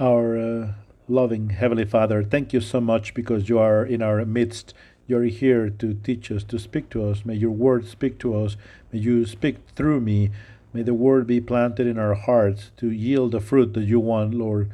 Our 0.00 0.38
uh, 0.38 0.72
loving 1.08 1.50
Heavenly 1.50 1.84
Father, 1.84 2.22
thank 2.22 2.52
you 2.52 2.60
so 2.60 2.80
much 2.80 3.14
because 3.14 3.48
you 3.48 3.58
are 3.58 3.84
in 3.84 4.00
our 4.00 4.24
midst. 4.24 4.72
You're 5.08 5.24
here 5.24 5.70
to 5.70 5.92
teach 5.92 6.30
us, 6.30 6.44
to 6.44 6.58
speak 6.60 6.88
to 6.90 7.04
us. 7.04 7.24
May 7.24 7.34
your 7.34 7.50
word 7.50 7.84
speak 7.84 8.20
to 8.20 8.36
us. 8.36 8.56
May 8.92 9.00
you 9.00 9.26
speak 9.26 9.56
through 9.74 10.00
me. 10.00 10.30
May 10.72 10.82
the 10.82 10.94
word 10.94 11.26
be 11.26 11.40
planted 11.40 11.88
in 11.88 11.98
our 11.98 12.14
hearts 12.14 12.70
to 12.76 12.92
yield 12.92 13.32
the 13.32 13.40
fruit 13.40 13.74
that 13.74 13.88
you 13.88 13.98
want, 13.98 14.34
Lord, 14.34 14.70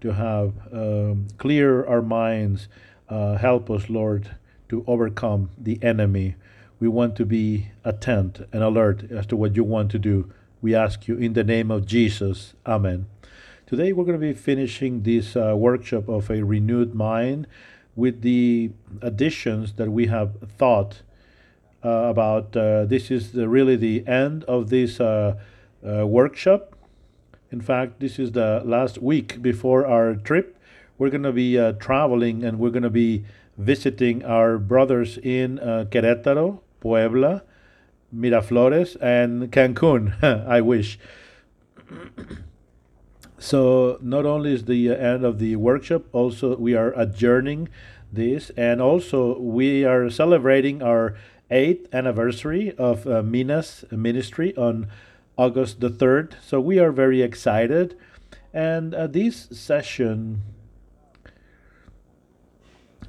to 0.00 0.14
have. 0.14 0.54
Um, 0.72 1.28
clear 1.38 1.86
our 1.86 2.02
minds. 2.02 2.66
Uh, 3.08 3.36
help 3.36 3.70
us, 3.70 3.88
Lord, 3.88 4.34
to 4.70 4.82
overcome 4.88 5.50
the 5.56 5.78
enemy. 5.84 6.34
We 6.80 6.88
want 6.88 7.14
to 7.14 7.24
be 7.24 7.68
attent 7.84 8.40
and 8.52 8.64
alert 8.64 9.08
as 9.08 9.24
to 9.26 9.36
what 9.36 9.54
you 9.54 9.62
want 9.62 9.92
to 9.92 10.00
do. 10.00 10.32
We 10.60 10.74
ask 10.74 11.06
you 11.06 11.16
in 11.16 11.34
the 11.34 11.44
name 11.44 11.70
of 11.70 11.86
Jesus. 11.86 12.54
Amen. 12.66 13.06
Today 13.76 13.92
we're 13.92 14.04
going 14.04 14.20
to 14.20 14.24
be 14.24 14.32
finishing 14.32 15.02
this 15.02 15.34
uh, 15.34 15.52
workshop 15.56 16.08
of 16.08 16.30
a 16.30 16.44
renewed 16.44 16.94
mind 16.94 17.48
with 17.96 18.22
the 18.22 18.70
additions 19.02 19.72
that 19.72 19.90
we 19.90 20.06
have 20.06 20.36
thought 20.56 21.02
uh, 21.84 21.88
about. 21.88 22.56
Uh, 22.56 22.84
this 22.84 23.10
is 23.10 23.32
the, 23.32 23.48
really 23.48 23.74
the 23.74 24.06
end 24.06 24.44
of 24.44 24.70
this 24.70 25.00
uh, 25.00 25.34
uh, 25.84 26.06
workshop. 26.06 26.76
In 27.50 27.60
fact, 27.60 27.98
this 27.98 28.20
is 28.20 28.30
the 28.30 28.62
last 28.64 29.02
week 29.02 29.42
before 29.42 29.84
our 29.84 30.14
trip. 30.14 30.56
We're 30.96 31.10
going 31.10 31.24
to 31.24 31.32
be 31.32 31.58
uh, 31.58 31.72
traveling 31.72 32.44
and 32.44 32.60
we're 32.60 32.70
going 32.70 32.84
to 32.84 32.90
be 32.90 33.24
visiting 33.58 34.24
our 34.24 34.56
brothers 34.56 35.18
in 35.18 35.58
Querétaro, 35.58 36.60
Puebla, 36.78 37.42
Miraflores, 38.14 38.96
and 39.00 39.50
Cancun. 39.50 40.22
I 40.48 40.60
wish. 40.60 40.96
so 43.44 43.98
not 44.00 44.24
only 44.24 44.54
is 44.54 44.64
the 44.64 44.88
end 44.88 45.22
of 45.22 45.38
the 45.38 45.54
workshop, 45.56 46.02
also 46.12 46.56
we 46.56 46.74
are 46.74 46.98
adjourning 46.98 47.68
this, 48.10 48.50
and 48.56 48.80
also 48.80 49.38
we 49.38 49.84
are 49.84 50.08
celebrating 50.08 50.82
our 50.82 51.14
eighth 51.50 51.92
anniversary 51.94 52.72
of 52.78 53.06
uh, 53.06 53.22
Minas 53.22 53.84
ministry 53.90 54.56
on 54.56 54.88
August 55.36 55.80
the 55.80 55.90
third. 55.90 56.36
So 56.42 56.58
we 56.58 56.78
are 56.78 56.90
very 56.90 57.20
excited, 57.20 57.98
and 58.54 58.94
uh, 58.94 59.08
this 59.08 59.48
session 59.52 60.40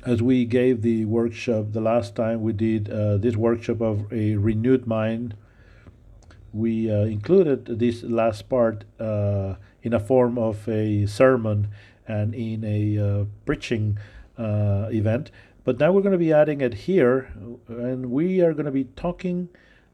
as 0.06 0.22
we 0.22 0.44
gave 0.44 0.82
the 0.82 1.06
workshop 1.06 1.72
the 1.72 1.82
last 1.82 2.14
time 2.14 2.42
we 2.42 2.52
did 2.52 2.90
uh, 2.90 3.16
this 3.18 3.38
workshop 3.38 3.80
of 3.80 4.12
a 4.12 4.36
renewed 4.36 4.86
mind, 4.86 5.36
we 6.52 6.92
uh, 6.92 7.06
included 7.06 7.80
this 7.80 8.04
last 8.04 8.50
part 8.50 8.84
uh, 9.00 9.56
in 9.86 9.94
a 9.94 10.00
form 10.00 10.38
of 10.38 10.68
a 10.68 11.06
sermon 11.06 11.70
and 12.08 12.34
in 12.34 12.64
a 12.64 12.98
uh, 12.98 13.26
preaching 13.46 13.98
uh, 14.38 14.90
event. 14.92 15.30
But 15.64 15.80
now 15.80 15.92
we're 15.92 16.02
going 16.02 16.12
to 16.12 16.18
be 16.18 16.34
adding 16.34 16.60
it 16.60 16.74
here, 16.74 17.32
and 17.68 18.12
we 18.12 18.42
are 18.42 18.54
going 18.54 18.66
to 18.66 18.72
be 18.72 18.86
talking 18.96 19.50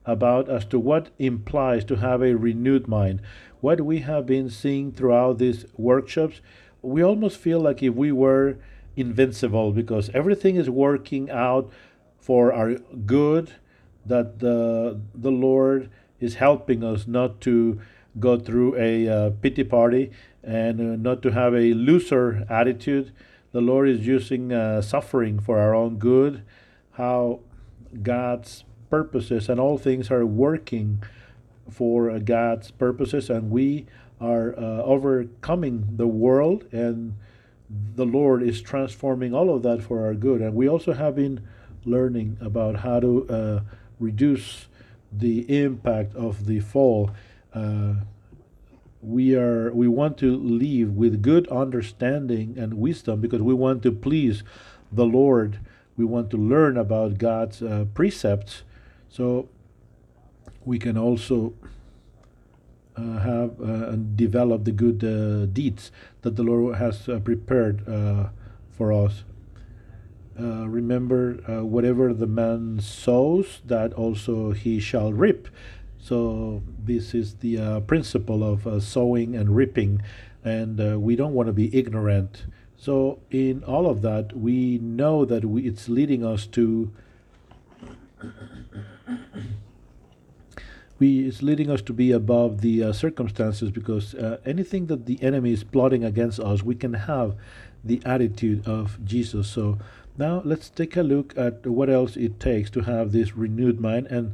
about 0.05 0.49
as 0.49 0.65
to 0.65 0.79
what 0.79 1.09
implies 1.19 1.85
to 1.85 1.95
have 1.97 2.21
a 2.21 2.35
renewed 2.35 2.87
mind. 2.87 3.21
What 3.59 3.81
we 3.81 3.99
have 3.99 4.25
been 4.25 4.49
seeing 4.49 4.91
throughout 4.91 5.37
these 5.37 5.65
workshops, 5.77 6.41
we 6.81 7.03
almost 7.03 7.37
feel 7.37 7.59
like 7.59 7.83
if 7.83 7.93
we 7.93 8.11
were 8.11 8.57
invincible 8.95 9.71
because 9.71 10.09
everything 10.13 10.55
is 10.55 10.69
working 10.69 11.29
out 11.29 11.71
for 12.19 12.53
our 12.53 12.75
good 13.05 13.53
that 14.05 14.39
the 14.39 14.99
the 15.13 15.31
lord 15.31 15.89
is 16.19 16.35
helping 16.35 16.83
us 16.83 17.07
not 17.07 17.39
to 17.39 17.79
go 18.19 18.37
through 18.37 18.75
a 18.77 19.07
uh, 19.07 19.29
pity 19.41 19.63
party 19.63 20.11
and 20.43 20.79
uh, 20.79 20.95
not 20.95 21.21
to 21.21 21.31
have 21.31 21.53
a 21.53 21.73
loser 21.73 22.45
attitude 22.49 23.11
the 23.51 23.61
lord 23.61 23.87
is 23.87 24.05
using 24.05 24.51
uh, 24.51 24.81
suffering 24.81 25.39
for 25.39 25.59
our 25.59 25.73
own 25.73 25.97
good 25.97 26.43
how 26.93 27.39
god's 28.03 28.63
purposes 28.89 29.47
and 29.47 29.59
all 29.59 29.77
things 29.77 30.11
are 30.11 30.25
working 30.25 31.01
for 31.69 32.17
god's 32.19 32.71
purposes 32.71 33.29
and 33.29 33.49
we 33.49 33.85
are 34.19 34.53
uh, 34.57 34.83
overcoming 34.83 35.87
the 35.95 36.07
world 36.07 36.65
and 36.71 37.15
the 37.95 38.05
Lord 38.05 38.43
is 38.43 38.61
transforming 38.61 39.33
all 39.33 39.53
of 39.53 39.63
that 39.63 39.81
for 39.81 40.05
our 40.05 40.13
good. 40.13 40.41
And 40.41 40.55
we 40.55 40.67
also 40.67 40.93
have 40.93 41.15
been 41.15 41.47
learning 41.85 42.37
about 42.41 42.77
how 42.77 42.99
to 42.99 43.29
uh, 43.29 43.59
reduce 43.99 44.67
the 45.11 45.63
impact 45.63 46.15
of 46.15 46.45
the 46.45 46.59
fall. 46.59 47.11
Uh, 47.53 47.95
we 49.01 49.35
are 49.35 49.71
we 49.73 49.87
want 49.87 50.17
to 50.19 50.37
live 50.37 50.95
with 50.95 51.21
good 51.21 51.47
understanding 51.47 52.55
and 52.57 52.75
wisdom 52.75 53.19
because 53.19 53.41
we 53.41 53.53
want 53.53 53.81
to 53.83 53.91
please 53.91 54.43
the 54.91 55.05
Lord. 55.05 55.59
We 55.97 56.05
want 56.05 56.29
to 56.31 56.37
learn 56.37 56.77
about 56.77 57.17
God's 57.17 57.61
uh, 57.61 57.85
precepts, 57.93 58.63
so 59.09 59.49
we 60.63 60.77
can 60.77 60.97
also 60.97 61.53
uh, 62.95 63.19
have 63.19 63.59
uh, 63.59 63.89
and 63.89 64.15
develop 64.15 64.63
the 64.63 64.71
good 64.71 65.03
uh, 65.03 65.45
deeds 65.47 65.91
that 66.21 66.35
the 66.35 66.43
Lord 66.43 66.75
has 66.75 67.09
prepared 67.23 67.85
for 68.69 68.93
us. 68.93 69.23
remember, 70.37 71.33
whatever 71.63 72.13
the 72.13 72.27
man 72.27 72.79
sows, 72.79 73.61
that 73.65 73.93
also 73.93 74.51
he 74.51 74.79
shall 74.79 75.13
reap. 75.13 75.47
So 76.01 76.63
this 76.83 77.13
is 77.13 77.35
the 77.35 77.59
uh, 77.59 77.79
principle 77.81 78.43
of 78.43 78.65
uh, 78.65 78.79
sowing 78.79 79.35
and 79.35 79.55
reaping, 79.55 80.01
and 80.43 80.81
uh, 80.81 80.99
we 80.99 81.15
don't 81.15 81.33
want 81.33 81.47
to 81.47 81.53
be 81.53 81.73
ignorant. 81.77 82.45
So 82.75 83.19
in 83.29 83.63
all 83.63 83.87
of 83.87 84.01
that, 84.01 84.35
we 84.35 84.79
know 84.79 85.25
that 85.25 85.45
we, 85.45 85.67
it's 85.67 85.87
leading 85.87 86.25
us 86.25 86.47
to 86.47 86.91
we 90.97 91.27
it's 91.27 91.43
leading 91.43 91.69
us 91.69 91.81
to 91.83 91.93
be 91.93 92.11
above 92.11 92.61
the 92.61 92.83
uh, 92.83 92.93
circumstances 92.93 93.69
because 93.69 94.15
uh, 94.15 94.39
anything 94.45 94.87
that 94.87 95.05
the 95.05 95.21
enemy 95.21 95.51
is 95.51 95.63
plotting 95.63 96.03
against 96.03 96.39
us, 96.39 96.63
we 96.63 96.73
can 96.73 96.93
have 96.93 97.35
the 97.83 98.01
attitude 98.05 98.67
of 98.67 99.03
Jesus. 99.05 99.47
So 99.47 99.77
now 100.17 100.41
let's 100.45 100.69
take 100.69 100.97
a 100.97 101.03
look 101.03 101.37
at 101.37 101.65
what 101.65 101.89
else 101.89 102.15
it 102.17 102.39
takes 102.39 102.69
to 102.71 102.81
have 102.81 103.11
this 103.11 103.35
renewed 103.35 103.79
mind 103.79 104.07
and 104.07 104.33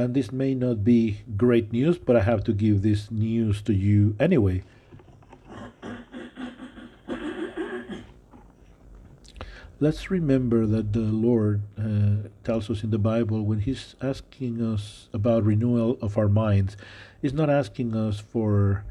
and 0.00 0.14
this 0.14 0.32
may 0.32 0.54
not 0.54 0.82
be 0.82 1.20
great 1.36 1.72
news, 1.72 1.98
but 1.98 2.16
I 2.16 2.22
have 2.22 2.42
to 2.44 2.52
give 2.52 2.82
this 2.82 3.10
news 3.10 3.62
to 3.62 3.74
you 3.74 4.16
anyway. 4.18 4.64
let's 9.80 10.10
remember 10.10 10.66
that 10.66 10.92
the 10.92 11.00
Lord 11.00 11.62
uh, 11.78 12.28
tells 12.44 12.68
us 12.68 12.84
in 12.84 12.90
the 12.90 12.98
Bible 12.98 13.42
when 13.42 13.60
He's 13.60 13.96
asking 14.02 14.62
us 14.62 15.08
about 15.12 15.44
renewal 15.44 15.98
of 16.02 16.18
our 16.18 16.28
minds, 16.28 16.76
He's 17.20 17.32
not 17.32 17.48
asking 17.48 17.96
us 17.96 18.20
for 18.20 18.84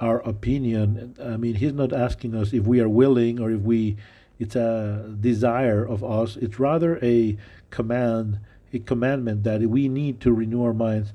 our 0.00 0.20
opinion. 0.20 1.16
I 1.22 1.36
mean, 1.36 1.56
He's 1.56 1.72
not 1.72 1.92
asking 1.92 2.34
us 2.34 2.52
if 2.52 2.64
we 2.64 2.80
are 2.80 2.88
willing 2.88 3.40
or 3.40 3.50
if 3.50 3.60
we 3.60 3.96
it's 4.38 4.54
a 4.54 5.16
desire 5.18 5.82
of 5.84 6.04
us. 6.04 6.36
It's 6.36 6.58
rather 6.58 6.98
a 7.02 7.36
command, 7.70 8.38
a 8.76 8.78
commandment 8.78 9.44
that 9.44 9.60
we 9.62 9.88
need 9.88 10.20
to 10.20 10.32
renew 10.32 10.62
our 10.62 10.74
minds. 10.74 11.12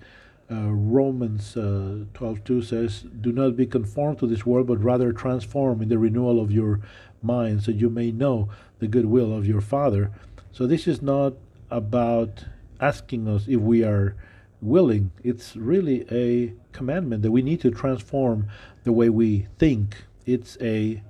Uh, 0.50 0.70
Romans 1.00 1.56
uh, 1.56 2.06
12:2 2.14 2.62
says, 2.64 3.06
"Do 3.26 3.32
not 3.32 3.56
be 3.56 3.66
conformed 3.66 4.20
to 4.20 4.28
this 4.28 4.46
world, 4.46 4.68
but 4.68 4.84
rather 4.84 5.14
transform 5.14 5.82
in 5.82 5.90
the 5.90 5.98
renewal 5.98 6.42
of 6.42 6.52
your 6.52 6.82
mind, 7.24 7.64
so 7.64 7.72
you 7.72 7.90
may 7.90 8.12
know 8.12 8.50
the 8.80 8.88
good 8.88 9.06
will 9.06 9.36
of 9.36 9.46
your 9.46 9.62
Father. 9.62 10.12
So 10.52 10.68
this 10.68 10.88
is 10.88 11.02
not 11.02 11.34
about 11.70 12.46
asking 12.80 13.28
us 13.28 13.48
if 13.48 13.60
we 13.60 13.84
are 13.84 14.16
willing. 14.62 15.12
It's 15.24 15.56
really 15.56 16.06
a 16.12 16.54
commandment 16.74 17.22
that 17.24 17.32
we 17.32 17.42
need 17.42 17.62
to 17.62 17.72
transform 17.72 18.48
the 18.84 18.92
way 18.92 19.10
we 19.10 19.48
think. 19.58 20.04
It's 20.26 20.58
a 20.62 21.02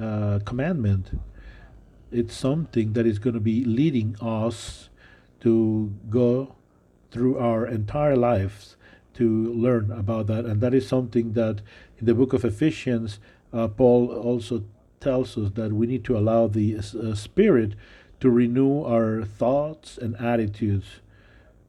uh, 0.00 0.40
commandment. 0.44 1.18
It's 2.10 2.34
something 2.34 2.92
that 2.92 3.06
is 3.06 3.18
going 3.18 3.34
to 3.34 3.40
be 3.40 3.64
leading 3.64 4.16
us 4.20 4.87
to 5.40 5.92
go 6.10 6.54
through 7.10 7.38
our 7.38 7.66
entire 7.66 8.16
lives 8.16 8.76
to 9.14 9.52
learn 9.52 9.90
about 9.90 10.26
that. 10.28 10.44
And 10.44 10.60
that 10.60 10.74
is 10.74 10.86
something 10.86 11.32
that 11.32 11.60
in 11.98 12.06
the 12.06 12.14
book 12.14 12.32
of 12.32 12.44
Ephesians, 12.44 13.18
uh, 13.52 13.68
Paul 13.68 14.12
also 14.12 14.64
tells 15.00 15.36
us 15.38 15.50
that 15.54 15.72
we 15.72 15.86
need 15.86 16.04
to 16.04 16.16
allow 16.16 16.46
the 16.46 16.76
uh, 16.76 17.14
Spirit 17.14 17.74
to 18.20 18.30
renew 18.30 18.82
our 18.82 19.24
thoughts 19.24 19.96
and 19.98 20.16
attitudes, 20.16 21.00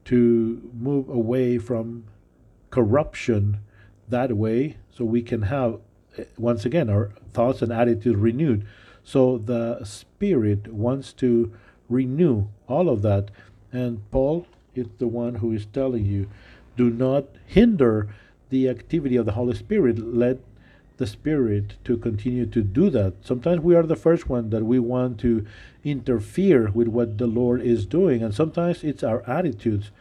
to 0.05 0.69
move 0.73 1.07
away 1.09 1.57
from 1.57 2.05
corruption 2.71 3.59
that 4.07 4.33
way, 4.33 4.77
so 4.91 5.05
we 5.05 5.21
can 5.21 5.43
have, 5.43 5.79
uh, 6.17 6.23
once 6.37 6.65
again, 6.65 6.89
our 6.89 7.11
thoughts 7.33 7.61
and 7.61 7.71
attitudes 7.71 8.17
renewed. 8.17 8.65
So 9.03 9.37
the 9.37 9.83
Spirit 9.85 10.73
wants 10.73 11.13
to 11.13 11.53
renew 11.87 12.47
all 12.67 12.89
of 12.89 13.01
that. 13.03 13.31
And 13.71 14.09
Paul 14.11 14.47
is 14.75 14.87
the 14.97 15.07
one 15.07 15.35
who 15.35 15.51
is 15.51 15.65
telling 15.65 16.05
you 16.05 16.29
do 16.77 16.89
not 16.89 17.25
hinder 17.45 18.09
the 18.49 18.69
activity 18.69 19.15
of 19.15 19.25
the 19.25 19.33
Holy 19.33 19.55
Spirit. 19.55 19.99
Let 19.99 20.39
the 20.97 21.07
Spirit 21.07 21.75
to 21.85 21.97
continue 21.97 22.45
to 22.45 22.61
do 22.61 22.89
that. 22.89 23.13
Sometimes 23.21 23.61
we 23.61 23.75
are 23.75 23.83
the 23.83 23.95
first 23.95 24.29
one 24.29 24.49
that 24.49 24.63
we 24.63 24.79
want 24.79 25.19
to 25.19 25.45
interfere 25.83 26.69
with 26.69 26.87
what 26.87 27.17
the 27.17 27.27
Lord 27.27 27.61
is 27.61 27.85
doing, 27.85 28.21
and 28.21 28.33
sometimes 28.33 28.83
it's 28.83 29.03
our 29.03 29.27
attitudes 29.27 29.91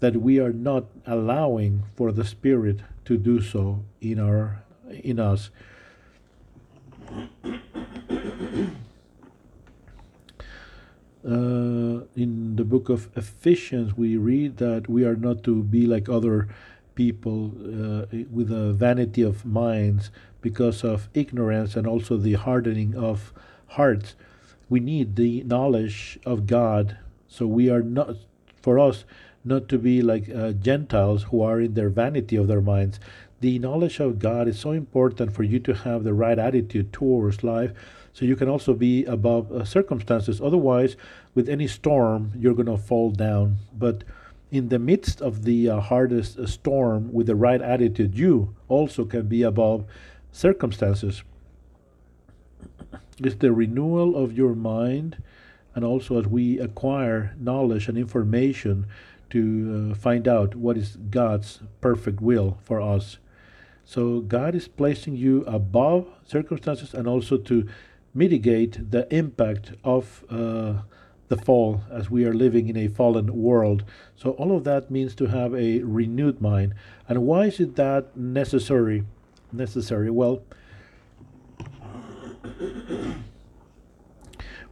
that 0.00 0.16
we 0.16 0.38
are 0.38 0.52
not 0.52 0.84
allowing 1.06 1.82
for 1.96 2.12
the 2.12 2.24
Spirit 2.24 2.80
to 3.04 3.16
do 3.16 3.40
so 3.42 3.82
in 4.00 4.20
our 4.20 4.62
in 4.88 5.18
us. 5.18 5.50
Uh, 11.26 12.04
in 12.14 12.54
the 12.56 12.64
book 12.64 12.88
of 12.88 13.08
Ephesians, 13.16 13.96
we 13.96 14.16
read 14.16 14.58
that 14.58 14.88
we 14.88 15.04
are 15.04 15.16
not 15.16 15.42
to 15.42 15.62
be 15.64 15.86
like 15.86 16.08
other 16.08 16.48
people 16.94 17.52
uh, 17.58 18.06
with 18.30 18.50
a 18.50 18.72
vanity 18.72 19.22
of 19.22 19.44
minds 19.44 20.10
because 20.40 20.84
of 20.84 21.08
ignorance 21.14 21.76
and 21.76 21.86
also 21.86 22.16
the 22.16 22.34
hardening 22.34 22.94
of 22.94 23.32
hearts. 23.68 24.14
We 24.68 24.80
need 24.80 25.16
the 25.16 25.42
knowledge 25.42 26.18
of 26.24 26.46
God. 26.46 26.98
So 27.26 27.46
we 27.46 27.68
are 27.68 27.82
not, 27.82 28.16
for 28.62 28.78
us, 28.78 29.04
not 29.44 29.68
to 29.68 29.78
be 29.78 30.02
like 30.02 30.28
uh, 30.28 30.52
Gentiles 30.52 31.24
who 31.24 31.42
are 31.42 31.60
in 31.60 31.74
their 31.74 31.88
vanity 31.88 32.36
of 32.36 32.46
their 32.48 32.60
minds. 32.60 33.00
The 33.40 33.58
knowledge 33.58 34.00
of 34.00 34.18
God 34.18 34.48
is 34.48 34.58
so 34.58 34.72
important 34.72 35.32
for 35.32 35.42
you 35.42 35.58
to 35.60 35.74
have 35.74 36.04
the 36.04 36.14
right 36.14 36.38
attitude 36.38 36.92
towards 36.92 37.44
life 37.44 37.72
so 38.12 38.24
you 38.24 38.36
can 38.36 38.48
also 38.48 38.74
be 38.74 39.04
above 39.04 39.52
uh, 39.52 39.64
circumstances. 39.64 40.40
Otherwise, 40.40 40.96
with 41.34 41.48
any 41.48 41.66
storm, 41.66 42.32
you're 42.36 42.54
going 42.54 42.66
to 42.66 42.76
fall 42.76 43.10
down. 43.10 43.58
But 43.72 44.04
in 44.50 44.68
the 44.68 44.78
midst 44.78 45.20
of 45.20 45.44
the 45.44 45.68
uh, 45.68 45.80
hardest 45.80 46.38
uh, 46.38 46.46
storm, 46.46 47.12
with 47.12 47.26
the 47.26 47.36
right 47.36 47.60
attitude, 47.60 48.16
you 48.16 48.54
also 48.68 49.04
can 49.04 49.28
be 49.28 49.42
above 49.42 49.84
circumstances. 50.32 51.22
It's 53.18 53.36
the 53.36 53.52
renewal 53.52 54.16
of 54.16 54.32
your 54.32 54.54
mind, 54.54 55.22
and 55.74 55.84
also 55.84 56.18
as 56.18 56.26
we 56.26 56.58
acquire 56.58 57.34
knowledge 57.38 57.88
and 57.88 57.98
information 57.98 58.86
to 59.30 59.90
uh, 59.92 59.94
find 59.94 60.26
out 60.26 60.54
what 60.54 60.76
is 60.76 60.96
God's 61.10 61.60
perfect 61.80 62.20
will 62.20 62.58
for 62.64 62.80
us. 62.80 63.18
So 63.84 64.20
God 64.20 64.54
is 64.54 64.68
placing 64.68 65.16
you 65.16 65.44
above 65.46 66.06
circumstances 66.24 66.94
and 66.94 67.08
also 67.08 67.38
to 67.38 67.66
mitigate 68.18 68.90
the 68.90 69.06
impact 69.14 69.72
of 69.84 70.24
uh, 70.28 70.82
the 71.28 71.36
fall 71.36 71.82
as 71.88 72.10
we 72.10 72.24
are 72.24 72.34
living 72.34 72.68
in 72.68 72.76
a 72.76 72.88
fallen 72.88 73.32
world. 73.32 73.84
So, 74.16 74.30
all 74.32 74.56
of 74.56 74.64
that 74.64 74.90
means 74.90 75.14
to 75.14 75.26
have 75.26 75.54
a 75.54 75.82
renewed 75.82 76.40
mind. 76.40 76.74
And 77.08 77.22
why 77.22 77.46
is 77.46 77.60
it 77.60 77.76
that 77.76 78.16
necessary? 78.16 79.04
Necessary. 79.52 80.10
Well, 80.10 80.42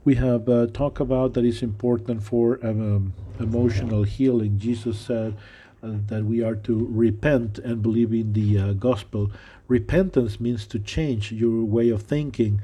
we 0.04 0.16
have 0.16 0.48
uh, 0.48 0.66
talked 0.66 0.98
about 0.98 1.34
that 1.34 1.44
it's 1.44 1.62
important 1.62 2.24
for 2.24 2.58
um, 2.66 3.14
emotional 3.38 4.02
healing. 4.02 4.58
Jesus 4.58 4.98
said 4.98 5.36
uh, 5.84 5.92
that 6.08 6.24
we 6.24 6.42
are 6.42 6.56
to 6.56 6.88
repent 6.90 7.60
and 7.60 7.80
believe 7.80 8.12
in 8.12 8.32
the 8.32 8.58
uh, 8.58 8.72
gospel. 8.72 9.30
Repentance 9.68 10.40
means 10.40 10.66
to 10.66 10.80
change 10.80 11.30
your 11.30 11.62
way 11.64 11.90
of 11.90 12.02
thinking 12.02 12.60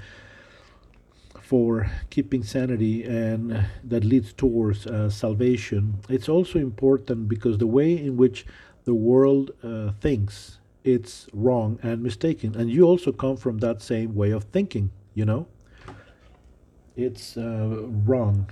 for 1.53 1.87
keeping 2.09 2.43
sanity 2.43 3.05
and 3.05 3.67
that 3.85 4.05
leads 4.05 4.33
towards 4.33 4.87
uh, 4.87 5.11
salvation. 5.11 5.99
It's 6.09 6.27
also 6.27 6.59
important 6.59 7.29
because 7.29 7.59
the 7.59 7.67
way 7.67 7.93
in 7.93 8.17
which 8.17 8.47
the 8.85 8.95
world 8.95 9.51
uh, 9.63 9.91
thinks 10.01 10.61
it's 10.83 11.29
wrong 11.35 11.79
and 11.83 12.03
mistaken, 12.03 12.57
and 12.57 12.71
you 12.71 12.85
also 12.85 13.13
come 13.13 13.37
from 13.37 13.59
that 13.59 13.83
same 13.83 14.15
way 14.15 14.31
of 14.31 14.45
thinking. 14.45 14.93
You 15.13 15.27
know, 15.27 15.47
it's 16.97 17.37
uh, 17.37 17.83
wrong, 18.07 18.51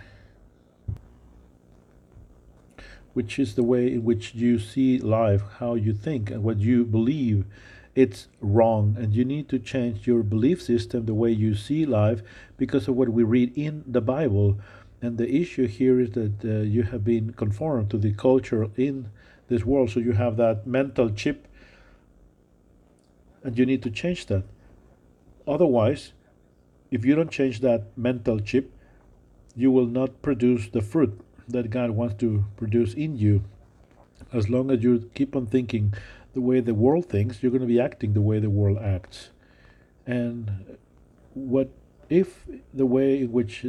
which 3.15 3.39
is 3.39 3.55
the 3.55 3.63
way 3.63 3.95
in 3.95 4.05
which 4.05 4.35
you 4.35 4.59
see 4.59 4.99
life, 4.99 5.41
how 5.59 5.75
you 5.75 5.95
think, 5.95 6.31
and 6.31 6.43
what 6.43 6.59
you 6.59 6.85
believe 6.85 7.47
it's 7.95 8.29
wrong. 8.41 8.97
And 8.99 9.15
you 9.15 9.25
need 9.25 9.49
to 9.49 9.59
change 9.59 10.07
your 10.07 10.23
belief 10.23 10.63
system 10.63 11.07
the 11.07 11.15
way 11.15 11.31
you 11.31 11.55
see 11.55 11.85
life 11.85 12.23
because 12.57 12.89
of 12.89 12.97
what 12.97 13.09
we 13.09 13.23
read 13.23 13.53
in 13.57 13.85
the 13.87 14.01
bible. 14.01 14.59
And 15.03 15.19
the 15.19 15.35
issue 15.35 15.67
here 15.67 15.99
is 15.99 16.11
that 16.13 16.45
uh, 16.45 16.63
you 16.63 16.83
have 16.85 17.05
been 17.05 17.33
conformed 17.33 17.91
to 17.91 17.99
the 17.99 18.13
culture 18.13 18.69
in 18.77 19.11
this 19.49 19.65
world 19.65 19.91
so 19.91 20.01
you 20.01 20.13
have 20.13 20.37
that 20.37 20.67
mental 20.67 21.11
chip 21.11 21.49
and 23.43 23.59
you 23.59 23.67
need 23.67 23.83
to 23.83 23.91
change 23.91 24.27
that. 24.27 24.45
Otherwise 25.47 26.13
if 26.91 27.05
you 27.05 27.15
don't 27.15 27.31
change 27.31 27.61
that 27.61 27.97
mental 27.97 28.41
chip 28.41 28.73
you 29.57 29.71
will 29.71 29.87
not 29.87 30.23
produce 30.23 30.69
the 30.69 30.81
fruit 30.81 31.21
that 31.49 31.71
god 31.71 31.91
wants 31.91 32.15
to 32.17 32.45
produce 32.57 32.95
in 32.95 33.17
you. 33.17 33.43
As 34.33 34.49
long 34.49 34.71
as 34.71 34.83
you 34.83 35.11
keep 35.15 35.35
on 35.35 35.47
thinking 35.47 35.95
the 36.33 36.41
way 36.41 36.61
the 36.61 36.75
world 36.75 37.07
thinks, 37.07 37.43
you're 37.43 37.51
going 37.51 37.61
to 37.61 37.67
be 37.67 37.81
acting 37.81 38.13
the 38.13 38.21
way 38.21 38.39
the 38.39 38.51
world 38.51 38.79
acts. 38.79 39.31
And 40.07 40.79
what 41.35 41.71
if 42.09 42.45
the 42.75 42.87
way 42.87 43.21
in 43.21 43.33
which 43.33 43.65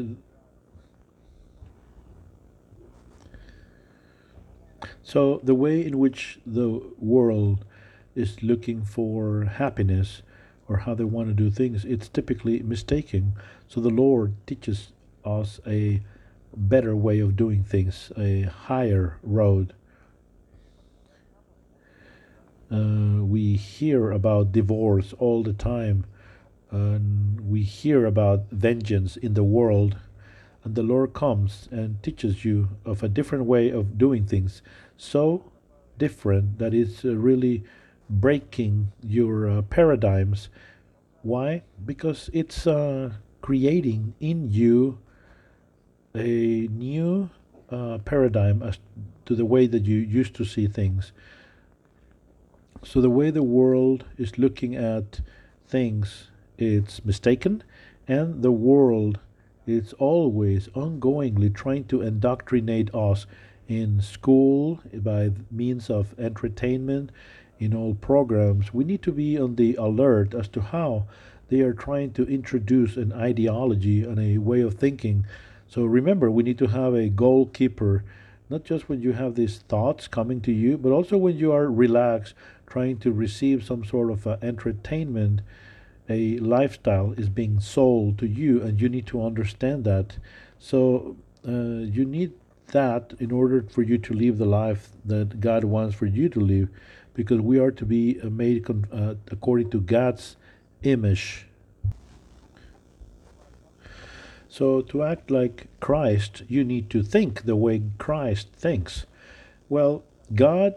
so 5.03 5.39
the 5.43 5.55
way 5.55 5.85
in 5.85 5.99
which 5.99 6.39
the 6.45 6.81
world 6.97 7.65
is 8.15 8.41
looking 8.41 8.83
for 8.83 9.45
happiness 9.45 10.21
or 10.67 10.77
how 10.77 10.93
they 10.95 11.03
want 11.03 11.27
to 11.27 11.33
do 11.33 11.49
things, 11.49 11.85
it's 11.85 12.07
typically 12.07 12.61
mistaken. 12.61 13.33
So 13.67 13.81
the 13.81 13.89
Lord 13.89 14.35
teaches 14.47 14.91
us 15.25 15.59
a 15.67 16.01
better 16.55 16.95
way 16.95 17.19
of 17.19 17.35
doing 17.35 17.63
things, 17.63 18.11
a 18.17 18.43
higher 18.43 19.17
road 19.23 19.73
uh, 22.71 23.23
we 23.23 23.55
hear 23.55 24.11
about 24.11 24.51
divorce 24.51 25.13
all 25.19 25.43
the 25.43 25.53
time. 25.53 26.05
And 26.69 27.49
we 27.49 27.63
hear 27.63 28.05
about 28.05 28.45
vengeance 28.49 29.17
in 29.17 29.33
the 29.33 29.43
world. 29.43 29.97
And 30.63 30.75
the 30.75 30.83
Lord 30.83 31.13
comes 31.13 31.67
and 31.71 32.01
teaches 32.01 32.45
you 32.45 32.69
of 32.85 33.03
a 33.03 33.09
different 33.09 33.45
way 33.45 33.69
of 33.69 33.97
doing 33.97 34.25
things. 34.25 34.61
So 34.95 35.51
different 35.97 36.59
that 36.59 36.73
it's 36.73 37.03
uh, 37.03 37.15
really 37.15 37.63
breaking 38.09 38.91
your 39.03 39.49
uh, 39.49 39.61
paradigms. 39.63 40.49
Why? 41.23 41.63
Because 41.85 42.29
it's 42.33 42.65
uh, 42.65 43.11
creating 43.41 44.13
in 44.19 44.49
you 44.49 44.99
a 46.15 46.67
new 46.71 47.29
uh, 47.69 47.97
paradigm 47.99 48.61
as 48.63 48.79
to 49.25 49.35
the 49.35 49.45
way 49.45 49.67
that 49.67 49.85
you 49.85 49.97
used 49.97 50.35
to 50.35 50.45
see 50.45 50.67
things. 50.67 51.11
So 52.83 52.99
the 52.99 53.09
way 53.09 53.29
the 53.29 53.43
world 53.43 54.05
is 54.17 54.39
looking 54.39 54.75
at 54.75 55.21
things, 55.67 56.29
it's 56.57 57.05
mistaken, 57.05 57.63
and 58.07 58.41
the 58.41 58.51
world 58.51 59.19
is 59.67 59.93
always 59.93 60.67
ongoingly 60.69 61.53
trying 61.53 61.83
to 61.85 62.01
indoctrinate 62.01 62.93
us 62.93 63.27
in 63.67 64.01
school 64.01 64.79
by 64.93 65.31
means 65.51 65.89
of 65.89 66.19
entertainment 66.19 67.11
in 67.59 67.75
all 67.75 67.93
programs. 67.93 68.73
We 68.73 68.83
need 68.83 69.03
to 69.03 69.11
be 69.11 69.37
on 69.37 69.55
the 69.55 69.75
alert 69.75 70.33
as 70.33 70.47
to 70.49 70.61
how 70.61 71.05
they 71.49 71.61
are 71.61 71.73
trying 71.73 72.13
to 72.13 72.25
introduce 72.25 72.97
an 72.97 73.13
ideology 73.13 74.03
and 74.03 74.19
a 74.19 74.39
way 74.39 74.61
of 74.61 74.73
thinking. 74.73 75.25
So 75.67 75.85
remember 75.85 76.31
we 76.31 76.43
need 76.43 76.57
to 76.57 76.67
have 76.67 76.95
a 76.95 77.09
goalkeeper 77.09 78.03
not 78.49 78.65
just 78.65 78.89
when 78.89 79.01
you 79.01 79.13
have 79.13 79.35
these 79.35 79.59
thoughts 79.69 80.09
coming 80.09 80.41
to 80.41 80.51
you 80.51 80.77
but 80.77 80.91
also 80.91 81.15
when 81.15 81.37
you 81.37 81.53
are 81.53 81.71
relaxed 81.71 82.33
trying 82.71 82.97
to 82.97 83.11
receive 83.11 83.65
some 83.65 83.83
sort 83.83 84.09
of 84.09 84.25
uh, 84.25 84.37
entertainment, 84.41 85.41
a 86.07 86.37
lifestyle 86.39 87.11
is 87.17 87.27
being 87.27 87.59
sold 87.59 88.17
to 88.17 88.25
you, 88.25 88.61
and 88.61 88.79
you 88.79 88.87
need 88.87 89.05
to 89.05 89.25
understand 89.25 89.83
that. 89.83 90.15
So 90.57 91.17
uh, 91.45 91.83
you 91.97 92.05
need 92.05 92.31
that 92.67 93.13
in 93.19 93.31
order 93.31 93.61
for 93.61 93.81
you 93.81 93.97
to 93.97 94.13
live 94.13 94.37
the 94.37 94.45
life 94.45 94.89
that 95.03 95.41
God 95.41 95.65
wants 95.65 95.95
for 95.95 96.05
you 96.05 96.29
to 96.29 96.39
live, 96.39 96.69
because 97.13 97.41
we 97.41 97.59
are 97.59 97.71
to 97.71 97.85
be 97.85 98.21
uh, 98.21 98.29
made 98.29 98.65
uh, 98.69 99.15
according 99.29 99.69
to 99.71 99.81
God's 99.81 100.37
image. 100.83 101.47
So, 104.47 104.81
to 104.81 105.03
act 105.03 105.31
like 105.31 105.67
Christ, 105.79 106.43
you 106.49 106.65
need 106.65 106.89
to 106.89 107.03
think 107.03 107.43
the 107.43 107.55
way 107.55 107.81
Christ 107.97 108.49
thinks. 108.53 109.05
Well, 109.69 110.03
God 110.35 110.75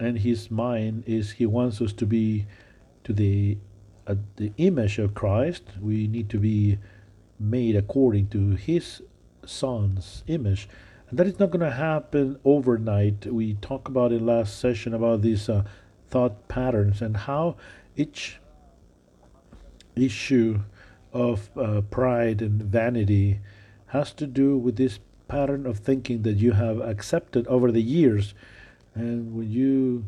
and 0.00 0.18
his 0.18 0.50
mind 0.50 1.04
is 1.06 1.32
he 1.32 1.46
wants 1.46 1.80
us 1.80 1.92
to 1.94 2.06
be 2.06 2.46
to 3.04 3.12
the 3.12 3.58
uh, 4.06 4.14
the 4.36 4.52
image 4.56 4.98
of 4.98 5.14
Christ. 5.14 5.64
We 5.80 6.06
need 6.06 6.28
to 6.30 6.38
be 6.38 6.78
made 7.38 7.76
according 7.76 8.28
to 8.28 8.50
his 8.50 9.02
son's 9.44 10.24
image. 10.26 10.68
And 11.10 11.18
that 11.18 11.26
is 11.26 11.38
not 11.38 11.50
going 11.50 11.60
to 11.60 11.70
happen 11.70 12.38
overnight. 12.44 13.26
We 13.26 13.54
talked 13.54 13.88
about 13.88 14.12
in 14.12 14.26
last 14.26 14.58
session 14.58 14.94
about 14.94 15.22
these 15.22 15.48
uh, 15.48 15.64
thought 16.08 16.48
patterns 16.48 17.02
and 17.02 17.16
how 17.16 17.56
each 17.96 18.40
issue 19.94 20.60
of 21.12 21.50
uh, 21.56 21.80
pride 21.82 22.42
and 22.42 22.62
vanity 22.62 23.40
has 23.86 24.12
to 24.12 24.26
do 24.26 24.56
with 24.56 24.76
this 24.76 25.00
pattern 25.28 25.66
of 25.66 25.78
thinking 25.78 26.22
that 26.22 26.36
you 26.36 26.52
have 26.52 26.80
accepted 26.80 27.46
over 27.46 27.72
the 27.72 27.82
years. 27.82 28.34
And 28.98 29.34
when 29.34 29.50
you 29.50 30.06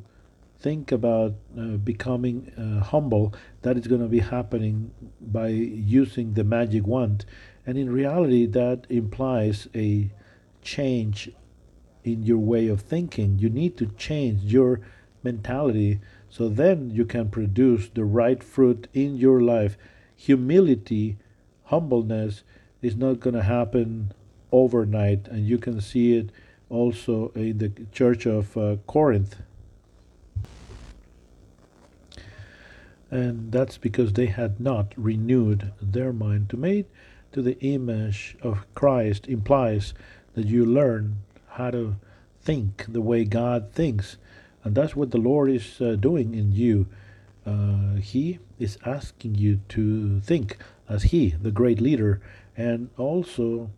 think 0.58 0.92
about 0.92 1.34
uh, 1.58 1.76
becoming 1.76 2.52
uh, 2.58 2.84
humble, 2.84 3.32
that 3.62 3.76
is 3.76 3.86
going 3.86 4.02
to 4.02 4.08
be 4.08 4.18
happening 4.18 4.90
by 5.20 5.48
using 5.48 6.34
the 6.34 6.44
magic 6.44 6.86
wand. 6.86 7.24
And 7.64 7.78
in 7.78 7.90
reality, 7.90 8.46
that 8.46 8.86
implies 8.88 9.68
a 9.74 10.10
change 10.60 11.30
in 12.04 12.24
your 12.24 12.38
way 12.38 12.68
of 12.68 12.82
thinking. 12.82 13.38
You 13.38 13.48
need 13.48 13.76
to 13.78 13.86
change 13.86 14.42
your 14.42 14.80
mentality 15.22 16.00
so 16.28 16.48
then 16.48 16.90
you 16.90 17.04
can 17.04 17.28
produce 17.28 17.88
the 17.88 18.04
right 18.04 18.42
fruit 18.42 18.88
in 18.92 19.16
your 19.16 19.40
life. 19.40 19.76
Humility, 20.16 21.16
humbleness 21.64 22.42
is 22.82 22.96
not 22.96 23.20
going 23.20 23.34
to 23.34 23.42
happen 23.42 24.12
overnight, 24.52 25.28
and 25.28 25.46
you 25.46 25.58
can 25.58 25.80
see 25.80 26.16
it 26.16 26.30
also 26.70 27.32
in 27.34 27.58
the 27.58 27.72
church 27.92 28.26
of 28.26 28.56
uh, 28.56 28.76
Corinth. 28.86 29.36
And 33.10 33.50
that's 33.50 33.76
because 33.76 34.12
they 34.12 34.26
had 34.26 34.60
not 34.60 34.94
renewed 34.96 35.72
their 35.82 36.12
mind. 36.12 36.48
To 36.50 36.56
make 36.56 36.86
to 37.32 37.42
the 37.42 37.58
image 37.60 38.36
of 38.40 38.72
Christ 38.74 39.26
implies 39.26 39.94
that 40.34 40.46
you 40.46 40.64
learn 40.64 41.16
how 41.48 41.72
to 41.72 41.96
think 42.40 42.86
the 42.88 43.00
way 43.00 43.24
God 43.24 43.72
thinks. 43.72 44.16
And 44.62 44.74
that's 44.74 44.94
what 44.94 45.10
the 45.10 45.18
Lord 45.18 45.50
is 45.50 45.80
uh, 45.80 45.96
doing 45.96 46.34
in 46.34 46.52
you. 46.52 46.86
Uh, 47.44 47.94
he 47.96 48.38
is 48.58 48.78
asking 48.86 49.34
you 49.34 49.60
to 49.70 50.20
think 50.20 50.58
as 50.88 51.04
He, 51.04 51.30
the 51.30 51.50
great 51.50 51.80
leader, 51.80 52.20
and 52.56 52.90
also 52.98 53.70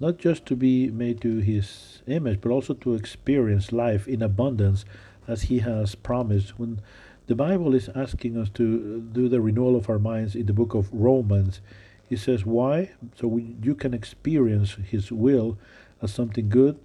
not 0.00 0.16
just 0.16 0.46
to 0.46 0.56
be 0.56 0.90
made 0.90 1.20
to 1.20 1.38
His 1.38 2.02
image, 2.06 2.40
but 2.40 2.50
also 2.50 2.74
to 2.74 2.94
experience 2.94 3.70
life 3.70 4.08
in 4.08 4.22
abundance 4.22 4.84
as 5.28 5.42
He 5.42 5.58
has 5.58 5.94
promised. 5.94 6.58
When 6.58 6.80
the 7.26 7.34
Bible 7.34 7.74
is 7.74 7.90
asking 7.94 8.36
us 8.36 8.48
to 8.50 9.00
do 9.00 9.28
the 9.28 9.40
renewal 9.40 9.76
of 9.76 9.88
our 9.90 9.98
minds 9.98 10.34
in 10.34 10.46
the 10.46 10.54
book 10.54 10.74
of 10.74 10.92
Romans, 10.92 11.60
He 12.08 12.16
says, 12.16 12.46
Why? 12.46 12.92
So 13.14 13.28
we, 13.28 13.54
you 13.62 13.74
can 13.74 13.92
experience 13.92 14.76
His 14.88 15.12
will 15.12 15.58
as 16.00 16.12
something 16.12 16.48
good, 16.48 16.78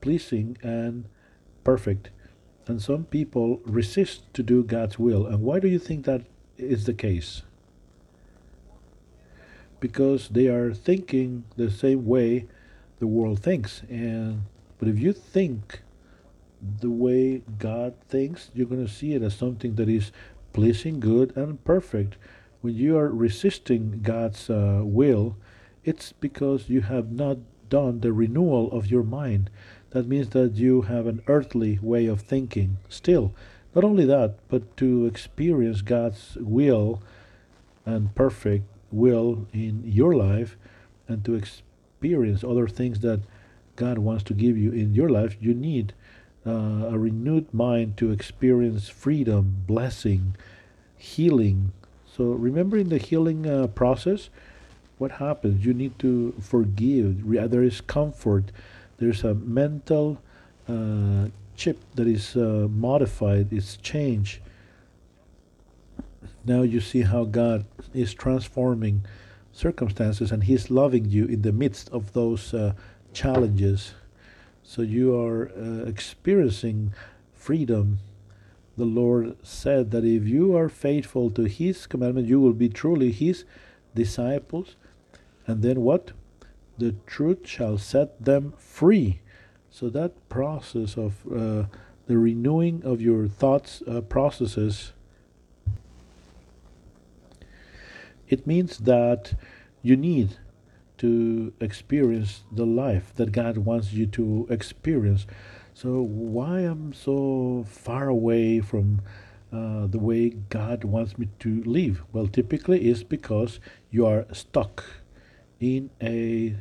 pleasing, 0.00 0.58
and 0.62 1.04
perfect. 1.62 2.10
And 2.66 2.82
some 2.82 3.04
people 3.04 3.60
resist 3.64 4.32
to 4.34 4.42
do 4.42 4.62
God's 4.64 4.98
will. 4.98 5.26
And 5.26 5.42
why 5.42 5.60
do 5.60 5.68
you 5.68 5.78
think 5.78 6.04
that 6.04 6.22
is 6.58 6.84
the 6.84 6.94
case? 6.94 7.42
Because 9.80 10.28
they 10.28 10.46
are 10.46 10.72
thinking 10.72 11.44
the 11.56 11.70
same 11.70 12.06
way 12.06 12.46
the 12.98 13.06
world 13.06 13.40
thinks. 13.42 13.82
And 13.88 14.42
but 14.78 14.88
if 14.88 14.98
you 14.98 15.12
think 15.12 15.82
the 16.80 16.90
way 16.90 17.42
God 17.58 17.94
thinks, 18.08 18.50
you're 18.54 18.66
going 18.66 18.86
to 18.86 18.92
see 18.92 19.14
it 19.14 19.22
as 19.22 19.34
something 19.34 19.74
that 19.74 19.88
is 19.88 20.12
pleasing, 20.52 21.00
good, 21.00 21.36
and 21.36 21.62
perfect. 21.64 22.16
When 22.60 22.74
you 22.74 22.96
are 22.98 23.08
resisting 23.08 24.00
God's 24.02 24.50
uh, 24.50 24.80
will, 24.82 25.36
it's 25.84 26.12
because 26.12 26.68
you 26.68 26.82
have 26.82 27.10
not 27.10 27.38
done 27.68 28.00
the 28.00 28.12
renewal 28.12 28.70
of 28.72 28.90
your 28.90 29.02
mind. 29.02 29.48
That 29.90 30.06
means 30.06 30.30
that 30.30 30.56
you 30.56 30.82
have 30.82 31.06
an 31.06 31.22
earthly 31.26 31.78
way 31.80 32.06
of 32.06 32.20
thinking 32.20 32.78
still. 32.88 33.34
Not 33.74 33.84
only 33.84 34.04
that, 34.04 34.36
but 34.48 34.76
to 34.78 35.06
experience 35.06 35.80
God's 35.82 36.36
will 36.40 37.02
and 37.86 38.14
perfect 38.14 38.64
will 38.90 39.46
in 39.52 39.82
your 39.84 40.14
life 40.14 40.56
and 41.08 41.24
to 41.24 41.34
experience 41.34 42.44
other 42.44 42.68
things 42.68 43.00
that 43.00 43.20
God 43.76 43.98
wants 43.98 44.24
to 44.24 44.34
give 44.34 44.56
you 44.56 44.72
in 44.72 44.94
your 44.94 45.08
life, 45.08 45.36
you 45.40 45.54
need 45.54 45.92
uh, 46.46 46.50
a 46.90 46.98
renewed 46.98 47.52
mind 47.52 47.96
to 47.98 48.10
experience 48.10 48.88
freedom, 48.88 49.64
blessing, 49.66 50.36
healing. 50.96 51.72
So, 52.16 52.24
remembering 52.24 52.88
the 52.88 52.98
healing 52.98 53.46
uh, 53.46 53.68
process, 53.68 54.30
what 54.98 55.12
happens? 55.12 55.64
You 55.64 55.72
need 55.72 55.98
to 56.00 56.34
forgive. 56.40 57.26
There 57.50 57.62
is 57.62 57.80
comfort. 57.80 58.52
There's 58.98 59.24
a 59.24 59.34
mental 59.34 60.20
uh, 60.68 61.28
chip 61.56 61.78
that 61.94 62.06
is 62.06 62.36
uh, 62.36 62.68
modified, 62.70 63.52
it's 63.52 63.76
changed. 63.76 64.40
Now 66.44 66.62
you 66.62 66.80
see 66.80 67.02
how 67.02 67.24
God 67.24 67.64
is 67.92 68.14
transforming 68.14 69.04
circumstances 69.52 70.32
and 70.32 70.44
He's 70.44 70.70
loving 70.70 71.06
you 71.10 71.26
in 71.26 71.42
the 71.42 71.52
midst 71.52 71.88
of 71.90 72.12
those 72.12 72.54
uh, 72.54 72.74
challenges. 73.12 73.94
So 74.62 74.82
you 74.82 75.18
are 75.18 75.50
uh, 75.50 75.84
experiencing 75.86 76.94
freedom. 77.32 77.98
The 78.76 78.84
Lord 78.84 79.36
said 79.42 79.90
that 79.90 80.04
if 80.04 80.26
you 80.26 80.56
are 80.56 80.68
faithful 80.68 81.30
to 81.32 81.44
His 81.44 81.86
commandment, 81.86 82.28
you 82.28 82.40
will 82.40 82.52
be 82.52 82.68
truly 82.68 83.12
His 83.12 83.44
disciples 83.94 84.76
and 85.50 85.62
then 85.62 85.80
what? 85.80 86.12
The 86.78 86.94
truth 87.06 87.46
shall 87.46 87.76
set 87.76 88.24
them 88.24 88.54
free. 88.56 89.20
So 89.68 89.88
that 89.90 90.28
process 90.28 90.96
of 90.96 91.14
uh, 91.26 91.64
the 92.06 92.18
renewing 92.18 92.82
of 92.84 93.00
your 93.00 93.26
thoughts 93.26 93.82
uh, 93.86 94.00
processes, 94.02 94.92
it 98.30 98.46
means 98.46 98.78
that 98.78 99.34
you 99.82 99.96
need 99.96 100.38
to 100.98 101.52
experience 101.60 102.44
the 102.52 102.64
life 102.64 103.12
that 103.16 103.32
God 103.32 103.58
wants 103.58 103.92
you 103.92 104.06
to 104.06 104.46
experience. 104.48 105.26
So 105.74 106.00
why 106.00 106.60
I'm 106.60 106.92
so 106.92 107.66
far 107.68 108.08
away 108.08 108.60
from 108.60 109.02
uh, 109.52 109.86
the 109.88 109.98
way 109.98 110.30
God 110.30 110.84
wants 110.84 111.18
me 111.18 111.28
to 111.40 111.62
live? 111.64 112.02
Well, 112.12 112.28
typically 112.28 112.88
it's 112.88 113.02
because 113.02 113.58
you 113.90 114.06
are 114.06 114.26
stuck 114.32 114.84
in 115.58 115.90
a 116.00 116.54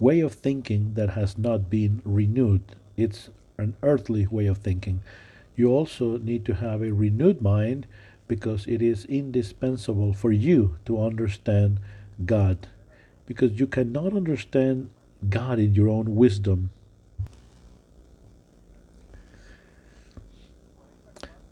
way 0.00 0.20
of 0.20 0.34
thinking 0.34 0.94
that 0.94 1.10
has 1.10 1.38
not 1.38 1.70
been 1.70 2.02
renewed. 2.04 2.62
It's 2.96 3.30
an 3.58 3.76
earthly 3.82 4.26
way 4.26 4.46
of 4.46 4.58
thinking. 4.58 5.02
You 5.54 5.70
also 5.70 6.18
need 6.18 6.44
to 6.46 6.54
have 6.54 6.82
a 6.82 6.92
renewed 6.92 7.40
mind 7.40 7.86
because 8.26 8.66
it 8.66 8.80
is 8.82 9.04
indispensable 9.06 10.12
for 10.12 10.32
you 10.32 10.76
to 10.86 11.00
understand 11.00 11.80
God. 12.24 12.66
Because 13.26 13.58
you 13.58 13.66
cannot 13.66 14.14
understand 14.14 14.90
God 15.28 15.58
in 15.58 15.74
your 15.74 15.88
own 15.88 16.14
wisdom. 16.14 16.70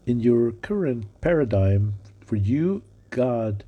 In 0.05 0.19
your 0.19 0.51
current 0.51 1.05
paradigm, 1.21 1.95
for 2.25 2.35
you, 2.35 2.83
God 3.09 3.63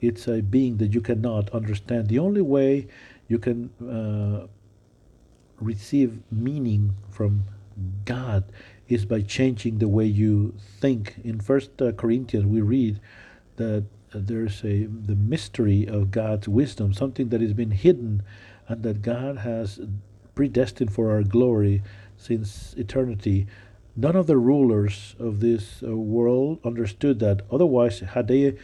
it's 0.00 0.28
a 0.28 0.40
being 0.40 0.76
that 0.78 0.94
you 0.94 1.00
cannot 1.00 1.50
understand. 1.50 2.08
The 2.08 2.18
only 2.18 2.40
way 2.40 2.86
you 3.26 3.38
can 3.38 3.70
uh, 3.82 4.46
receive 5.60 6.20
meaning 6.30 6.94
from 7.10 7.44
God 8.04 8.44
is 8.88 9.04
by 9.04 9.20
changing 9.20 9.78
the 9.78 9.88
way 9.88 10.04
you 10.04 10.54
think. 10.80 11.16
In 11.24 11.40
First 11.40 11.80
uh, 11.80 11.92
Corinthians, 11.92 12.46
we 12.46 12.60
read 12.60 13.00
that 13.56 13.84
there's 14.14 14.64
a 14.64 14.86
the 14.86 15.16
mystery 15.16 15.86
of 15.86 16.10
God's 16.10 16.48
wisdom, 16.48 16.92
something 16.92 17.28
that 17.28 17.40
has 17.40 17.52
been 17.52 17.72
hidden, 17.72 18.22
and 18.66 18.82
that 18.82 19.02
God 19.02 19.38
has 19.38 19.80
predestined 20.34 20.92
for 20.92 21.10
our 21.10 21.22
glory 21.22 21.82
since 22.16 22.74
eternity. 22.74 23.46
None 23.96 24.16
of 24.16 24.26
the 24.26 24.38
rulers 24.38 25.16
of 25.18 25.40
this 25.40 25.82
uh, 25.82 25.96
world 25.96 26.60
understood 26.64 27.18
that. 27.18 27.42
Otherwise, 27.50 28.00
had 28.00 28.28
they 28.28 28.56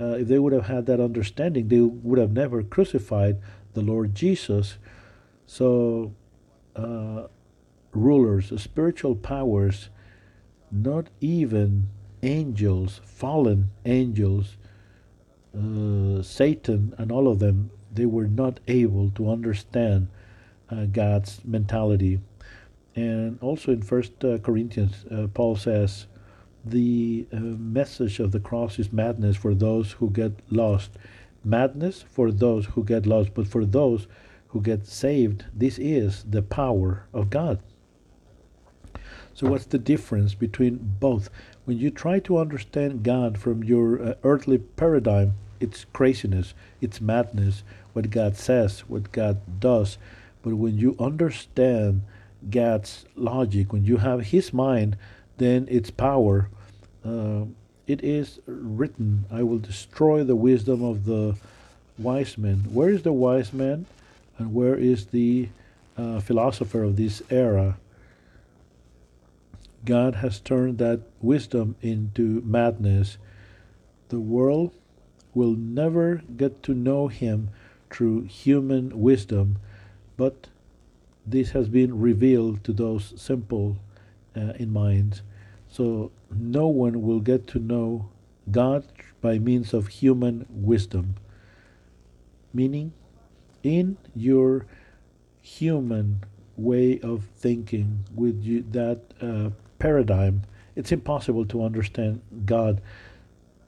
uh, 0.00 0.16
if 0.16 0.28
they 0.28 0.38
would 0.38 0.52
have 0.52 0.66
had 0.66 0.86
that 0.86 1.00
understanding, 1.00 1.68
they 1.68 1.80
would 1.80 2.18
have 2.18 2.32
never 2.32 2.62
crucified 2.62 3.38
the 3.74 3.82
Lord 3.82 4.14
Jesus. 4.14 4.78
So, 5.46 6.14
uh, 6.74 7.24
rulers, 7.92 8.52
spiritual 8.60 9.14
powers, 9.14 9.88
not 10.70 11.08
even 11.20 11.88
angels, 12.22 13.00
fallen 13.04 13.70
angels, 13.84 14.56
uh, 15.56 16.22
Satan, 16.22 16.94
and 16.98 17.12
all 17.12 17.28
of 17.28 17.38
them, 17.38 17.70
they 17.92 18.06
were 18.06 18.26
not 18.26 18.60
able 18.68 19.10
to 19.10 19.30
understand 19.30 20.08
uh, 20.70 20.86
God's 20.86 21.40
mentality. 21.44 22.20
And 22.94 23.38
also 23.42 23.72
in 23.72 23.82
First 23.82 24.24
uh, 24.24 24.38
Corinthians, 24.38 25.04
uh, 25.10 25.26
Paul 25.32 25.56
says, 25.56 26.06
the 26.64 27.26
uh, 27.32 27.36
message 27.36 28.20
of 28.20 28.30
the 28.30 28.40
cross 28.40 28.78
is 28.78 28.92
madness 28.92 29.36
for 29.36 29.54
those 29.54 29.92
who 29.92 30.10
get 30.10 30.32
lost. 30.50 30.92
Madness 31.44 32.02
for 32.02 32.30
those 32.30 32.66
who 32.66 32.84
get 32.84 33.04
lost, 33.04 33.34
but 33.34 33.48
for 33.48 33.64
those 33.64 34.06
who 34.48 34.60
get 34.60 34.86
saved, 34.86 35.44
this 35.52 35.78
is 35.78 36.24
the 36.30 36.42
power 36.42 37.06
of 37.12 37.30
God. 37.30 37.58
So, 39.34 39.48
what's 39.48 39.66
the 39.66 39.78
difference 39.78 40.34
between 40.34 40.96
both? 41.00 41.30
When 41.64 41.78
you 41.78 41.90
try 41.90 42.18
to 42.20 42.38
understand 42.38 43.02
God 43.02 43.38
from 43.38 43.64
your 43.64 44.02
uh, 44.02 44.14
earthly 44.24 44.58
paradigm, 44.58 45.34
it's 45.60 45.86
craziness, 45.92 46.54
it's 46.80 47.00
madness, 47.00 47.62
what 47.92 48.10
God 48.10 48.36
says, 48.36 48.80
what 48.80 49.12
God 49.12 49.40
does. 49.60 49.96
But 50.42 50.54
when 50.54 50.76
you 50.76 50.96
understand 50.98 52.02
God's 52.50 53.04
logic, 53.14 53.72
when 53.72 53.84
you 53.84 53.98
have 53.98 54.26
His 54.26 54.52
mind, 54.52 54.96
then 55.38 55.66
it's 55.70 55.90
power. 55.90 56.48
Uh, 57.04 57.44
it 57.86 58.02
is 58.02 58.40
written, 58.46 59.24
I 59.30 59.42
will 59.42 59.58
destroy 59.58 60.24
the 60.24 60.36
wisdom 60.36 60.84
of 60.84 61.04
the 61.04 61.36
wise 61.98 62.36
men. 62.38 62.66
Where 62.72 62.90
is 62.90 63.02
the 63.02 63.12
wise 63.12 63.52
man? 63.52 63.86
And 64.38 64.54
where 64.54 64.74
is 64.74 65.06
the 65.06 65.48
uh, 65.96 66.20
philosopher 66.20 66.82
of 66.82 66.96
this 66.96 67.22
era? 67.30 67.76
God 69.84 70.16
has 70.16 70.38
turned 70.38 70.78
that 70.78 71.00
wisdom 71.20 71.76
into 71.80 72.40
madness. 72.44 73.18
The 74.08 74.20
world 74.20 74.72
will 75.34 75.54
never 75.54 76.22
get 76.36 76.62
to 76.64 76.74
know 76.74 77.08
Him 77.08 77.50
through 77.90 78.22
human 78.22 79.00
wisdom, 79.00 79.58
but 80.16 80.48
this 81.26 81.50
has 81.50 81.68
been 81.68 82.00
revealed 82.00 82.64
to 82.64 82.72
those 82.72 83.12
simple 83.16 83.76
uh, 84.36 84.52
in 84.58 84.72
mind. 84.72 85.20
So 85.68 86.10
no 86.30 86.66
one 86.68 87.02
will 87.02 87.20
get 87.20 87.46
to 87.48 87.58
know 87.58 88.08
God 88.50 88.84
by 89.20 89.38
means 89.38 89.72
of 89.72 89.88
human 89.88 90.46
wisdom. 90.50 91.16
Meaning, 92.52 92.92
in 93.62 93.96
your 94.14 94.66
human 95.40 96.24
way 96.56 97.00
of 97.00 97.24
thinking, 97.36 98.04
with 98.14 98.42
you, 98.42 98.64
that 98.72 99.00
uh, 99.20 99.50
paradigm, 99.82 100.42
it's 100.76 100.92
impossible 100.92 101.44
to 101.44 101.64
understand 101.64 102.20
God. 102.46 102.80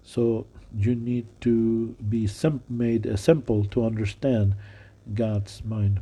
So 0.05 0.47
you 0.73 0.95
need 0.95 1.27
to 1.41 1.97
be 2.09 2.29
made 2.69 3.19
simple 3.19 3.65
to 3.65 3.85
understand 3.85 4.55
God's 5.13 5.65
mind. 5.65 6.01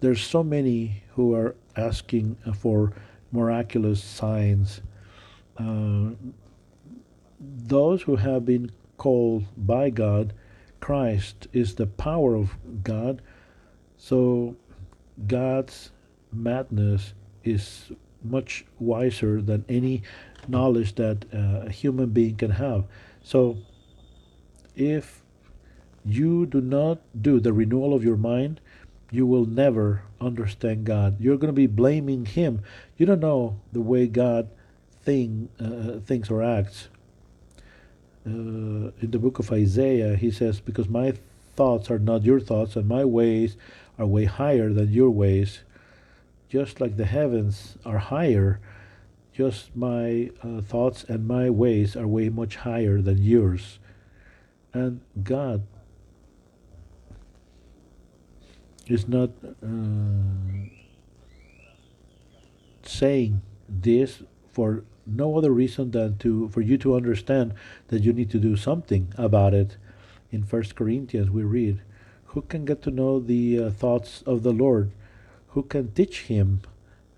There's 0.00 0.22
so 0.22 0.42
many 0.42 1.02
who 1.14 1.34
are 1.34 1.56
asking 1.76 2.36
for 2.54 2.92
miraculous 3.32 4.04
signs. 4.04 4.82
Uh, 5.56 6.10
those 7.40 8.02
who 8.02 8.16
have 8.16 8.44
been 8.44 8.70
called 8.98 9.44
by 9.56 9.88
God, 9.88 10.34
Christ 10.80 11.48
is 11.54 11.76
the 11.76 11.86
power 11.86 12.34
of 12.34 12.54
God. 12.84 13.22
So 13.96 14.56
God's 15.26 15.90
madness 16.30 17.14
is 17.42 17.92
much 18.30 18.64
wiser 18.78 19.40
than 19.40 19.64
any 19.68 20.02
knowledge 20.48 20.94
that 20.96 21.24
uh, 21.32 21.66
a 21.66 21.70
human 21.70 22.10
being 22.10 22.36
can 22.36 22.52
have. 22.52 22.84
So 23.22 23.58
if 24.74 25.22
you 26.04 26.46
do 26.46 26.60
not 26.60 26.98
do 27.20 27.40
the 27.40 27.52
renewal 27.52 27.94
of 27.94 28.04
your 28.04 28.16
mind, 28.16 28.60
you 29.10 29.26
will 29.26 29.46
never 29.46 30.02
understand 30.20 30.84
God. 30.84 31.20
You're 31.20 31.36
going 31.36 31.52
to 31.52 31.52
be 31.52 31.66
blaming 31.66 32.26
Him. 32.26 32.62
You 32.96 33.06
don't 33.06 33.20
know 33.20 33.60
the 33.72 33.80
way 33.80 34.06
God 34.06 34.48
thing, 35.02 35.48
uh, 35.60 36.00
thinks 36.04 36.30
or 36.30 36.42
acts. 36.42 36.88
Uh, 38.26 38.90
in 39.00 39.10
the 39.10 39.18
book 39.18 39.38
of 39.38 39.52
Isaiah, 39.52 40.16
he 40.16 40.30
says, 40.30 40.60
Because 40.60 40.88
my 40.88 41.14
thoughts 41.54 41.90
are 41.90 41.98
not 41.98 42.24
your 42.24 42.40
thoughts, 42.40 42.76
and 42.76 42.88
my 42.88 43.04
ways 43.04 43.56
are 43.98 44.06
way 44.06 44.24
higher 44.24 44.72
than 44.72 44.92
your 44.92 45.10
ways. 45.10 45.60
Just 46.48 46.80
like 46.80 46.96
the 46.96 47.06
heavens 47.06 47.76
are 47.84 47.98
higher, 47.98 48.60
just 49.32 49.74
my 49.76 50.30
uh, 50.42 50.60
thoughts 50.60 51.04
and 51.04 51.26
my 51.26 51.50
ways 51.50 51.96
are 51.96 52.06
way 52.06 52.28
much 52.28 52.56
higher 52.56 53.02
than 53.02 53.22
yours. 53.22 53.78
And 54.72 55.00
God 55.22 55.66
is 58.86 59.08
not 59.08 59.30
uh, 59.44 60.68
saying 62.82 63.42
this 63.68 64.22
for 64.52 64.84
no 65.06 65.36
other 65.36 65.50
reason 65.50 65.90
than 65.90 66.18
to 66.18 66.48
for 66.48 66.60
you 66.60 66.78
to 66.78 66.94
understand 66.96 67.54
that 67.88 68.02
you 68.02 68.12
need 68.12 68.30
to 68.30 68.38
do 68.38 68.56
something 68.56 69.12
about 69.16 69.54
it. 69.54 69.76
In 70.30 70.44
First 70.44 70.74
Corinthians, 70.74 71.30
we 71.30 71.42
read, 71.42 71.80
"Who 72.26 72.42
can 72.42 72.64
get 72.64 72.82
to 72.82 72.90
know 72.90 73.20
the 73.20 73.64
uh, 73.64 73.70
thoughts 73.70 74.22
of 74.26 74.42
the 74.42 74.52
Lord? 74.52 74.90
Who 75.56 75.62
can 75.62 75.90
teach 75.92 76.24
him?" 76.24 76.60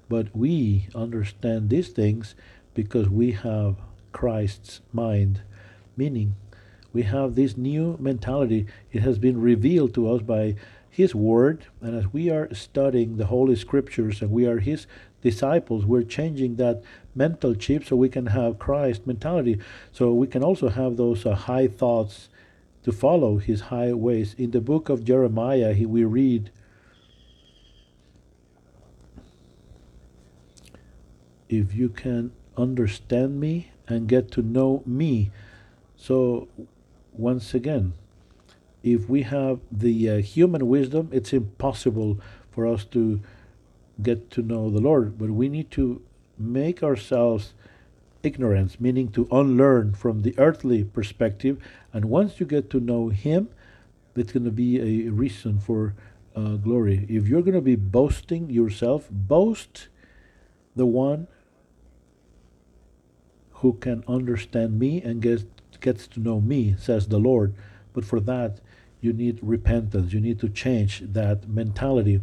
But 0.09 0.35
we 0.35 0.87
understand 0.95 1.69
these 1.69 1.89
things 1.89 2.37
because 2.73 3.09
we 3.11 3.33
have 3.33 3.77
Christ's 4.13 4.81
mind, 4.93 5.41
meaning 5.97 6.37
we 6.93 7.03
have 7.03 7.35
this 7.35 7.57
new 7.57 7.97
mentality. 7.99 8.67
It 8.93 9.03
has 9.03 9.19
been 9.19 9.41
revealed 9.41 9.93
to 9.95 10.09
us 10.13 10.23
by 10.23 10.55
his 10.99 11.15
Word, 11.15 11.67
and 11.81 11.95
as 11.95 12.13
we 12.13 12.29
are 12.29 12.53
studying 12.53 13.17
the 13.17 13.27
Holy 13.27 13.55
Scriptures 13.55 14.21
and 14.21 14.33
we 14.33 14.47
are 14.47 14.59
His 14.59 14.89
disciples, 15.23 15.85
we're 15.85 16.03
changing 16.03 16.57
that 16.57 16.83
mental 17.15 17.55
chip 17.55 17.85
so 17.85 17.95
we 17.95 18.09
can 18.09 18.27
have 18.27 18.59
Christ 18.59 19.07
mentality. 19.07 19.61
So 19.93 20.13
we 20.13 20.27
can 20.27 20.43
also 20.43 20.71
have 20.71 20.97
those 20.97 21.25
uh, 21.25 21.35
high 21.35 21.69
thoughts 21.69 22.29
to 22.83 22.91
follow 22.91 23.39
His 23.39 23.61
high 23.73 23.93
ways. 23.93 24.35
In 24.39 24.51
the 24.51 24.61
book 24.61 24.89
of 24.89 25.05
Jeremiah, 25.05 25.73
he, 25.73 25.87
we 25.87 26.03
read, 26.03 26.51
If 31.49 31.75
you 31.75 31.89
can 31.89 32.33
understand 32.57 33.41
me 33.41 33.71
and 33.87 34.09
get 34.09 34.31
to 34.33 34.43
know 34.43 34.83
me. 34.85 35.31
So, 35.97 36.49
once 37.13 37.55
again, 37.55 37.95
if 38.83 39.09
we 39.09 39.23
have 39.23 39.61
the 39.73 40.11
uh, 40.11 40.17
human 40.19 40.69
wisdom, 40.69 41.09
it's 41.13 41.33
impossible 41.33 42.21
for 42.51 42.67
us 42.67 42.85
to 42.87 43.21
get 44.03 44.31
to 44.33 44.43
know 44.43 44.71
the 44.71 44.81
Lord. 44.81 45.19
But 45.19 45.31
we 45.31 45.49
need 45.49 45.71
to 45.73 46.03
make 46.39 46.83
ourselves 46.83 47.55
ignorance, 48.23 48.81
meaning 48.81 49.09
to 49.13 49.27
unlearn 49.33 49.95
from 49.95 50.23
the 50.23 50.39
earthly 50.39 50.85
perspective. 50.85 51.59
And 51.93 52.05
once 52.07 52.39
you 52.39 52.47
get 52.47 52.71
to 52.71 52.81
know 52.81 53.09
Him, 53.09 53.49
it's 54.15 54.33
going 54.33 54.45
to 54.45 54.51
be 54.51 55.07
a 55.07 55.11
reason 55.11 55.59
for 55.61 55.95
uh, 56.37 56.57
glory. 56.57 57.07
If 57.09 57.27
you're 57.27 57.43
going 57.43 57.55
to 57.55 57.61
be 57.61 57.77
boasting 57.77 58.51
yourself, 58.51 59.09
boast 59.11 59.89
the 60.77 60.87
one 60.87 61.27
who 63.61 63.73
can 63.75 64.05
understand 64.07 64.79
me 64.79 65.03
and 65.03 65.21
gets, 65.21 65.45
gets 65.81 66.07
to 66.07 66.21
know 66.21 66.41
me, 66.41 66.77
says 66.79 67.09
the 67.09 67.19
Lord. 67.19 67.55
But 67.93 68.05
for 68.05 68.21
that, 68.21 68.61
you 69.01 69.13
need 69.13 69.39
repentance. 69.43 70.13
You 70.13 70.21
need 70.21 70.41
to 70.41 70.49
change 70.49 71.01
that 71.01 71.49
mentality. 71.49 72.21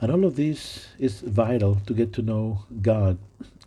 And 0.00 0.10
all 0.10 0.24
of 0.24 0.36
this 0.36 0.88
is 0.98 1.20
vital 1.20 1.78
to 1.86 1.94
get 1.94 2.12
to 2.14 2.22
know 2.22 2.64
God. 2.80 3.18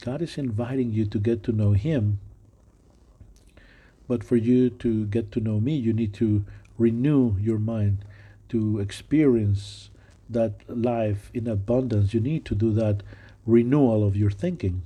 God 0.02 0.22
is 0.22 0.38
inviting 0.38 0.92
you 0.92 1.06
to 1.06 1.18
get 1.18 1.44
to 1.44 1.52
know 1.52 1.72
Him. 1.72 2.20
But 4.08 4.24
for 4.24 4.36
you 4.36 4.70
to 4.70 5.06
get 5.06 5.32
to 5.34 5.40
know 5.40 5.60
me, 5.60 5.76
you 5.76 5.94
need 5.94 6.14
to 6.16 6.46
renew 6.78 7.38
your 7.40 7.58
mind, 7.58 8.06
to 8.50 8.80
experience 8.80 9.90
that 10.30 10.54
life 10.68 11.32
in 11.34 11.48
abundance. 11.48 12.14
You 12.14 12.20
need 12.20 12.46
to 12.46 12.56
do 12.56 12.72
that 12.74 13.02
renewal 13.46 14.06
of 14.06 14.16
your 14.16 14.32
thinking. 14.32 14.82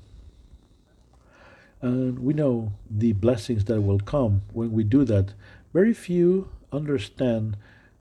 And 1.82 2.19
we 2.19 2.34
know 2.34 2.74
the 2.89 3.13
blessings 3.13 3.65
that 3.65 3.82
will 3.82 4.00
come 4.00 4.41
when 4.52 4.72
we 4.72 4.84
do 4.84 5.06
that. 5.06 5.34
Very 5.74 5.93
few 5.93 6.50
understand 6.72 7.56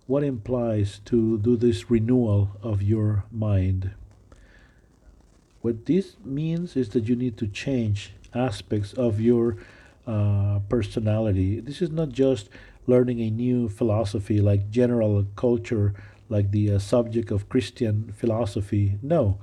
what 0.07 0.25
implies 0.25 1.01
to 1.05 1.39
do 1.39 1.57
this 1.57 1.91
renewal 1.91 2.51
of 2.63 2.83
your 2.83 3.25
mind. 3.31 3.93
What 5.61 5.87
this 5.87 6.17
means 6.25 6.77
is 6.77 6.89
that 6.91 7.09
you 7.09 7.15
need 7.15 7.37
to 7.39 7.47
change 7.47 8.13
aspects 8.35 8.93
of 8.95 9.21
your 9.21 9.59
uh, 10.07 10.61
personality. 10.69 11.61
This 11.61 11.83
is 11.83 11.91
not 11.91 12.11
just 12.11 12.49
learning 12.87 13.21
a 13.21 13.31
new 13.31 13.69
philosophy 13.69 14.41
like 14.41 14.71
general 14.71 15.27
culture, 15.37 15.95
like 16.29 16.51
the 16.51 16.73
uh, 16.73 16.79
subject 16.79 17.31
of 17.31 17.49
Christian 17.49 18.13
philosophy. 18.17 18.99
No, 19.03 19.39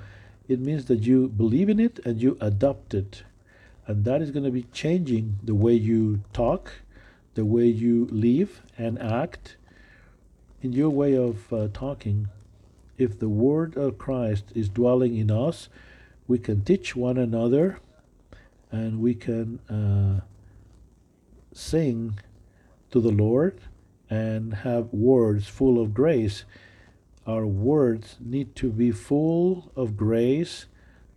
it 0.48 0.60
means 0.60 0.86
that 0.86 1.02
you 1.02 1.28
believe 1.28 1.70
in 1.70 1.80
it 1.80 2.00
and 2.06 2.22
you 2.22 2.38
adopt 2.40 2.94
it 2.94 3.24
and 3.88 4.04
that 4.06 4.22
is 4.22 4.32
going 4.32 4.46
to 4.46 4.52
be 4.52 4.64
changing 4.74 5.38
the 5.44 5.56
way 5.56 5.74
you 5.74 6.22
talk, 6.34 6.72
the 7.36 7.46
way 7.46 7.66
you 7.66 8.08
live 8.12 8.62
and 8.78 9.00
act, 9.00 9.58
in 10.62 10.74
your 10.74 10.90
way 10.90 11.16
of 11.16 11.52
uh, 11.54 11.68
talking. 11.72 12.30
If 12.98 13.20
the 13.20 13.30
word 13.30 13.78
of 13.78 13.98
Christ 13.98 14.46
is 14.56 14.70
dwelling 14.70 15.16
in 15.16 15.30
us, 15.30 15.70
we 16.28 16.40
can 16.40 16.64
teach 16.64 16.96
one 16.96 17.18
another 17.18 17.80
and 18.72 19.00
we 19.00 19.14
can 19.14 19.60
uh, 19.70 20.22
sing 21.54 22.20
to 22.90 23.00
the 23.00 23.12
Lord 23.12 23.60
and 24.10 24.54
have 24.54 24.92
words 24.92 25.48
full 25.48 25.80
of 25.80 25.94
grace. 25.94 26.46
Our 27.28 27.48
words 27.48 28.18
need 28.20 28.56
to 28.58 28.70
be 28.72 28.92
full 28.92 29.72
of 29.76 29.98
grace, 29.98 30.68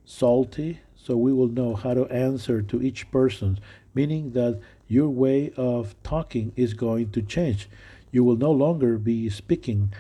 salty, 0.05 0.81
so 0.97 1.17
we 1.17 1.33
will 1.33 1.49
know 1.49 1.75
how 1.75 1.95
to 1.95 2.07
answer 2.07 2.63
to 2.63 2.83
each 2.83 3.11
person, 3.11 3.59
meaning 3.95 4.33
that 4.33 4.61
your 4.87 5.09
way 5.09 5.53
of 5.57 5.95
talking 6.03 6.53
is 6.57 6.73
going 6.73 7.11
to 7.11 7.23
change. 7.23 7.69
You 8.11 8.25
will 8.25 8.37
no 8.37 8.51
longer 8.51 8.97
be 8.97 9.29
speaking 9.29 9.93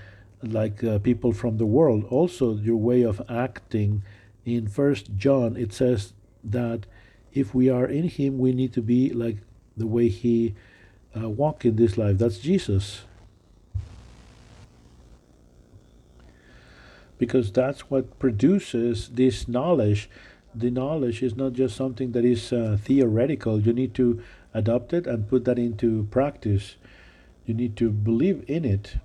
like 0.42 0.82
uh, 0.82 0.98
people 0.98 1.32
from 1.32 1.58
the 1.58 1.66
world. 1.66 2.04
Also, 2.04 2.56
your 2.56 2.76
way 2.76 3.02
of 3.02 3.20
acting 3.28 4.02
in 4.46 4.66
First 4.66 5.14
John, 5.16 5.56
it 5.56 5.72
says 5.74 6.14
that 6.42 6.86
if 7.34 7.54
we 7.54 7.68
are 7.68 7.86
in 7.86 8.08
Him, 8.08 8.38
we 8.38 8.52
need 8.52 8.72
to 8.72 8.82
be 8.82 9.10
like 9.10 9.38
the 9.76 9.86
way 9.86 10.08
He 10.08 10.54
uh, 11.14 11.28
walked 11.28 11.66
in 11.66 11.76
this 11.76 11.98
life. 11.98 12.16
That's 12.18 12.38
Jesus. 12.38 13.02
Because 17.18 17.52
that's 17.52 17.90
what 17.90 18.18
produces 18.18 19.08
this 19.08 19.48
knowledge. 19.48 20.08
The 20.54 20.70
knowledge 20.70 21.22
is 21.22 21.36
not 21.36 21.52
just 21.52 21.76
something 21.76 22.12
that 22.12 22.24
is 22.24 22.52
uh, 22.52 22.78
theoretical. 22.80 23.60
You 23.60 23.72
need 23.72 23.94
to 23.94 24.22
adopt 24.54 24.92
it 24.92 25.06
and 25.06 25.28
put 25.28 25.44
that 25.44 25.58
into 25.58 26.08
practice. 26.10 26.76
You 27.44 27.54
need 27.54 27.76
to 27.76 27.90
believe 27.90 28.44
in 28.48 28.64
it, 28.64 28.96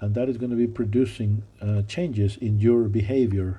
and 0.00 0.14
that 0.14 0.28
is 0.28 0.36
going 0.36 0.50
to 0.50 0.56
be 0.56 0.66
producing 0.66 1.44
uh, 1.60 1.82
changes 1.82 2.36
in 2.36 2.58
your 2.58 2.84
behavior. 2.84 3.58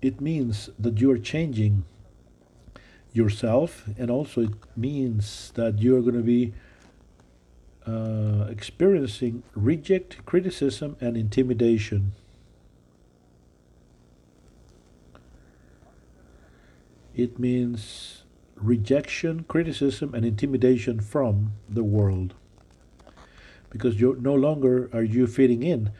It 0.00 0.20
means 0.20 0.70
that 0.78 1.00
you 1.00 1.10
are 1.10 1.18
changing 1.18 1.84
yourself, 3.12 3.84
and 3.98 4.10
also 4.10 4.42
it 4.42 4.54
means 4.76 5.52
that 5.54 5.78
you 5.78 5.96
are 5.96 6.02
going 6.02 6.16
to 6.16 6.22
be 6.22 6.52
uh, 7.86 8.46
experiencing 8.48 9.42
reject, 9.54 10.24
criticism, 10.24 10.96
and 11.00 11.16
intimidation. 11.16 12.12
It 17.14 17.38
means 17.38 18.22
rejection, 18.56 19.44
criticism, 19.44 20.14
and 20.14 20.24
intimidation 20.24 21.00
from 21.00 21.52
the 21.68 21.84
world. 21.84 22.34
Because 23.70 24.00
you 24.00 24.16
no 24.20 24.34
longer 24.34 24.88
are 24.92 25.02
you 25.02 25.26
fitting 25.26 25.62
in. 25.62 25.90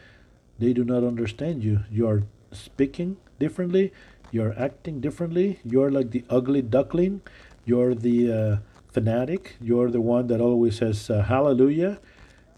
They 0.59 0.73
do 0.73 0.83
not 0.83 1.03
understand 1.03 1.63
you. 1.63 1.81
You 1.91 2.07
are 2.07 2.23
speaking 2.51 3.17
differently. 3.39 3.93
You 4.31 4.43
are 4.43 4.55
acting 4.57 5.01
differently. 5.01 5.59
You 5.63 5.83
are 5.83 5.91
like 5.91 6.11
the 6.11 6.23
ugly 6.29 6.61
duckling. 6.61 7.21
You're 7.65 7.93
the 7.93 8.31
uh, 8.31 8.57
fanatic. 8.95 9.57
You're 9.59 9.91
the 9.91 9.99
one 9.99 10.27
that 10.27 10.39
always 10.39 10.77
says 10.77 11.09
uh, 11.09 11.21
hallelujah. 11.23 11.99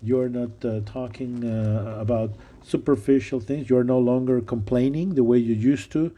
You're 0.03 0.29
not 0.29 0.63
uh, 0.63 0.81
talking 0.85 1.43
uh, 1.43 1.97
about 1.99 2.35
superficial 2.61 3.39
things. 3.39 3.71
You're 3.71 3.83
no 3.83 3.97
longer 3.97 4.39
complaining 4.41 5.15
the 5.15 5.23
way 5.23 5.39
you 5.39 5.55
used 5.55 5.91
to. 5.93 6.13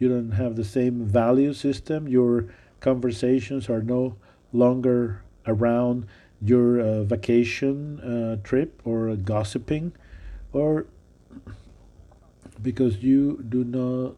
You 0.00 0.08
don't 0.08 0.32
have 0.32 0.56
the 0.56 0.64
same 0.64 1.06
value 1.06 1.54
system. 1.54 2.08
You're 2.08 2.46
conversations 2.80 3.70
are 3.70 3.82
no 3.82 4.16
longer 4.52 5.22
around 5.46 6.06
your 6.40 6.80
uh, 6.80 7.02
vacation 7.04 8.00
uh, 8.00 8.42
trip 8.42 8.82
or 8.84 9.14
gossiping 9.14 9.92
or 10.52 10.86
because 12.60 12.96
you 12.96 13.44
do 13.48 13.62
not 13.62 14.16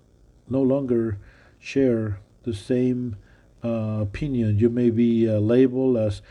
no 0.48 0.62
longer 0.62 1.18
share 1.59 2.18
the 2.44 2.54
same 2.54 3.16
uh, 3.64 4.03
opinion. 4.03 4.59
You 4.59 4.68
may 4.68 4.90
be 4.90 5.29
uh, 5.29 5.38
labeled 5.38 5.96
as 5.96 6.22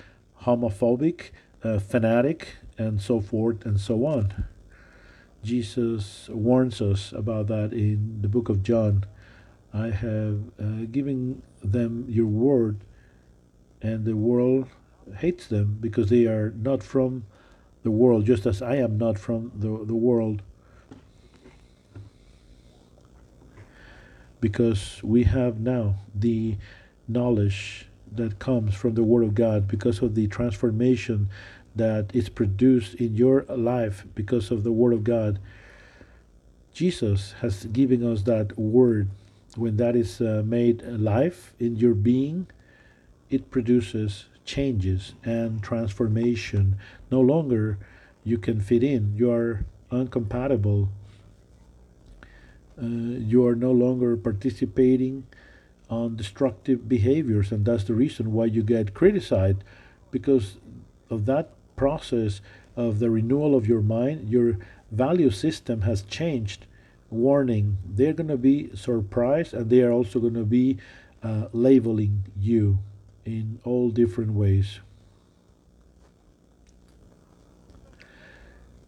homophobic 0.43 1.31
uh, 1.63 1.79
fanatic 1.79 2.57
and 2.77 3.01
so 3.01 3.19
forth 3.21 3.65
and 3.65 3.79
so 3.79 4.05
on. 4.05 4.45
Jesus 5.43 6.29
warns 6.29 6.81
us 6.81 7.11
about 7.11 7.47
that 7.47 7.73
in 7.73 8.19
the 8.21 8.29
book 8.29 8.49
of 8.49 8.63
john. 8.63 9.05
I 9.73 9.89
have 9.89 10.39
uh, 10.61 10.85
given 10.91 11.41
them 11.63 12.05
your 12.07 12.27
word, 12.27 12.77
and 13.81 14.05
the 14.05 14.15
world 14.15 14.69
hates 15.17 15.47
them 15.47 15.77
because 15.81 16.09
they 16.09 16.27
are 16.27 16.53
not 16.55 16.83
from 16.83 17.25
the 17.81 17.91
world, 17.91 18.25
just 18.25 18.45
as 18.45 18.61
I 18.61 18.75
am 18.75 18.97
not 18.97 19.17
from 19.17 19.51
the, 19.55 19.83
the 19.85 19.95
world. 19.95 20.41
Because 24.39 25.01
we 25.03 25.23
have 25.23 25.59
now 25.59 25.95
the 26.13 26.57
knowledge 27.07 27.87
that 28.11 28.39
comes 28.39 28.75
from 28.75 28.93
the 28.95 29.03
Word 29.03 29.23
of 29.23 29.35
God, 29.35 29.67
because 29.67 30.01
of 30.01 30.15
the 30.15 30.27
transformation 30.27 31.29
that 31.75 32.11
is 32.13 32.29
produced 32.29 32.95
in 32.95 33.15
your 33.15 33.43
life 33.49 34.05
because 34.13 34.51
of 34.51 34.63
the 34.63 34.71
Word 34.71 34.93
of 34.93 35.03
God. 35.03 35.39
Jesus 36.73 37.33
has 37.41 37.65
given 37.65 38.05
us 38.05 38.23
that 38.23 38.57
Word 38.57 39.09
when 39.55 39.77
that 39.77 39.95
is 39.95 40.19
uh, 40.19 40.41
made 40.45 40.81
alive 40.81 41.53
in 41.59 41.75
your 41.75 41.93
being, 41.93 42.47
it 43.29 43.51
produces 43.51 44.25
changes 44.45 45.13
and 45.23 45.61
transformation. 45.61 46.77
No 47.11 47.21
longer 47.21 47.77
you 48.23 48.37
can 48.37 48.59
fit 48.59 48.83
in. 48.83 49.15
You 49.15 49.31
are 49.31 49.65
uncompatible. 49.91 50.89
Uh, 52.81 52.85
you 52.85 53.45
are 53.45 53.55
no 53.55 53.71
longer 53.71 54.17
participating 54.17 55.27
on 55.93 56.15
destructive 56.15 56.89
behaviors, 56.89 57.51
and 57.51 57.65
that's 57.65 57.85
the 57.85 57.93
reason 57.93 58.33
why 58.33 58.45
you 58.45 58.63
get 58.63 58.93
criticized 58.93 59.63
because 60.11 60.57
of 61.09 61.25
that 61.25 61.49
process 61.75 62.41
of 62.75 62.99
the 62.99 63.09
renewal 63.09 63.55
of 63.55 63.67
your 63.67 63.81
mind. 63.81 64.29
Your 64.29 64.57
value 64.91 65.31
system 65.31 65.81
has 65.81 66.01
changed 66.03 66.65
warning 67.13 67.77
they're 67.85 68.13
going 68.13 68.27
to 68.27 68.37
be 68.37 68.75
surprised 68.75 69.53
and 69.53 69.69
they 69.69 69.81
are 69.81 69.91
also 69.91 70.19
going 70.19 70.33
to 70.33 70.43
be 70.43 70.77
uh, 71.21 71.45
labeling 71.53 72.25
you 72.37 72.79
in 73.25 73.59
all 73.63 73.89
different 73.89 74.33
ways 74.33 74.79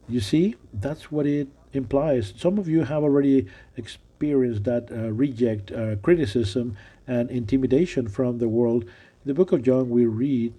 you 0.10 0.20
see 0.20 0.56
that's 0.74 1.12
what 1.12 1.26
it 1.26 1.48
implies 1.74 2.34
some 2.38 2.58
of 2.58 2.68
you 2.68 2.84
have 2.84 3.04
already 3.04 3.48
experienced 3.78 4.64
that 4.64 4.92
uh, 4.92 5.12
reject 5.12 5.72
uh, 5.72 5.96
criticism 5.98 6.76
and 7.08 7.30
intimidation 7.30 8.08
from 8.08 8.38
the 8.40 8.50
world 8.50 8.84
in 8.84 9.26
the 9.26 9.34
book 9.34 9.52
of 9.52 9.62
john 9.62 9.90
we 9.90 10.06
read 10.06 10.54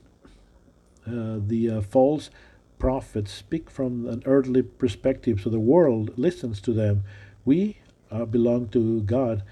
uh, 1.07 1.39
the 1.47 1.71
uh, 1.71 1.81
false 1.81 2.31
prophets 2.79 3.33
speak 3.33 3.71
from 3.71 4.07
an 4.07 4.23
earthly 4.27 4.63
perspective 4.63 5.41
so 5.41 5.51
the 5.51 5.59
world 5.59 6.17
listens 6.19 6.61
to 6.61 6.73
them 6.73 7.03
we 7.45 7.79
uh, 8.11 8.25
belong 8.25 8.69
to 8.69 9.03
God, 9.03 9.43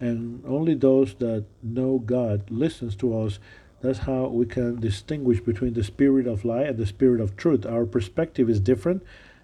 and 0.00 0.42
only 0.46 0.74
those 0.74 1.14
that 1.14 1.44
know 1.62 1.98
God 1.98 2.50
listens 2.50 2.96
to 2.96 3.18
us. 3.20 3.38
That's 3.82 4.00
how 4.00 4.26
we 4.28 4.46
can 4.46 4.80
distinguish 4.80 5.40
between 5.40 5.74
the 5.74 5.84
spirit 5.84 6.26
of 6.26 6.44
lie 6.44 6.62
and 6.62 6.78
the 6.78 6.86
spirit 6.86 7.20
of 7.20 7.36
truth. 7.36 7.64
Our 7.64 7.86
perspective 7.86 8.48
is 8.50 8.60
different, 8.60 9.02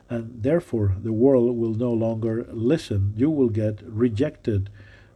and 0.09 0.43
therefore 0.43 0.97
the 1.03 1.13
world 1.13 1.57
will 1.57 1.75
no 1.75 1.93
longer 1.93 2.47
listen. 2.51 3.15
You 3.17 3.31
will 3.31 3.49
get 3.49 3.83
rejected. 3.83 4.71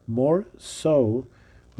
More 0.06 0.46
so, 0.58 1.26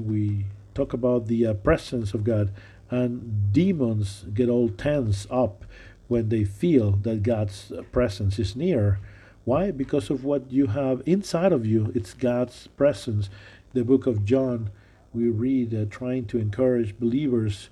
we 0.00 0.46
talk 0.74 0.92
about 0.92 1.26
the 1.26 1.46
uh, 1.46 1.54
presence 1.54 2.14
of 2.14 2.24
God, 2.24 2.52
and 2.90 3.52
demons 3.52 4.24
get 4.34 4.48
all 4.48 4.68
tense 4.68 5.26
up 5.30 5.64
when 6.08 6.28
they 6.28 6.44
feel 6.44 6.92
that 6.92 7.22
God's 7.22 7.72
presence 7.92 8.38
is 8.38 8.56
near. 8.56 8.98
Why? 9.44 9.70
Because 9.70 10.10
of 10.10 10.24
what 10.24 10.50
you 10.50 10.66
have 10.68 11.02
inside 11.06 11.52
of 11.52 11.64
you. 11.64 11.92
It's 11.94 12.14
God's 12.14 12.66
presence. 12.68 13.30
The 13.72 13.84
book 13.84 14.06
of 14.06 14.24
John, 14.24 14.70
we 15.12 15.28
read 15.28 15.74
uh, 15.74 15.84
trying 15.88 16.26
to 16.26 16.38
encourage 16.38 16.98
believers, 16.98 17.70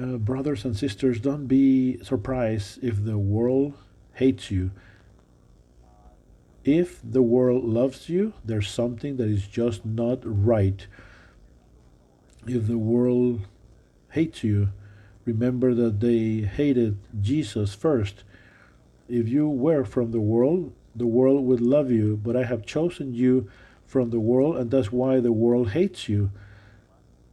uh, 0.00 0.16
brothers 0.16 0.64
and 0.64 0.76
sisters, 0.76 1.20
don't 1.20 1.46
be 1.46 2.02
surprised 2.02 2.82
if 2.82 3.04
the 3.04 3.18
world 3.18 3.74
hates 4.14 4.50
you. 4.50 4.70
If 6.64 7.00
the 7.04 7.22
world 7.22 7.64
loves 7.64 8.08
you, 8.08 8.32
there's 8.44 8.70
something 8.70 9.16
that 9.18 9.28
is 9.28 9.46
just 9.46 9.84
not 9.84 10.20
right. 10.24 10.86
If 12.46 12.66
the 12.66 12.78
world 12.78 13.40
hates 14.10 14.44
you, 14.44 14.68
remember 15.24 15.74
that 15.74 16.00
they 16.00 16.46
hated 16.46 16.98
Jesus 17.20 17.74
first 17.74 18.24
if 19.08 19.28
you 19.28 19.48
were 19.48 19.84
from 19.84 20.12
the 20.12 20.20
world, 20.20 20.72
the 20.94 21.06
world 21.06 21.44
would 21.44 21.60
love 21.60 21.90
you, 21.90 22.16
but 22.22 22.36
I 22.36 22.44
have 22.44 22.64
chosen 22.64 23.14
you 23.14 23.50
from 23.86 24.10
the 24.10 24.20
world, 24.20 24.56
and 24.56 24.70
that's 24.70 24.92
why 24.92 25.20
the 25.20 25.32
world 25.32 25.70
hates 25.70 26.08
you. 26.08 26.30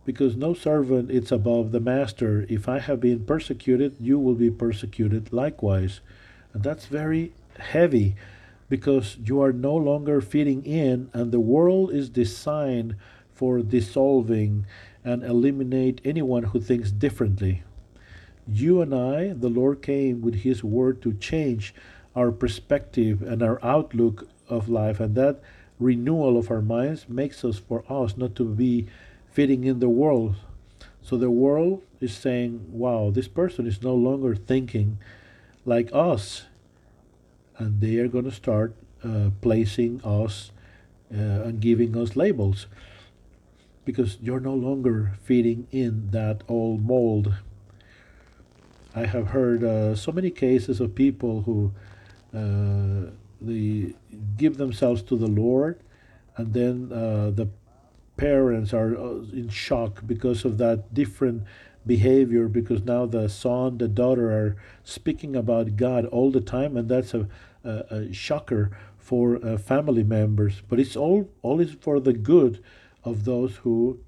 Because 0.04 0.36
no 0.36 0.54
servant 0.54 1.12
is 1.12 1.32
above 1.32 1.72
the 1.72 1.80
master. 1.80 2.46
If 2.50 2.68
I 2.68 2.80
have 2.80 3.00
been 3.00 3.26
persecuted, 3.26 3.96
you 4.00 4.20
will 4.20 4.34
be 4.34 4.50
persecuted 4.50 5.32
likewise. 5.32 6.02
And 6.54 6.64
that's 6.64 6.88
very 6.88 7.34
heavy 7.58 8.16
because 8.68 9.18
you 9.24 9.42
are 9.42 9.54
no 9.54 9.76
longer 9.76 10.22
fitting 10.22 10.66
in, 10.66 11.10
and 11.14 11.32
the 11.32 11.40
world 11.40 11.94
is 11.94 12.10
designed 12.10 12.96
for 13.34 13.60
dissolving 13.62 14.66
and 15.04 15.24
eliminate 15.24 16.02
anyone 16.06 16.44
who 16.44 16.62
thinks 16.62 16.92
differently 16.92 17.64
you 18.48 18.82
and 18.82 18.94
I, 18.94 19.34
the 19.34 19.50
Lord 19.50 19.82
came 19.82 20.22
with 20.22 20.36
His 20.36 20.64
word 20.64 21.02
to 21.04 21.14
change 21.14 21.74
our 22.16 22.32
perspective 22.32 23.22
and 23.22 23.42
our 23.42 23.64
outlook 23.64 24.28
of 24.50 24.70
life, 24.70 25.00
and 25.00 25.16
that 25.16 25.40
renewal 25.80 26.38
of 26.38 26.52
our 26.52 26.62
minds 26.62 27.08
makes 27.08 27.44
us 27.46 27.58
for 27.58 27.84
us 27.90 28.18
not 28.18 28.36
to 28.36 28.46
be 28.46 28.88
fitting 29.32 29.64
in 29.64 29.80
the 29.80 29.90
world. 29.90 30.36
So 31.02 31.18
the 31.18 31.32
world 31.32 31.82
is 32.00 32.14
saying, 32.16 32.66
wow, 32.70 33.12
this 33.12 33.28
person 33.28 33.66
is 33.66 33.82
no 33.82 33.96
longer 33.96 34.36
thinking 34.36 34.98
like 35.66 35.90
us. 35.94 36.46
And 37.58 37.80
they 37.80 37.98
are 37.98 38.08
going 38.08 38.26
to 38.26 38.32
start 38.32 38.76
uh, 39.04 39.30
placing 39.42 40.02
us 40.04 40.52
uh, 41.14 41.18
and 41.18 41.60
giving 41.60 41.96
us 41.98 42.16
labels 42.16 42.68
because 43.92 44.18
you're 44.22 44.40
no 44.40 44.54
longer 44.54 45.12
fitting 45.22 45.68
in 45.70 46.12
that 46.12 46.44
old 46.48 46.82
mold. 46.82 47.34
I 48.96 49.06
have 49.06 49.28
heard 49.28 49.66
uh, 49.66 49.96
so 49.96 50.14
many 50.14 50.32
cases 50.32 50.80
of 50.80 50.96
people 50.96 51.42
who 51.42 51.74
uh, 52.34 53.12
they 53.42 53.94
give 54.38 54.56
themselves 54.56 55.02
to 55.04 55.18
the 55.18 55.28
Lord, 55.28 55.82
and 56.38 56.54
then 56.54 56.90
uh, 56.94 57.32
the 57.32 57.50
parents 58.16 58.74
are 58.74 58.96
uh, 58.98 59.24
in 59.34 59.50
shock 59.50 60.04
because 60.08 60.46
of 60.46 60.58
that 60.60 60.94
different 60.94 61.44
behavior 61.86 62.48
because 62.48 62.84
now 62.84 63.06
the 63.08 63.28
son 63.28 63.80
the 63.80 63.88
daughter 63.88 64.30
are 64.30 64.56
speaking 64.84 65.36
about 65.36 65.76
god 65.76 66.06
all 66.06 66.30
the 66.30 66.40
time 66.40 66.78
and 66.78 66.88
that's 66.88 67.16
a, 67.16 67.28
a, 67.64 67.72
a 67.90 68.14
shocker 68.14 68.70
for 69.00 69.44
uh, 69.44 69.58
family 69.58 70.04
members 70.04 70.62
but 70.70 70.80
it's 70.80 70.96
all 70.96 71.28
all 71.42 71.60
is 71.60 71.74
for 71.82 72.00
the 72.00 72.14
good 72.14 72.64
of 73.04 73.26
those 73.26 73.58
who 73.58 74.00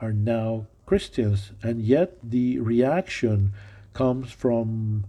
are 0.00 0.12
now 0.12 0.66
christians. 0.86 1.52
And 1.62 1.82
yet 1.82 2.16
the 2.22 2.58
reaction 2.60 3.52
comes 3.92 4.32
from 4.32 5.04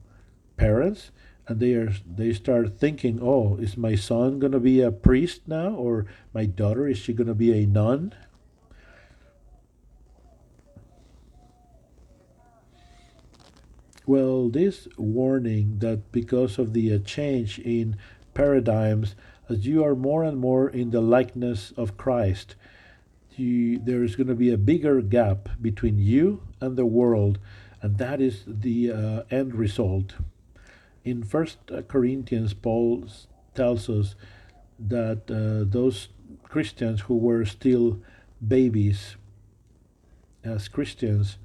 parents 0.57 1.11
and 1.47 1.59
they 1.59 1.73
are 1.73 1.91
they 2.05 2.33
start 2.33 2.77
thinking 2.77 3.19
oh 3.21 3.55
is 3.57 3.77
my 3.77 3.95
son 3.95 4.39
going 4.39 4.51
to 4.51 4.59
be 4.59 4.81
a 4.81 4.91
priest 4.91 5.41
now 5.47 5.69
or 5.69 6.05
my 6.33 6.45
daughter 6.45 6.87
is 6.87 6.97
she 6.97 7.13
going 7.13 7.27
to 7.27 7.33
be 7.33 7.51
a 7.51 7.65
nun? 7.65 8.13
Well 14.05 14.49
this 14.49 14.87
warning 14.97 15.79
that 15.79 16.11
because 16.11 16.59
of 16.59 16.73
the 16.73 16.93
uh, 16.93 16.99
change 16.99 17.59
in 17.59 17.95
paradigms 18.33 19.15
as 19.47 19.65
you 19.65 19.83
are 19.83 19.95
more 19.95 20.23
and 20.23 20.37
more 20.37 20.69
in 20.69 20.91
the 20.91 21.01
likeness 21.01 21.71
of 21.77 21.97
christ 21.97 22.55
you, 23.39 23.80
there 23.80 24.04
is 24.04 24.15
going 24.15 24.28
to 24.28 24.36
be 24.36 24.52
a 24.52 24.58
bigger 24.58 25.02
gap 25.02 25.49
between 25.62 25.97
you 25.97 26.43
and 26.60 26.78
the 26.78 26.86
world 26.86 27.39
and 27.82 27.97
that 27.97 28.19
is 28.19 28.43
the 28.45 28.91
uh, 28.91 29.23
end 29.32 29.56
result. 29.56 30.15
In 31.06 31.23
first 31.23 31.58
corinthians 31.88 32.54
paul 32.54 33.08
tells 33.56 33.89
us 33.89 34.15
that 34.78 35.23
uh, 35.30 35.69
those 35.69 36.10
christians 36.43 37.02
who 37.02 37.17
were 37.17 37.45
still 37.45 37.99
babies 38.45 39.15
as 40.43 40.67
christians 40.67 41.38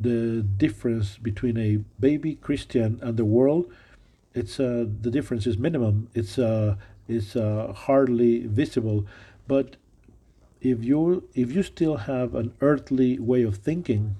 the 0.00 0.42
difference 0.42 1.16
between 1.18 1.56
a 1.56 1.76
baby 2.00 2.34
christian 2.34 2.98
and 3.02 3.16
the 3.16 3.24
world 3.24 3.70
it's 4.34 4.58
uh, 4.58 4.84
the 5.00 5.10
difference 5.10 5.46
is 5.46 5.56
minimum. 5.56 6.08
It's 6.12 6.38
uh, 6.38 6.76
it's 7.08 7.36
uh, 7.36 7.72
hardly 7.74 8.46
visible. 8.46 9.06
But 9.46 9.76
if 10.64 10.82
you 10.82 11.28
if 11.34 11.52
you 11.52 11.62
still 11.62 11.96
have 11.98 12.34
an 12.34 12.52
earthly 12.60 13.18
way 13.18 13.42
of 13.42 13.56
thinking 13.56 14.16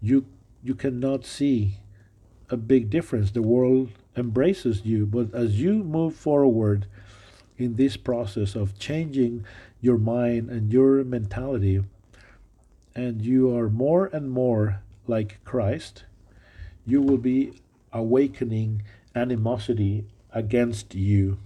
you 0.00 0.26
you 0.62 0.74
cannot 0.74 1.24
see 1.24 1.78
a 2.50 2.56
big 2.56 2.90
difference. 2.90 3.30
The 3.30 3.42
world 3.42 3.90
embraces 4.16 4.84
you, 4.84 5.06
but 5.06 5.34
as 5.34 5.60
you 5.60 5.82
move 5.82 6.14
forward 6.14 6.86
in 7.56 7.76
this 7.76 7.96
process 7.96 8.54
of 8.54 8.78
changing 8.78 9.44
your 9.80 9.98
mind 9.98 10.50
and 10.50 10.72
your 10.72 11.02
mentality, 11.02 11.82
and 12.94 13.22
you 13.22 13.56
are 13.56 13.70
more 13.70 14.06
and 14.06 14.30
more 14.30 14.82
like 15.06 15.42
Christ, 15.44 16.04
you 16.84 17.00
will 17.00 17.18
be 17.18 17.60
awakening 17.92 18.82
animosity 19.14 20.04
against 20.32 20.94
you. 20.94 21.38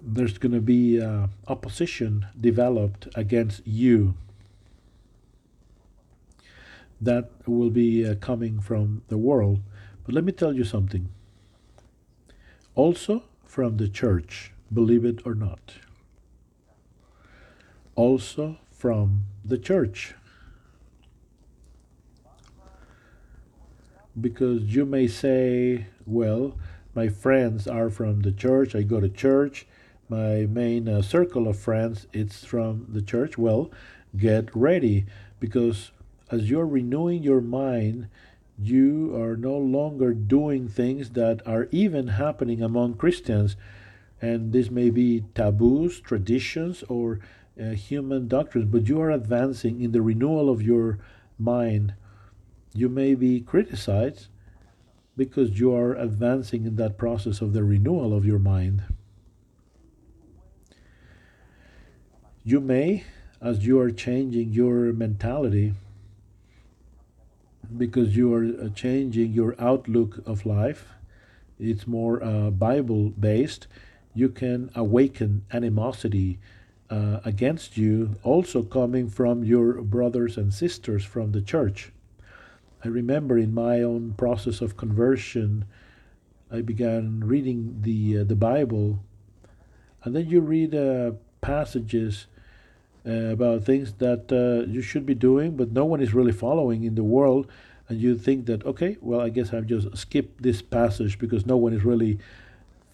There's 0.00 0.38
going 0.38 0.52
to 0.52 0.60
be 0.60 1.00
uh, 1.00 1.26
opposition 1.48 2.26
developed 2.40 3.08
against 3.14 3.66
you 3.66 4.14
that 7.00 7.30
will 7.46 7.70
be 7.70 8.06
uh, 8.06 8.14
coming 8.16 8.60
from 8.60 9.02
the 9.08 9.18
world. 9.18 9.60
But 10.04 10.14
let 10.14 10.24
me 10.24 10.32
tell 10.32 10.54
you 10.54 10.64
something. 10.64 11.08
Also 12.74 13.24
from 13.44 13.76
the 13.76 13.88
church, 13.88 14.52
believe 14.72 15.04
it 15.04 15.20
or 15.24 15.34
not. 15.34 15.74
Also 17.94 18.58
from 18.70 19.24
the 19.44 19.58
church. 19.58 20.14
Because 24.20 24.62
you 24.62 24.84
may 24.84 25.06
say, 25.06 25.86
well, 26.06 26.56
my 26.94 27.08
friends 27.08 27.68
are 27.68 27.90
from 27.90 28.20
the 28.22 28.32
church, 28.32 28.74
I 28.74 28.82
go 28.82 29.00
to 29.00 29.08
church, 29.08 29.66
my 30.08 30.46
main 30.46 30.88
uh, 30.88 31.02
circle 31.02 31.46
of 31.46 31.58
friends 31.58 32.06
it's 32.12 32.44
from 32.44 32.86
the 32.88 33.02
church. 33.02 33.36
Well 33.36 33.70
get 34.16 34.54
ready 34.56 35.04
because 35.38 35.92
as 36.30 36.48
you're 36.48 36.66
renewing 36.66 37.22
your 37.22 37.42
mind 37.42 38.08
you 38.58 39.14
are 39.14 39.36
no 39.36 39.56
longer 39.56 40.14
doing 40.14 40.66
things 40.66 41.10
that 41.10 41.46
are 41.46 41.68
even 41.70 42.08
happening 42.08 42.62
among 42.62 42.94
christians. 42.94 43.56
And 44.20 44.52
this 44.52 44.70
may 44.70 44.90
be 44.90 45.24
taboos 45.34 46.00
traditions 46.00 46.82
or 46.88 47.20
uh, 47.60 47.70
human 47.70 48.28
doctrines 48.28 48.68
but 48.70 48.88
you 48.88 49.00
are 49.00 49.10
advancing 49.10 49.82
in 49.82 49.92
the 49.92 50.02
renewal 50.02 50.48
of 50.48 50.62
your 50.62 50.98
mind. 51.38 51.94
You 52.72 52.88
may 52.88 53.14
be 53.14 53.40
criticized 53.40 54.28
because 55.16 55.60
you 55.60 55.74
are 55.74 55.94
advancing 55.94 56.64
in 56.64 56.76
that 56.76 56.96
process 56.96 57.42
of 57.42 57.52
the 57.52 57.64
renewal 57.64 58.16
of 58.16 58.24
your 58.24 58.38
mind 58.38 58.84
You 62.48 62.60
may, 62.60 63.04
as 63.42 63.66
you 63.66 63.78
are 63.78 63.90
changing 63.90 64.54
your 64.54 64.94
mentality, 64.94 65.74
because 67.76 68.16
you 68.16 68.32
are 68.32 68.42
uh, 68.42 68.70
changing 68.70 69.32
your 69.32 69.54
outlook 69.58 70.26
of 70.26 70.46
life, 70.46 70.94
it's 71.60 71.86
more 71.86 72.24
uh, 72.24 72.48
Bible 72.48 73.10
based, 73.10 73.66
you 74.14 74.30
can 74.30 74.70
awaken 74.74 75.44
animosity 75.52 76.38
uh, 76.88 77.20
against 77.22 77.76
you, 77.76 78.16
also 78.22 78.62
coming 78.62 79.10
from 79.10 79.44
your 79.44 79.82
brothers 79.82 80.38
and 80.38 80.54
sisters 80.54 81.04
from 81.04 81.32
the 81.32 81.42
church. 81.42 81.92
I 82.82 82.88
remember 82.88 83.36
in 83.36 83.52
my 83.52 83.82
own 83.82 84.14
process 84.16 84.62
of 84.62 84.78
conversion, 84.78 85.66
I 86.50 86.62
began 86.62 87.20
reading 87.20 87.82
the 87.82 88.20
uh, 88.20 88.24
the 88.24 88.36
Bible, 88.36 89.00
and 90.02 90.16
then 90.16 90.30
you 90.30 90.40
read 90.40 90.74
uh, 90.74 91.10
passages 91.42 92.26
uh, 93.08 93.32
about 93.32 93.64
things 93.64 93.94
that 93.94 94.30
uh, 94.30 94.70
you 94.70 94.82
should 94.82 95.06
be 95.06 95.14
doing, 95.14 95.56
but 95.56 95.72
no 95.72 95.84
one 95.84 96.00
is 96.00 96.12
really 96.12 96.32
following 96.32 96.84
in 96.84 96.94
the 96.94 97.02
world, 97.02 97.46
and 97.88 97.98
you 97.98 98.18
think 98.18 98.46
that 98.46 98.64
okay, 98.66 98.98
well, 99.00 99.20
I 99.20 99.30
guess 99.30 99.54
I've 99.54 99.66
just 99.66 99.96
skipped 99.96 100.42
this 100.42 100.60
passage 100.60 101.18
because 101.18 101.46
no 101.46 101.56
one 101.56 101.72
is 101.72 101.84
really 101.84 102.18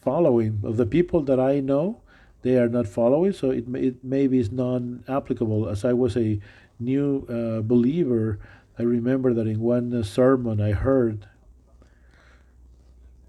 following. 0.02 0.60
Of 0.62 0.76
the 0.76 0.86
people 0.86 1.22
that 1.22 1.40
I 1.40 1.58
know, 1.58 2.00
they 2.42 2.56
are 2.58 2.68
not 2.68 2.86
following, 2.86 3.32
so 3.32 3.50
it 3.50 3.64
it 3.74 4.04
maybe 4.04 4.38
is 4.38 4.52
non-applicable. 4.52 5.68
As 5.68 5.84
I 5.84 5.94
was 5.94 6.16
a 6.16 6.38
new 6.78 7.26
uh, 7.28 7.62
believer, 7.62 8.38
I 8.78 8.82
remember 8.82 9.34
that 9.34 9.46
in 9.46 9.60
one 9.60 10.04
sermon 10.04 10.60
I 10.60 10.72
heard 10.72 11.26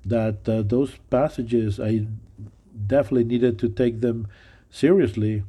that 0.06 0.48
uh, 0.48 0.62
those 0.62 0.98
passages 1.10 1.80
I 1.80 2.06
definitely 2.86 3.24
needed 3.24 3.58
to 3.60 3.70
take 3.70 4.02
them 4.02 4.28
seriously 4.70 5.44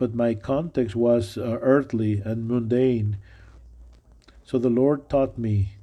but 0.00 0.14
my 0.14 0.32
context 0.32 0.96
was 0.96 1.36
uh, 1.36 1.58
earthly 1.60 2.22
and 2.24 2.48
mundane. 2.48 3.18
So 4.44 4.56
the 4.56 4.70
Lord 4.70 5.10
taught 5.10 5.36
me, 5.36 5.74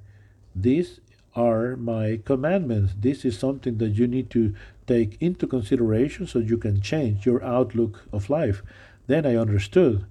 These 0.55 0.99
are 1.35 1.75
my 1.75 2.19
commandments. 2.25 2.95
This 2.99 3.23
is 3.23 3.37
something 3.37 3.77
that 3.77 3.91
you 3.91 4.07
need 4.07 4.31
to 4.31 4.55
take 4.87 5.21
into 5.21 5.45
consideration 5.45 6.25
so 6.25 6.39
you 6.39 6.57
can 6.57 6.81
change 6.81 7.27
your 7.27 7.43
outlook 7.43 8.05
of 8.11 8.27
life. 8.27 8.63
Then 9.05 9.23
I 9.23 9.35
understood. 9.35 10.07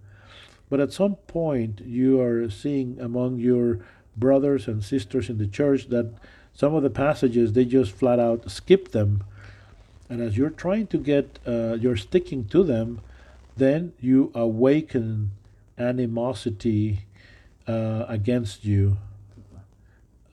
But 0.71 0.79
at 0.79 0.93
some 0.93 1.17
point, 1.27 1.81
you 1.85 2.21
are 2.21 2.49
seeing 2.49 3.01
among 3.01 3.41
your 3.41 3.81
brothers 4.17 4.69
and 4.69 4.85
sisters 4.85 5.29
in 5.29 5.39
the 5.39 5.49
church 5.49 5.89
that 5.89 6.15
some 6.55 6.77
of 6.77 6.85
the 6.85 6.91
passages 6.91 7.55
they 7.55 7.65
just 7.65 7.91
flat 7.91 8.21
out 8.21 8.49
skip 8.53 8.93
them. 8.93 9.25
And 10.09 10.23
as 10.23 10.37
you're 10.37 10.51
trying 10.51 10.87
to 10.89 10.99
get, 10.99 11.41
uh, 11.45 11.77
you're 11.81 11.97
sticking 11.97 12.45
to 12.51 12.63
them, 12.63 13.01
then 13.57 13.93
you 14.01 14.31
awaken 14.35 15.33
animosity 15.79 17.07
uh, 17.67 18.05
against 18.09 18.65
you. 18.65 18.99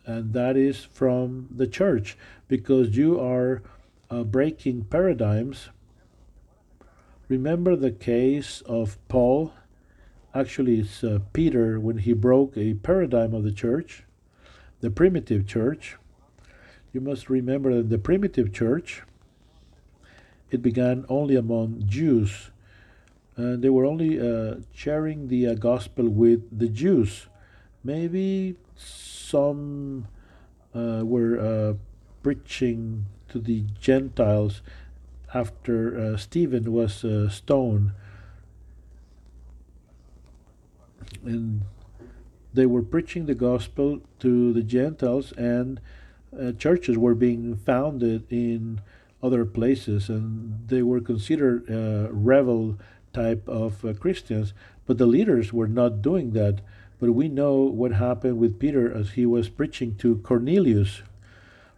and 0.06 0.34
that 0.34 0.58
is 0.58 0.84
from 0.84 1.48
the 1.50 1.68
church 1.68 2.18
because 2.48 2.98
you 2.98 3.20
are 3.20 3.62
uh, 4.10 4.24
breaking 4.24 4.84
paradigms. 4.86 5.70
Remember 7.30 7.76
the 7.76 7.92
case 7.92 8.62
of 8.66 8.98
Paul? 9.08 9.54
Actually, 10.36 10.80
it's 10.80 11.04
uh, 11.04 11.20
Peter 11.32 11.80
when 11.80 12.00
he 12.00 12.14
broke 12.14 12.58
a 12.58 12.74
paradigm 12.76 13.34
of 13.34 13.44
the 13.44 13.52
church, 13.52 14.04
the 14.82 14.90
primitive 14.90 15.48
church. 15.48 15.98
You 16.92 17.02
must 17.02 17.30
remember 17.30 17.74
that 17.76 17.90
the 17.90 17.98
primitive 17.98 18.52
church, 18.52 19.04
it 20.52 20.62
began 20.62 21.06
only 21.08 21.36
among 21.36 21.84
Jews. 21.88 22.52
And 23.36 23.64
they 23.64 23.70
were 23.70 23.86
only 23.86 24.20
uh, 24.20 24.58
sharing 24.74 25.28
the 25.28 25.48
uh, 25.48 25.54
gospel 25.56 26.08
with 26.08 26.42
the 26.58 26.68
Jews. 26.68 27.28
Maybe 27.84 28.56
some 28.76 30.08
uh, 30.74 31.02
were 31.04 31.40
uh, 31.40 31.74
preaching 32.22 33.06
to 33.30 33.40
the 33.40 33.66
Gentiles 33.80 34.62
after 35.34 36.00
uh, 36.00 36.18
Stephen 36.18 36.72
was 36.72 37.04
uh, 37.04 37.30
stoned. 37.30 37.92
And 41.26 41.64
they 42.54 42.66
were 42.66 42.84
preaching 42.84 43.26
the 43.26 43.36
gospel 43.36 44.02
to 44.20 44.54
the 44.54 44.62
Gentiles, 44.62 45.32
and 45.34 45.80
uh, 46.40 46.52
churches 46.52 46.98
were 46.98 47.16
being 47.16 47.56
founded 47.56 48.32
in 48.32 48.82
other 49.22 49.46
places, 49.46 50.10
and 50.10 50.68
they 50.68 50.84
were 50.84 51.00
considered 51.02 51.70
uh, 51.70 52.12
rebel 52.12 52.78
type 53.14 53.48
of 53.48 53.86
uh, 53.86 53.94
Christians. 53.94 54.54
But 54.86 54.98
the 54.98 55.06
leaders 55.06 55.54
were 55.54 55.68
not 55.68 56.02
doing 56.02 56.32
that. 56.32 56.62
But 57.00 57.12
we 57.12 57.28
know 57.28 57.56
what 57.56 57.94
happened 57.94 58.38
with 58.38 58.60
Peter 58.60 58.92
as 58.92 59.12
he 59.12 59.26
was 59.26 59.50
preaching 59.50 59.96
to 59.98 60.18
Cornelius. 60.18 61.02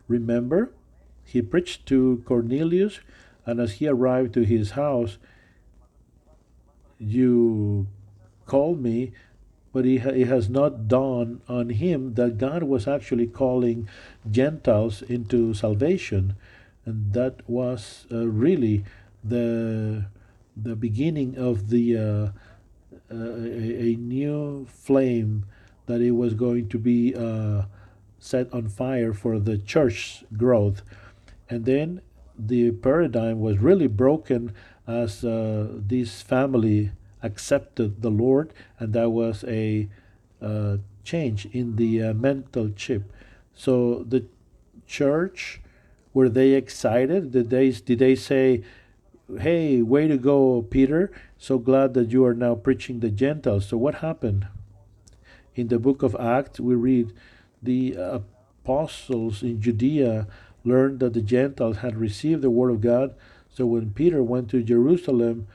Remember? 0.07 0.71
He 1.23 1.41
preached 1.41 1.87
to 1.87 2.21
Cornelius, 2.25 2.99
and 3.45 3.59
as 3.59 3.73
he 3.73 3.87
arrived 3.87 4.33
to 4.35 4.43
his 4.45 4.71
house, 4.71 5.17
you 6.99 7.87
called 8.45 8.81
me, 8.81 9.13
but 9.73 9.85
it, 9.85 10.05
it 10.05 10.27
has 10.27 10.49
not 10.49 10.87
dawned 10.87 11.41
on 11.49 11.69
him 11.69 12.13
that 12.13 12.37
God 12.37 12.63
was 12.63 12.87
actually 12.87 13.27
calling 13.27 13.89
Gentiles 14.29 15.01
into 15.01 15.53
salvation. 15.53 16.35
And 16.85 17.13
that 17.13 17.41
was 17.49 18.05
uh, 18.11 18.27
really 18.27 18.85
the, 19.23 20.05
the 20.55 20.75
beginning 20.75 21.37
of 21.37 21.69
the 21.69 21.97
uh, 21.97 22.01
uh, 23.11 23.15
a, 23.15 23.91
a, 23.91 23.95
new 23.97 24.65
flame 24.67 25.45
that 25.85 26.01
it 26.01 26.11
was 26.11 26.33
going 26.33 26.67
to 26.69 26.79
be 26.79 27.13
uh, 27.13 27.63
set 28.19 28.51
on 28.51 28.67
fire 28.67 29.13
for 29.13 29.37
the 29.37 29.57
church 29.57 30.23
growth. 30.35 30.81
And 31.49 31.65
then 31.65 32.01
the 32.37 32.71
paradigm 32.71 33.39
was 33.39 33.59
really 33.59 33.87
broken 33.87 34.53
as 34.87 35.23
uh, 35.23 35.67
this 35.71 36.21
family 36.21 36.91
accepted 37.21 38.01
the 38.01 38.09
Lord, 38.09 38.53
and 38.79 38.93
that 38.93 39.09
was 39.09 39.43
a 39.47 39.87
uh, 40.41 40.77
change 41.03 41.45
in 41.47 41.75
the 41.75 42.01
uh, 42.01 42.13
mental 42.13 42.69
chip. 42.69 43.11
So 43.53 44.05
the 44.07 44.25
church, 44.87 45.61
were 46.13 46.29
they 46.29 46.53
excited? 46.53 47.31
Did 47.31 47.49
they 47.49 47.71
did 47.71 47.99
they 47.99 48.15
say, 48.15 48.63
"Hey, 49.39 49.81
way 49.81 50.07
to 50.07 50.17
go, 50.17 50.61
Peter! 50.61 51.11
So 51.37 51.57
glad 51.57 51.93
that 51.93 52.11
you 52.11 52.25
are 52.25 52.33
now 52.33 52.55
preaching 52.55 52.99
the 52.99 53.09
Gentiles." 53.09 53.65
So 53.65 53.77
what 53.77 53.95
happened? 53.95 54.47
In 55.55 55.69
the 55.69 55.79
book 55.79 56.03
of 56.03 56.15
Acts, 56.19 56.59
we 56.59 56.75
read 56.75 57.13
the 57.63 57.95
apostles 57.97 59.41
in 59.41 59.61
Judea 59.61 60.27
learned 60.65 60.99
that 60.99 61.13
the 61.13 61.21
Gentiles 61.21 61.77
had 61.77 61.95
received 61.95 62.41
the 62.41 62.49
word 62.49 62.71
of 62.71 62.81
God. 62.81 63.15
So 63.49 63.65
when 63.65 63.91
Peter 63.91 64.21
went 64.23 64.49
to 64.49 64.63
Jerusalem, 64.63 65.47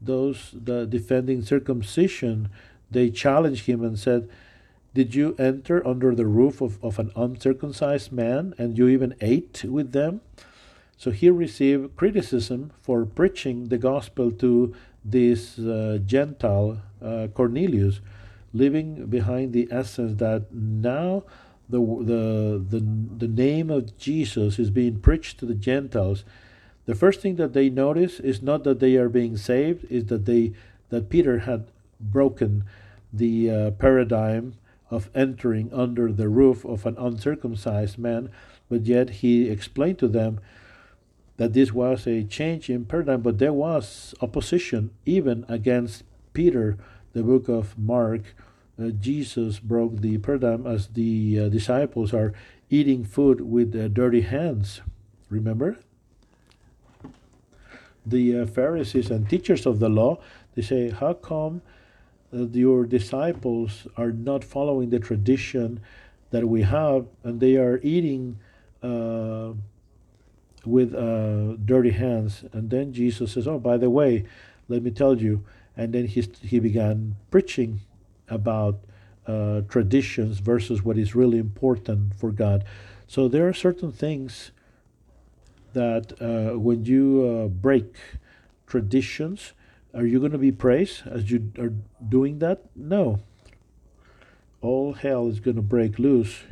those 0.00 0.54
the 0.54 0.86
defending 0.86 1.42
circumcision, 1.42 2.48
they 2.90 3.10
challenged 3.10 3.66
him 3.66 3.82
and 3.82 3.98
said, 3.98 4.28
Did 4.94 5.14
you 5.14 5.34
enter 5.38 5.86
under 5.86 6.14
the 6.14 6.26
roof 6.26 6.60
of, 6.60 6.82
of 6.84 6.98
an 6.98 7.10
uncircumcised 7.16 8.12
man 8.12 8.54
and 8.58 8.78
you 8.78 8.88
even 8.88 9.14
ate 9.20 9.64
with 9.64 9.92
them? 9.92 10.20
So 11.00 11.10
he 11.10 11.30
received 11.30 11.96
criticism 11.96 12.72
for 12.78 13.06
preaching 13.06 13.68
the 13.68 13.78
gospel 13.78 14.30
to 14.32 14.74
this 15.02 15.58
uh, 15.58 15.98
Gentile 16.04 16.82
uh, 17.02 17.28
Cornelius, 17.32 18.02
leaving 18.52 19.06
behind 19.06 19.54
the 19.54 19.66
essence 19.70 20.18
that 20.18 20.52
now 20.52 21.22
the, 21.70 21.78
the, 21.80 22.62
the, 22.68 22.84
the 23.16 23.28
name 23.28 23.70
of 23.70 23.96
Jesus 23.96 24.58
is 24.58 24.68
being 24.68 25.00
preached 25.00 25.38
to 25.38 25.46
the 25.46 25.54
Gentiles, 25.54 26.22
the 26.84 26.94
first 26.94 27.22
thing 27.22 27.36
that 27.36 27.54
they 27.54 27.70
notice 27.70 28.20
is 28.20 28.42
not 28.42 28.64
that 28.64 28.80
they 28.80 28.96
are 28.96 29.08
being 29.08 29.38
saved, 29.38 29.86
is 29.90 30.04
that 30.06 30.26
they 30.26 30.52
that 30.90 31.08
Peter 31.08 31.38
had 31.38 31.68
broken 31.98 32.64
the 33.10 33.50
uh, 33.50 33.70
paradigm 33.70 34.52
of 34.90 35.08
entering 35.14 35.72
under 35.72 36.12
the 36.12 36.28
roof 36.28 36.62
of 36.66 36.84
an 36.84 36.98
uncircumcised 36.98 37.96
man, 37.96 38.28
but 38.68 38.84
yet 38.84 39.08
he 39.24 39.48
explained 39.48 39.98
to 40.00 40.08
them 40.08 40.40
that 41.40 41.54
this 41.54 41.72
was 41.72 42.06
a 42.06 42.22
change 42.22 42.68
in 42.68 42.84
paradigm, 42.84 43.22
but 43.22 43.38
there 43.38 43.54
was 43.54 44.14
opposition 44.20 44.90
even 45.06 45.46
against 45.48 46.04
Peter. 46.34 46.76
The 47.14 47.22
book 47.22 47.48
of 47.48 47.78
Mark 47.78 48.34
uh, 48.78 48.90
Jesus 48.90 49.58
broke 49.58 50.02
the 50.02 50.18
paradigm 50.18 50.66
as 50.66 50.88
the 50.88 51.40
uh, 51.40 51.48
disciples 51.48 52.12
are 52.12 52.34
eating 52.68 53.04
food 53.04 53.40
with 53.40 53.74
uh, 53.74 53.88
dirty 53.88 54.20
hands. 54.20 54.82
Remember? 55.30 55.78
The 58.04 58.40
uh, 58.40 58.46
Pharisees 58.46 59.10
and 59.10 59.26
teachers 59.26 59.64
of 59.64 59.78
the 59.78 59.88
law, 59.88 60.20
they 60.54 60.60
say, 60.60 60.90
How 60.90 61.14
come 61.14 61.62
uh, 62.34 62.48
your 62.52 62.84
disciples 62.84 63.86
are 63.96 64.12
not 64.12 64.44
following 64.44 64.90
the 64.90 64.98
tradition 64.98 65.80
that 66.32 66.46
we 66.46 66.60
have 66.60 67.06
and 67.24 67.40
they 67.40 67.56
are 67.56 67.80
eating 67.82 68.38
uh, 70.64 70.68
with 70.68 71.66
dirty 71.66 71.90
hands? 71.90 72.44
And 72.52 72.70
then 72.70 72.92
Jesus 72.92 73.32
says, 73.32 73.46
Oh, 73.46 73.58
by 73.58 73.76
the 73.76 73.90
way, 73.90 74.24
let 74.68 74.82
me 74.82 74.90
tell 74.90 75.20
you. 75.20 75.44
And 75.76 75.92
then 75.92 76.06
he, 76.06 76.22
he 76.42 76.60
began 76.60 77.16
preaching 77.30 77.80
about 78.28 78.80
uh, 79.26 79.62
traditions 79.68 80.38
versus 80.38 80.82
what 80.82 80.98
is 80.98 81.14
really 81.14 81.38
important 81.38 82.14
for 82.14 82.30
God. 82.30 82.64
So 83.06 83.28
there 83.28 83.48
are 83.48 83.52
certain 83.52 83.92
things 83.92 84.50
that 85.72 86.12
uh, 86.20 86.58
when 86.58 86.84
you 86.84 87.24
uh, 87.24 87.48
break 87.48 87.96
traditions, 88.66 89.52
are 89.94 90.06
you 90.06 90.18
going 90.20 90.32
to 90.32 90.38
be 90.38 90.52
praised 90.52 91.06
as 91.06 91.30
you 91.30 91.52
are 91.58 91.72
doing 92.08 92.38
that? 92.38 92.64
No. 92.74 93.20
All 94.60 94.94
hell 94.94 95.28
is 95.28 95.40
going 95.40 95.56
to 95.56 95.62
break 95.62 95.98
loose. 95.98 96.44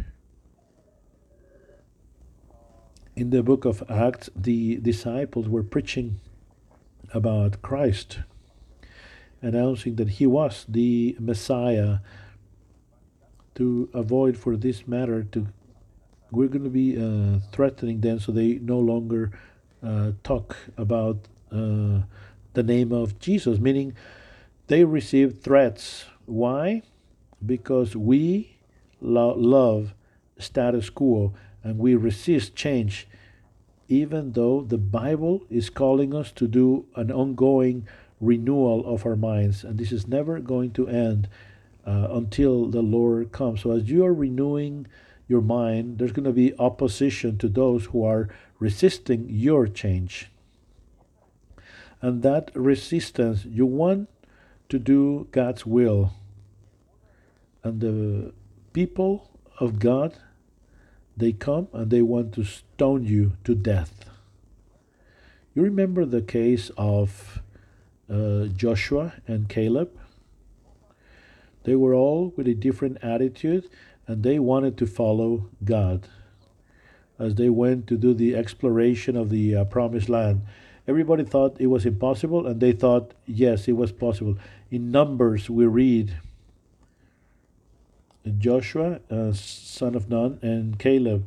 In 3.19 3.31
the 3.31 3.43
book 3.43 3.65
of 3.65 3.83
Acts, 3.91 4.31
the 4.37 4.77
disciples 4.77 5.49
were 5.49 5.65
preaching 5.65 6.21
about 7.13 7.63
Christ 7.63 8.21
announcing 9.43 9.97
that 9.97 10.09
he 10.09 10.27
was 10.29 10.65
the 10.69 11.17
Messiah. 11.19 11.99
To 13.57 13.89
avoid 13.93 14.39
for 14.39 14.57
this 14.57 14.87
matter, 14.87 15.25
to 15.33 15.49
we're 16.31 16.47
going 16.47 16.63
to 16.63 16.71
be 16.71 16.97
uh, 16.97 17.41
threatening 17.51 18.03
them 18.03 18.21
so 18.21 18.31
they 18.31 18.61
no 18.61 18.79
longer 18.79 19.33
uh, 19.83 20.13
talk 20.23 20.57
about 20.77 21.17
uh, 21.51 22.03
the 22.53 22.63
name 22.63 22.93
of 22.93 23.19
Jesus, 23.19 23.59
meaning 23.59 23.95
they 24.69 24.85
received 24.85 25.43
threats. 25.43 26.05
Why? 26.27 26.83
Because 27.45 27.97
we 27.97 28.59
lo- 29.01 29.35
love 29.37 29.93
status 30.39 30.89
quo 30.89 31.35
and 31.69 31.79
we 31.79 31.95
resist 31.95 32.57
change, 32.57 33.07
even 33.89 34.33
though 34.33 34.63
the 34.63 34.79
Bible 34.79 35.43
is 35.51 35.69
calling 35.69 36.15
us 36.15 36.33
to 36.33 36.49
do 36.49 36.87
an 36.97 37.13
ongoing 37.13 37.87
renewal 38.23 38.87
of 38.87 39.05
our 39.05 39.17
minds. 39.17 39.65
And 39.65 39.77
this 39.77 39.93
is 39.93 40.09
never 40.09 40.41
going 40.41 40.71
to 40.73 40.89
end 40.89 41.29
uh, 41.87 42.09
until 42.11 42.71
the 42.71 42.81
Lord 42.81 43.33
comes. 43.33 43.61
So 43.61 43.73
as 43.73 43.91
you 43.91 44.03
are 44.07 44.15
renewing 44.15 44.87
your 45.29 45.43
mind, 45.43 45.99
there's 45.99 46.13
going 46.13 46.25
to 46.25 46.33
be 46.33 46.59
opposition 46.59 47.37
to 47.37 47.49
those 47.51 47.85
who 47.85 48.03
are 48.03 48.31
resisting 48.59 49.27
your 49.29 49.67
change. 49.69 50.31
And 52.01 52.23
that 52.23 52.51
resistance, 52.55 53.45
you 53.45 53.67
want 53.67 54.09
to 54.71 54.79
do 54.79 55.29
God's 55.33 55.67
will. 55.67 56.15
And 57.63 57.83
the 57.83 58.33
people 58.73 59.31
of 59.61 59.79
God, 59.79 60.15
they 61.19 61.33
come 61.33 61.69
and 61.73 61.91
they 61.91 62.03
want 62.03 62.33
to 62.35 62.45
stone 62.45 63.05
you 63.05 63.33
to 63.45 63.55
death. 63.55 64.05
You 65.55 65.63
remember 65.63 66.05
the 66.05 66.23
case 66.23 66.71
of 66.77 67.43
uh, 68.11 68.47
Joshua 68.47 69.15
and 69.27 69.49
Caleb. 69.49 69.91
They 71.65 71.75
were 71.75 71.95
all 71.95 72.33
with 72.37 72.47
a 72.47 72.55
different 72.55 72.99
attitude 73.03 73.69
and 74.07 74.23
they 74.23 74.39
wanted 74.39 74.79
to 74.79 74.87
follow 74.87 75.49
God 75.65 76.09
as 77.19 77.35
they 77.35 77.49
went 77.49 77.87
to 77.89 77.97
do 77.97 78.15
the 78.15 78.35
exploration 78.35 79.17
of 79.17 79.31
the 79.31 79.57
uh, 79.57 79.65
promised 79.65 80.09
land. 80.09 80.43
Everybody 80.87 81.25
thought 81.25 81.61
it 81.61 81.67
was 81.67 81.85
impossible, 81.85 82.47
and 82.47 82.61
they 82.61 82.73
thought, 82.73 83.13
yes, 83.27 83.69
it 83.69 83.73
was 83.73 83.93
possible. 83.93 84.39
In 84.71 84.91
Numbers, 84.91 85.51
we 85.51 85.67
read 85.67 86.17
Joshua, 88.29 89.01
uh, 89.11 89.33
son 89.33 89.95
of 89.95 90.09
Nun, 90.09 90.39
and 90.43 90.79
Caleb, 90.79 91.27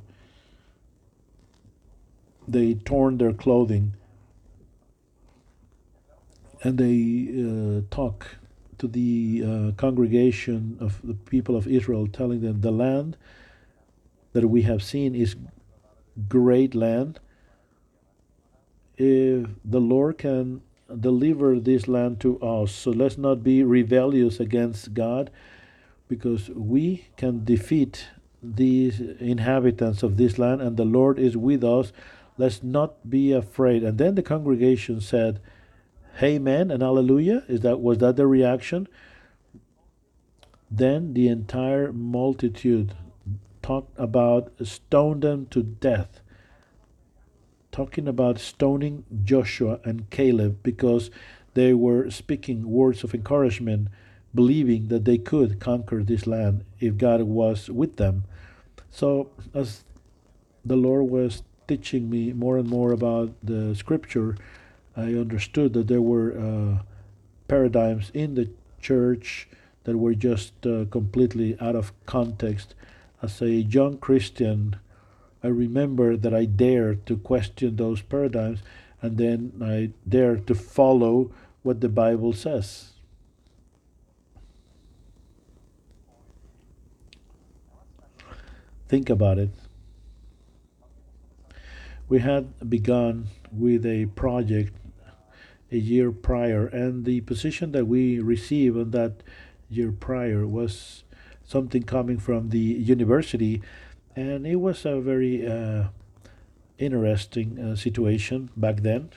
they 2.48 2.74
torn 2.74 3.18
their 3.18 3.34
clothing. 3.34 3.94
And 6.64 6.78
they 6.78 7.30
uh, 7.42 7.82
talk 7.90 8.38
to 8.78 8.88
the 8.88 9.44
uh, 9.46 9.72
congregation 9.78 10.78
of 10.80 11.00
the 11.04 11.14
people 11.14 11.56
of 11.56 11.68
Israel, 11.68 12.08
telling 12.08 12.42
them 12.42 12.62
the 12.62 12.72
land 12.72 13.18
that 14.34 14.48
we 14.48 14.64
have 14.64 14.82
seen 14.84 15.16
is 15.16 15.36
great 16.28 16.76
land. 16.76 17.20
If 18.98 19.50
the 19.64 19.80
Lord 19.80 20.18
can 20.18 20.62
deliver 21.00 21.60
this 21.60 21.88
land 21.88 22.20
to 22.22 22.40
us, 22.42 22.72
so 22.72 22.92
let's 22.92 23.18
not 23.18 23.44
be 23.44 23.64
rebellious 23.64 24.40
against 24.40 24.94
God, 24.94 25.32
because 26.12 26.50
we 26.50 27.08
can 27.16 27.46
defeat 27.46 28.10
these 28.44 29.00
inhabitants 29.00 30.04
of 30.04 30.18
this 30.18 30.38
land, 30.38 30.62
and 30.62 30.76
the 30.76 30.84
Lord 30.84 31.18
is 31.18 31.38
with 31.38 31.64
us. 31.64 31.94
Let's 32.38 32.62
not 32.62 33.10
be 33.10 33.32
afraid. 33.32 33.82
And 33.82 33.98
then 33.98 34.16
the 34.16 34.22
congregation 34.22 35.00
said, 35.00 35.40
Amen 36.22 36.70
and 36.70 36.84
Hallelujah. 36.84 37.46
Is 37.48 37.62
that 37.62 37.80
was 37.80 38.00
that 38.00 38.18
the 38.18 38.28
reaction? 38.28 38.90
Then 40.70 41.14
the 41.14 41.30
entire 41.30 41.94
multitude 41.94 42.94
talked 43.62 43.98
about 43.98 44.52
stone 44.64 45.22
them 45.22 45.48
to 45.52 45.64
death. 45.64 46.20
Talking 47.72 48.06
about 48.06 48.38
stoning 48.38 49.06
Joshua 49.24 49.80
and 49.86 50.10
Caleb 50.10 50.60
because 50.62 51.10
they 51.54 51.74
were 51.74 52.12
speaking 52.12 52.70
words 52.70 53.02
of 53.06 53.16
encouragement, 53.16 53.88
believing 54.34 54.88
that 54.88 55.06
they 55.06 55.18
could 55.18 55.60
conquer 55.60 56.04
this 56.04 56.26
land 56.28 56.64
if 56.80 56.98
God 56.98 57.22
was 57.24 57.70
with 57.70 57.98
them. 57.98 58.24
So, 58.90 59.30
as 59.54 59.84
the 60.66 60.76
Lord 60.76 61.10
was 61.10 61.44
teaching 61.68 62.10
me 62.10 62.34
more 62.34 62.58
and 62.58 62.70
more 62.70 62.92
about 62.92 63.34
the 63.44 63.76
scripture, 63.76 64.36
I 64.96 65.14
understood 65.14 65.74
that 65.74 65.88
there 65.88 66.02
were 66.02 66.32
uh, 66.38 66.84
paradigms 67.48 68.12
in 68.14 68.36
the 68.36 68.50
church 68.82 69.48
that 69.84 69.98
were 69.98 70.14
just 70.14 70.54
uh, 70.66 70.86
completely 70.92 71.58
out 71.60 71.76
of 71.76 71.94
context 72.06 72.76
as 73.22 73.42
a 73.42 73.50
young 73.50 73.98
Christian, 73.98 74.78
I 75.44 75.48
remember 75.48 76.18
that 76.18 76.34
I 76.34 76.46
dared 76.46 77.06
to 77.06 77.18
question 77.18 77.76
those 77.76 78.02
paradigms 78.02 78.60
and 79.02 79.18
then 79.18 79.54
I 79.62 79.92
dared 80.08 80.48
to 80.48 80.56
follow 80.56 81.32
what 81.64 81.82
the 81.82 81.90
Bible 81.90 82.34
says. 82.34 82.91
Think 88.92 89.10
about 89.10 89.40
it. 89.40 89.52
We 92.10 92.20
had 92.20 92.70
begun 92.70 93.28
with 93.50 93.86
a 93.86 94.08
project 94.08 94.74
a 95.72 95.78
year 95.78 96.12
prior, 96.12 96.68
and 96.68 97.06
the 97.06 97.22
position 97.22 97.72
that 97.72 97.86
we 97.86 98.20
received 98.20 98.76
on 98.76 98.92
that 98.92 99.24
year 99.70 99.94
prior 99.94 100.46
was 100.46 101.06
something 101.46 101.84
coming 101.84 102.18
from 102.18 102.50
the 102.50 102.60
university, 102.60 103.62
and 104.14 104.46
it 104.46 104.58
was 104.58 104.84
a 104.86 105.00
very 105.00 105.48
uh, 105.48 105.86
interesting 106.78 107.58
uh, 107.60 107.78
situation 107.78 108.50
back 108.58 108.82
then. 108.82 109.10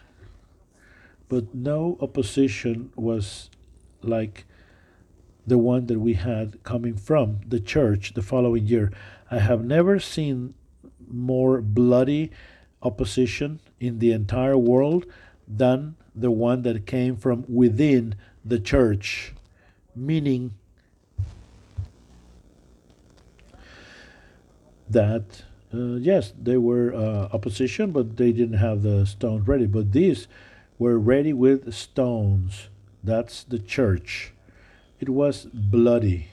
But 1.28 1.52
no 1.52 1.98
opposition 2.00 2.92
was 2.94 3.50
like 4.02 4.44
the 5.44 5.58
one 5.58 5.86
that 5.86 5.98
we 5.98 6.14
had 6.14 6.62
coming 6.62 6.96
from 6.96 7.40
the 7.44 7.58
church 7.58 8.14
the 8.14 8.22
following 8.22 8.66
year. 8.66 8.92
I 9.30 9.38
have 9.38 9.64
never 9.64 9.98
seen 9.98 10.54
more 11.08 11.60
bloody 11.60 12.30
opposition 12.82 13.60
in 13.80 13.98
the 13.98 14.12
entire 14.12 14.56
world 14.56 15.06
than 15.46 15.96
the 16.14 16.30
one 16.30 16.62
that 16.62 16.86
came 16.86 17.16
from 17.16 17.44
within 17.48 18.14
the 18.44 18.58
church, 18.58 19.32
meaning 19.96 20.54
that 24.88 25.44
uh, 25.74 25.96
yes, 25.96 26.32
they 26.40 26.56
were 26.56 26.94
uh, 26.94 27.28
opposition, 27.32 27.90
but 27.90 28.16
they 28.16 28.30
didn't 28.30 28.58
have 28.58 28.82
the 28.82 29.04
stones 29.06 29.48
ready. 29.48 29.66
But 29.66 29.92
these 29.92 30.28
were 30.78 30.98
ready 30.98 31.32
with 31.32 31.74
stones. 31.74 32.68
That's 33.02 33.42
the 33.42 33.58
church. 33.58 34.32
It 35.00 35.08
was 35.08 35.46
bloody, 35.52 36.28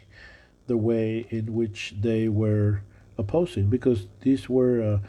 the 0.71 0.81
way 0.91 1.07
in 1.37 1.45
which 1.59 1.79
they 2.07 2.23
were 2.43 2.71
opposing, 3.17 3.65
because 3.75 3.99
these 4.25 4.43
were 4.57 4.77
uh, 4.81 4.99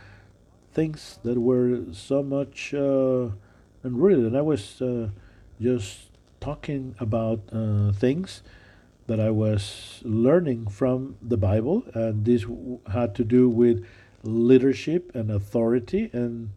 things 0.78 1.00
that 1.26 1.38
were 1.38 1.70
so 1.92 2.18
much 2.22 2.74
uh, 2.74 3.28
unreal. 3.86 4.22
And 4.26 4.34
I 4.42 4.44
was 4.52 4.82
uh, 4.82 5.08
just 5.60 5.90
talking 6.40 6.84
about 6.98 7.40
uh, 7.52 7.92
things 8.04 8.42
that 9.08 9.20
I 9.28 9.30
was 9.30 9.62
learning 10.02 10.60
from 10.78 10.96
the 11.32 11.36
Bible, 11.36 11.78
and 11.94 12.24
this 12.24 12.42
had 12.96 13.10
to 13.18 13.24
do 13.24 13.42
with 13.62 13.76
leadership 14.24 15.02
and 15.18 15.30
authority, 15.30 16.10
and 16.12 16.50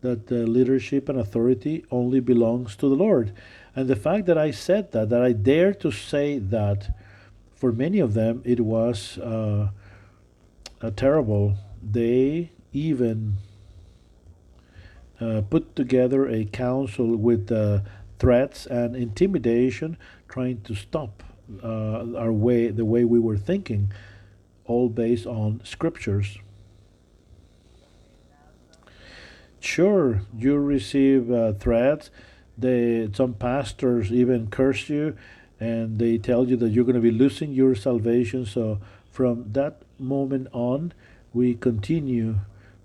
that 0.00 0.30
leadership 0.30 1.08
and 1.10 1.18
authority 1.18 1.84
only 1.90 2.20
belongs 2.20 2.76
to 2.76 2.86
the 2.88 3.00
Lord. 3.06 3.32
And 3.74 3.88
the 3.88 4.00
fact 4.08 4.26
that 4.26 4.38
I 4.38 4.52
said 4.52 4.92
that, 4.92 5.08
that 5.12 5.22
I 5.30 5.32
dare 5.32 5.74
to 5.84 5.90
say 5.90 6.38
that, 6.38 6.80
for 7.58 7.72
many 7.72 7.98
of 7.98 8.14
them 8.14 8.40
it 8.44 8.60
was 8.60 9.18
uh, 9.18 9.70
terrible. 10.96 11.56
They 11.82 12.52
even 12.72 13.34
uh, 15.20 15.42
put 15.50 15.74
together 15.74 16.28
a 16.28 16.44
council 16.44 17.16
with 17.16 17.50
uh, 17.50 17.80
threats 18.18 18.66
and 18.66 18.94
intimidation, 18.94 19.96
trying 20.28 20.60
to 20.62 20.74
stop 20.74 21.22
uh, 21.62 22.04
our 22.16 22.32
way, 22.32 22.68
the 22.68 22.84
way 22.84 23.04
we 23.04 23.18
were 23.18 23.36
thinking, 23.36 23.92
all 24.64 24.88
based 24.88 25.26
on 25.26 25.60
scriptures. 25.64 26.38
Sure, 29.58 30.22
you 30.36 30.56
receive 30.56 31.32
uh, 31.32 31.54
threats. 31.54 32.10
They, 32.56 33.08
some 33.12 33.34
pastors 33.34 34.12
even 34.12 34.48
curse 34.48 34.88
you, 34.88 35.16
and 35.60 35.98
they 35.98 36.18
tell 36.18 36.48
you 36.48 36.56
that 36.56 36.70
you're 36.70 36.84
going 36.84 36.94
to 36.94 37.00
be 37.00 37.10
losing 37.10 37.52
your 37.52 37.74
salvation. 37.74 38.46
So 38.46 38.78
from 39.10 39.52
that 39.52 39.82
moment 39.98 40.48
on, 40.52 40.92
we 41.32 41.54
continue 41.54 42.40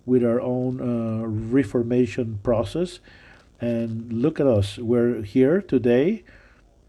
with 0.05 0.23
our 0.23 0.41
own 0.41 0.81
uh, 0.81 1.25
reformation 1.25 2.39
process. 2.43 2.99
And 3.61 4.11
look 4.11 4.39
at 4.39 4.47
us, 4.47 4.77
we're 4.77 5.21
here 5.21 5.61
today 5.61 6.23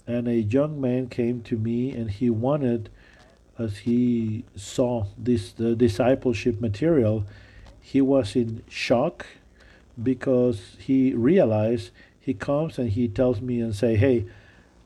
and 0.07 0.29
a 0.29 0.37
young 0.37 0.81
man 0.81 1.09
came 1.09 1.43
to 1.43 1.57
me 1.57 1.91
and 1.91 2.11
he 2.11 2.29
wanted 2.29 2.91
as 3.59 3.79
he 3.79 4.45
saw 4.57 5.07
this 5.17 5.53
the 5.53 5.75
discipleship 5.75 6.61
material 6.61 7.25
he 7.81 8.01
was 8.01 8.35
in 8.35 8.63
shock 8.69 9.27
because 10.03 10.77
he 10.79 11.15
realized 11.15 11.91
he 12.19 12.35
comes 12.35 12.79
and 12.79 12.91
he 12.91 13.07
tells 13.09 13.41
me 13.41 13.61
and 13.61 13.75
say 13.75 13.97
hey 13.97 14.27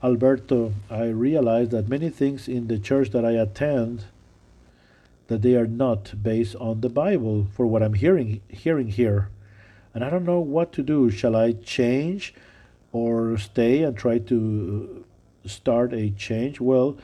alberto 0.03 0.73
i 0.91 1.05
realize 1.05 1.69
that 1.71 1.89
many 1.89 2.09
things 2.09 2.49
in 2.49 2.69
the 2.69 2.79
church 2.79 3.11
that 3.11 3.25
i 3.25 3.33
attend 3.33 4.05
that 5.27 5.43
they 5.43 5.55
are 5.55 5.67
not 5.67 6.15
based 6.23 6.55
on 6.57 6.81
the 6.81 6.89
bible 6.89 7.47
for 7.55 7.67
what 7.67 7.83
i'm 7.83 7.95
hearing 7.95 8.41
hearing 8.49 8.89
here 8.89 9.29
and 9.93 10.05
i 10.05 10.11
don't 10.11 10.25
know 10.25 10.41
what 10.41 10.73
to 10.73 10.83
do 10.83 11.11
shall 11.11 11.35
i 11.35 11.53
change 11.53 12.35
or 12.93 13.37
stay 13.37 13.83
and 13.83 13.97
try 13.97 14.19
to 14.19 15.05
start 15.45 15.93
a 15.93 16.11
change, 16.11 16.61
well, 16.61 16.97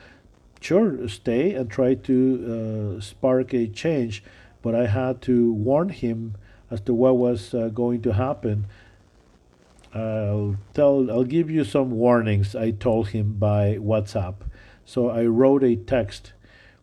sure, 0.61 1.07
stay 1.07 1.53
and 1.53 1.69
try 1.69 1.95
to 1.95 2.97
uh, 2.97 3.01
spark 3.01 3.53
a 3.53 3.67
change. 3.67 4.23
But 4.61 4.75
I 4.75 4.87
had 4.87 5.21
to 5.23 5.53
warn 5.53 5.89
him 5.89 6.35
as 6.71 6.81
to 6.81 6.93
what 6.93 7.17
was 7.17 7.53
uh, 7.53 7.69
going 7.69 8.01
to 8.03 8.13
happen. 8.13 8.65
I'll 9.95 10.57
tell. 10.73 11.09
I'll 11.09 11.23
give 11.23 11.49
you 11.49 11.63
some 11.63 11.91
warnings. 11.91 12.55
I 12.55 12.71
told 12.71 13.09
him 13.09 13.35
by 13.39 13.77
WhatsApp. 13.77 14.35
So 14.83 15.09
I 15.09 15.25
wrote 15.25 15.63
a 15.63 15.77
text. 15.77 16.33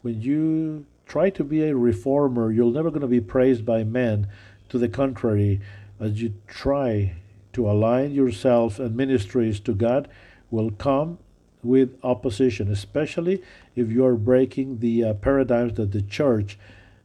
When 0.00 0.22
you 0.22 0.86
try 1.06 1.28
to 1.30 1.44
be 1.44 1.62
a 1.62 1.76
reformer, 1.76 2.50
you're 2.50 2.72
never 2.72 2.88
going 2.88 3.02
to 3.02 3.06
be 3.06 3.20
praised 3.20 3.66
by 3.66 3.84
men. 3.84 4.28
To 4.70 4.78
the 4.78 4.88
contrary, 4.88 5.60
as 6.00 6.22
you 6.22 6.32
try 6.46 7.16
to 7.52 7.70
align 7.70 8.12
yourself 8.12 8.78
and 8.78 8.96
ministries 8.96 9.60
to 9.60 9.74
God, 9.74 10.08
will 10.50 10.70
come 10.70 11.18
with 11.62 11.98
opposition, 12.02 12.72
especially 12.72 13.42
if 13.76 13.90
you 13.90 14.04
are 14.06 14.16
breaking 14.16 14.78
the 14.78 15.04
uh, 15.04 15.14
paradigms 15.14 15.74
that 15.74 15.92
the 15.92 16.02
church 16.02 16.58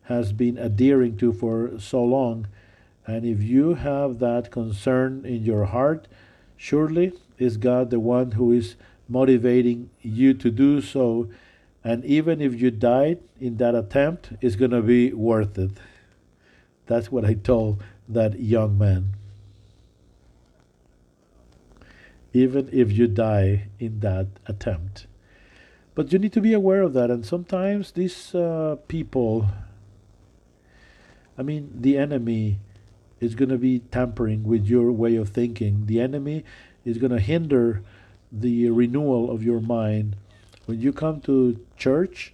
has 0.04 0.32
been 0.32 0.58
adhering 0.58 1.18
to 1.18 1.34
for 1.34 1.78
so 1.78 2.02
long. 2.02 2.48
And 3.08 3.26
if 3.26 3.42
you 3.42 3.76
have 3.76 4.20
that 4.20 4.52
concern 4.52 5.26
in 5.26 5.44
your 5.44 5.66
heart, 5.66 6.10
surely 6.58 7.14
is 7.40 7.56
God 7.56 7.90
the 7.90 8.02
one 8.02 8.32
who 8.32 8.52
is 8.52 8.76
motivating 9.08 9.90
you 10.02 10.34
to 10.34 10.52
do 10.52 10.82
so. 10.82 11.30
And 11.86 12.04
even 12.04 12.42
if 12.42 12.60
you 12.60 12.70
died 12.70 13.20
in 13.40 13.56
that 13.58 13.76
attempt, 13.76 14.34
it's 14.42 14.58
going 14.58 14.72
to 14.72 14.82
be 14.82 15.14
worth 15.14 15.58
it. 15.58 15.72
That's 16.86 17.10
what 17.10 17.24
I 17.24 17.36
told 17.36 17.82
that 18.10 18.40
young 18.42 18.78
man. 18.78 19.14
Even 22.34 22.70
if 22.74 22.92
you 22.92 23.08
die 23.08 23.68
in 23.80 24.02
that 24.02 24.28
attempt. 24.48 25.08
But 25.96 26.12
you 26.12 26.20
need 26.20 26.34
to 26.34 26.42
be 26.42 26.54
aware 26.54 26.82
of 26.82 26.94
that. 26.94 27.10
And 27.10 27.26
sometimes 27.26 27.92
these 27.92 28.36
uh, 28.36 28.76
people, 28.88 29.48
I 31.38 31.44
mean, 31.44 31.72
the 31.74 31.98
enemy 31.98 32.60
is 33.20 33.36
going 33.36 33.50
to 33.50 33.58
be 33.58 33.80
tampering 33.80 34.44
with 34.44 34.66
your 34.66 34.92
way 34.92 35.16
of 35.16 35.30
thinking. 35.30 35.86
The 35.86 36.00
enemy 36.00 36.44
is 36.86 36.98
going 36.98 37.12
to 37.12 37.20
hinder 37.20 37.84
the 38.32 38.70
renewal 38.70 39.32
of 39.32 39.44
your 39.44 39.60
mind. 39.60 40.16
When 40.66 40.80
you 40.80 40.94
come 40.94 41.22
to 41.22 41.60
church, 41.78 42.34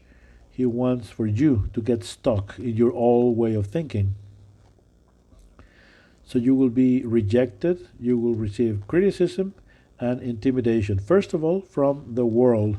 he 0.49 0.65
wants 0.65 1.09
for 1.09 1.25
you 1.25 1.69
to 1.73 1.81
get 1.81 2.03
stuck 2.03 2.57
in 2.59 2.75
your 2.75 2.91
old 2.91 3.37
way 3.37 3.53
of 3.55 3.67
thinking. 3.67 4.15
So 6.25 6.39
you 6.39 6.55
will 6.55 6.69
be 6.69 7.03
rejected, 7.03 7.87
you 7.99 8.17
will 8.17 8.35
receive 8.35 8.87
criticism 8.87 9.53
and 9.99 10.21
intimidation, 10.21 10.99
first 10.99 11.33
of 11.33 11.43
all, 11.43 11.61
from 11.61 12.15
the 12.15 12.25
world. 12.25 12.77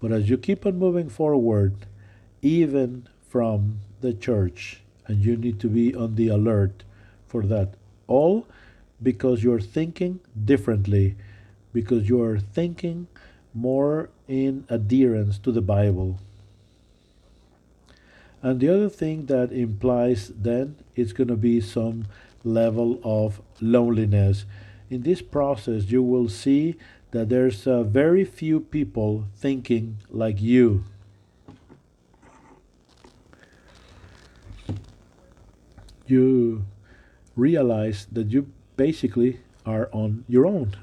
But 0.00 0.12
as 0.12 0.28
you 0.28 0.36
keep 0.36 0.66
on 0.66 0.78
moving 0.78 1.08
forward, 1.08 1.86
even 2.42 3.08
from 3.28 3.78
the 4.00 4.12
church, 4.12 4.82
and 5.06 5.24
you 5.24 5.36
need 5.36 5.60
to 5.60 5.68
be 5.68 5.94
on 5.94 6.16
the 6.16 6.28
alert 6.28 6.84
for 7.32 7.42
that. 7.46 7.68
All 8.06 8.46
because 9.02 9.42
you're 9.42 9.66
thinking 9.78 10.20
differently, 10.52 11.16
because 11.72 12.08
you're 12.08 12.38
thinking 12.38 13.08
more 13.54 14.10
in 14.28 14.64
adherence 14.68 15.38
to 15.38 15.50
the 15.50 15.62
Bible. 15.62 16.18
And 18.42 18.60
the 18.60 18.68
other 18.68 18.88
thing 18.88 19.26
that 19.26 19.52
implies 19.52 20.28
then 20.28 20.76
is 20.94 21.12
going 21.12 21.28
to 21.28 21.36
be 21.36 21.60
some 21.60 22.06
level 22.44 23.00
of 23.02 23.40
loneliness. 23.60 24.44
In 24.90 25.02
this 25.02 25.22
process, 25.22 25.90
you 25.90 26.02
will 26.02 26.28
see 26.28 26.76
that 27.12 27.28
there's 27.28 27.66
uh, 27.66 27.82
very 27.82 28.24
few 28.24 28.60
people 28.60 29.24
thinking 29.36 29.98
like 30.10 30.40
you. 30.40 30.84
You 36.06 36.64
realize 37.36 38.06
that 38.12 38.28
you 38.30 38.52
basically 38.76 39.40
are 39.64 39.88
on 39.92 40.24
your 40.28 40.46
own. 40.46 40.76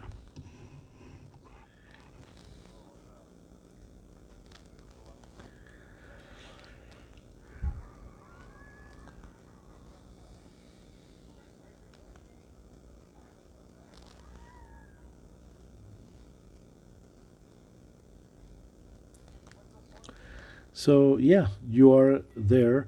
So, 20.79 21.17
yeah, 21.17 21.47
you 21.69 21.93
are 21.93 22.21
there 22.37 22.87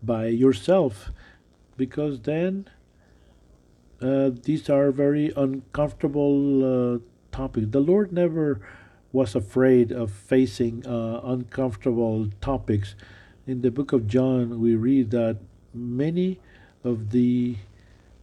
by 0.00 0.26
yourself 0.28 1.10
because 1.76 2.20
then 2.20 2.70
uh, 4.00 4.30
these 4.42 4.68
are 4.68 4.90
very 4.90 5.32
uncomfortable 5.36 6.94
uh, 6.94 6.98
topics. 7.32 7.68
The 7.70 7.80
Lord 7.80 8.12
never 8.12 8.60
was 9.12 9.34
afraid 9.34 9.92
of 9.92 10.10
facing 10.10 10.86
uh, 10.86 11.20
uncomfortable 11.24 12.28
topics. 12.40 12.94
In 13.46 13.62
the 13.62 13.70
book 13.70 13.92
of 13.92 14.06
John, 14.06 14.60
we 14.60 14.74
read 14.74 15.10
that 15.12 15.38
many 15.72 16.40
of 16.84 17.10
the 17.10 17.56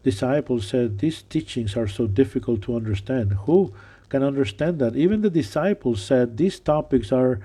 disciples 0.03 0.67
said, 0.67 0.99
These 0.99 1.24
teachings 1.24 1.76
are 1.76 1.88
so 1.88 2.05
difficult 2.05 2.61
to 2.63 2.76
understand. 2.76 3.34
Who 3.45 3.74
can 4.09 4.21
understand 4.21 4.80
that? 4.80 4.95
Even 4.95 5.21
the 5.21 5.30
disciples 5.30 6.03
said, 6.03 6.38
These 6.38 6.59
topics 6.59 7.11
are 7.11 7.39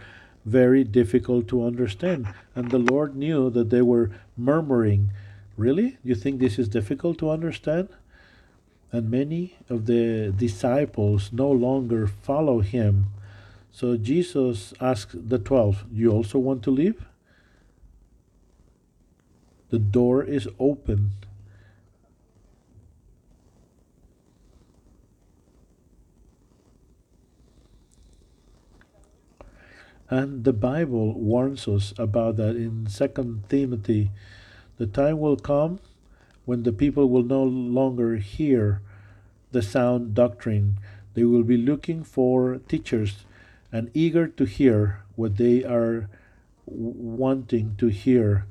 very 0.44 0.84
difficult 0.84 1.48
to 1.48 1.64
understand. 1.64 2.28
And 2.54 2.70
the 2.70 2.78
Lord 2.78 3.16
knew 3.16 3.48
that 3.50 3.70
they 3.70 3.82
were 3.82 4.10
murmuring. 4.36 5.12
Really? 5.56 5.98
You 6.02 6.14
think 6.14 6.40
this 6.40 6.58
is 6.58 6.68
difficult 6.68 7.18
to 7.18 7.30
understand? 7.30 7.88
And 8.91 9.11
many 9.11 9.57
of 9.68 9.86
the 9.86 10.32
disciples 10.36 11.30
no 11.32 11.51
longer 11.51 12.07
follow 12.07 12.61
him. 12.61 13.07
So 13.70 13.97
Jesus 13.97 14.72
asked 14.80 15.28
the 15.28 15.39
twelve, 15.39 15.84
You 15.93 16.11
also 16.11 16.39
want 16.39 16.62
to 16.64 16.70
leave? 16.70 17.05
The 19.70 19.78
door 19.78 20.24
is 20.24 20.49
open. 20.59 21.12
And 30.11 30.45
the 30.45 30.55
Bible 30.55 31.12
warns 31.12 31.68
us 31.68 31.93
about 31.99 32.36
that 32.36 32.57
in 32.57 32.86
Second 32.89 33.45
Timothy. 33.51 34.11
The 34.78 34.86
time 34.86 35.18
will 35.18 35.36
come 35.36 35.80
when 36.49 36.62
the 36.62 36.72
people 36.72 37.11
will 37.11 37.22
no 37.22 37.44
longer 37.44 38.16
hear 38.16 38.80
the 39.53 39.61
sound 39.61 40.14
doctrine. 40.14 40.78
They 41.12 41.24
will 41.24 41.42
be 41.42 41.59
looking 41.59 42.03
for 42.03 42.57
teachers 42.66 43.26
and 43.70 43.90
eager 43.92 44.26
to 44.26 44.46
hear 44.46 45.05
what 45.14 45.36
they 45.36 45.62
are 45.62 46.09
wanting 46.64 47.76
to 47.76 47.88
hear. 47.88 48.46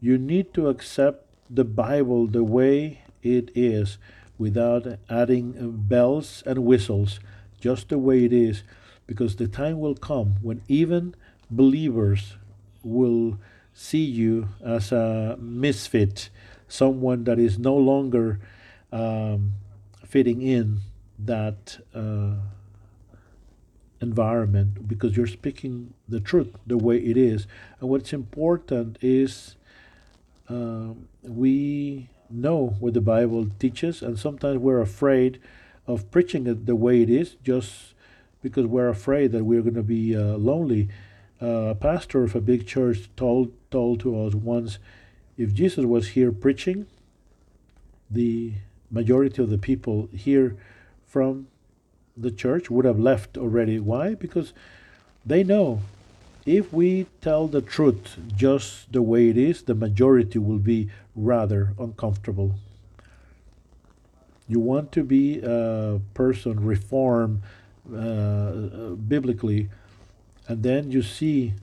You 0.00 0.18
need 0.18 0.52
to 0.54 0.66
accept 0.66 1.26
the 1.48 1.62
Bible 1.62 2.26
the 2.26 2.42
way 2.42 3.02
it 3.22 3.52
is 3.54 3.98
without 4.36 4.98
adding 5.08 5.54
bells 5.86 6.42
and 6.44 6.64
whistles, 6.64 7.20
just 7.60 7.90
the 7.90 7.98
way 7.98 8.24
it 8.24 8.32
is, 8.32 8.64
because 9.06 9.36
the 9.36 9.46
time 9.46 9.78
will 9.78 9.94
come 9.94 10.38
when 10.42 10.62
even 10.66 11.14
believers 11.48 12.34
will 12.82 13.38
see 13.72 14.04
you 14.04 14.48
as 14.60 14.90
a 14.90 15.36
misfit 15.38 16.30
someone 16.68 17.24
that 17.24 17.38
is 17.38 17.58
no 17.58 17.74
longer 17.74 18.38
um, 18.92 19.54
fitting 20.04 20.42
in 20.42 20.80
that 21.18 21.78
uh, 21.94 22.34
environment 24.00 24.86
because 24.86 25.16
you're 25.16 25.26
speaking 25.26 25.94
the 26.08 26.20
truth 26.20 26.54
the 26.66 26.78
way 26.78 26.98
it 26.98 27.16
is. 27.16 27.46
And 27.80 27.88
what's 27.88 28.12
important 28.12 28.98
is 29.00 29.56
uh, 30.48 30.90
we 31.22 32.08
know 32.30 32.76
what 32.78 32.94
the 32.94 33.00
Bible 33.00 33.48
teaches, 33.58 34.02
and 34.02 34.18
sometimes 34.18 34.58
we're 34.58 34.80
afraid 34.80 35.40
of 35.86 36.10
preaching 36.10 36.46
it 36.46 36.66
the 36.66 36.76
way 36.76 37.02
it 37.02 37.10
is 37.10 37.36
just 37.42 37.94
because 38.42 38.66
we're 38.66 38.88
afraid 38.88 39.32
that 39.32 39.44
we're 39.44 39.62
going 39.62 39.74
to 39.74 39.82
be 39.82 40.14
uh, 40.16 40.36
lonely. 40.36 40.88
Uh, 41.40 41.70
a 41.70 41.74
pastor 41.74 42.24
of 42.24 42.34
a 42.34 42.40
big 42.40 42.66
church 42.66 43.08
told 43.16 43.52
told 43.70 44.00
to 44.00 44.20
us 44.24 44.34
once 44.34 44.78
if 45.38 45.54
Jesus 45.54 45.84
was 45.84 46.08
here 46.08 46.32
preaching, 46.32 46.86
the 48.10 48.54
majority 48.90 49.40
of 49.40 49.50
the 49.50 49.58
people 49.58 50.08
here 50.12 50.56
from 51.06 51.46
the 52.16 52.32
church 52.32 52.68
would 52.68 52.84
have 52.84 52.98
left 52.98 53.38
already. 53.38 53.78
Why? 53.78 54.14
Because 54.14 54.52
they 55.24 55.44
know 55.44 55.80
if 56.44 56.72
we 56.72 57.06
tell 57.20 57.46
the 57.46 57.60
truth 57.60 58.16
just 58.34 58.92
the 58.92 59.02
way 59.02 59.28
it 59.28 59.36
is, 59.36 59.62
the 59.62 59.74
majority 59.74 60.38
will 60.38 60.58
be 60.58 60.90
rather 61.14 61.74
uncomfortable. 61.78 62.54
You 64.48 64.58
want 64.58 64.90
to 64.92 65.04
be 65.04 65.40
a 65.40 66.00
person 66.14 66.64
reformed 66.64 67.42
uh, 67.94 68.94
biblically, 69.06 69.68
and 70.48 70.62
then 70.62 70.90
you 70.90 71.02
see 71.02 71.54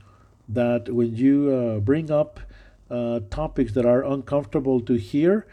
that 0.47 0.89
when 0.89 1.15
you 1.15 1.51
uh, 1.51 1.80
bring 1.80 2.11
up 2.11 2.39
uh, 2.89 3.19
topics 3.29 3.73
that 3.73 3.86
are 3.86 4.03
uncomfortable 4.03 4.79
to 4.81 4.95
hear, 4.95 5.47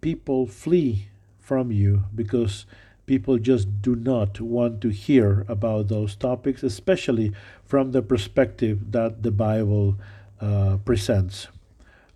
people 0.00 0.46
flee 0.46 1.08
from 1.40 1.70
you 1.72 2.04
because 2.14 2.66
people 3.06 3.38
just 3.38 3.80
do 3.82 3.94
not 3.94 4.40
want 4.40 4.80
to 4.80 4.88
hear 4.88 5.44
about 5.48 5.88
those 5.88 6.16
topics, 6.16 6.62
especially 6.62 7.32
from 7.64 7.92
the 7.92 8.02
perspective 8.02 8.92
that 8.92 9.22
the 9.22 9.30
Bible 9.30 9.96
uh, 10.40 10.76
presents. 10.84 11.48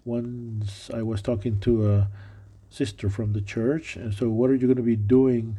Once 0.04 0.90
I 0.92 1.02
was 1.02 1.22
talking 1.22 1.60
to 1.60 1.90
a 1.90 2.08
sister 2.70 3.08
from 3.08 3.32
the 3.32 3.40
church, 3.40 3.96
and 3.96 4.12
so 4.12 4.28
what 4.28 4.50
are 4.50 4.54
you 4.54 4.66
going 4.66 4.76
to 4.76 4.82
be 4.82 4.96
doing 4.96 5.58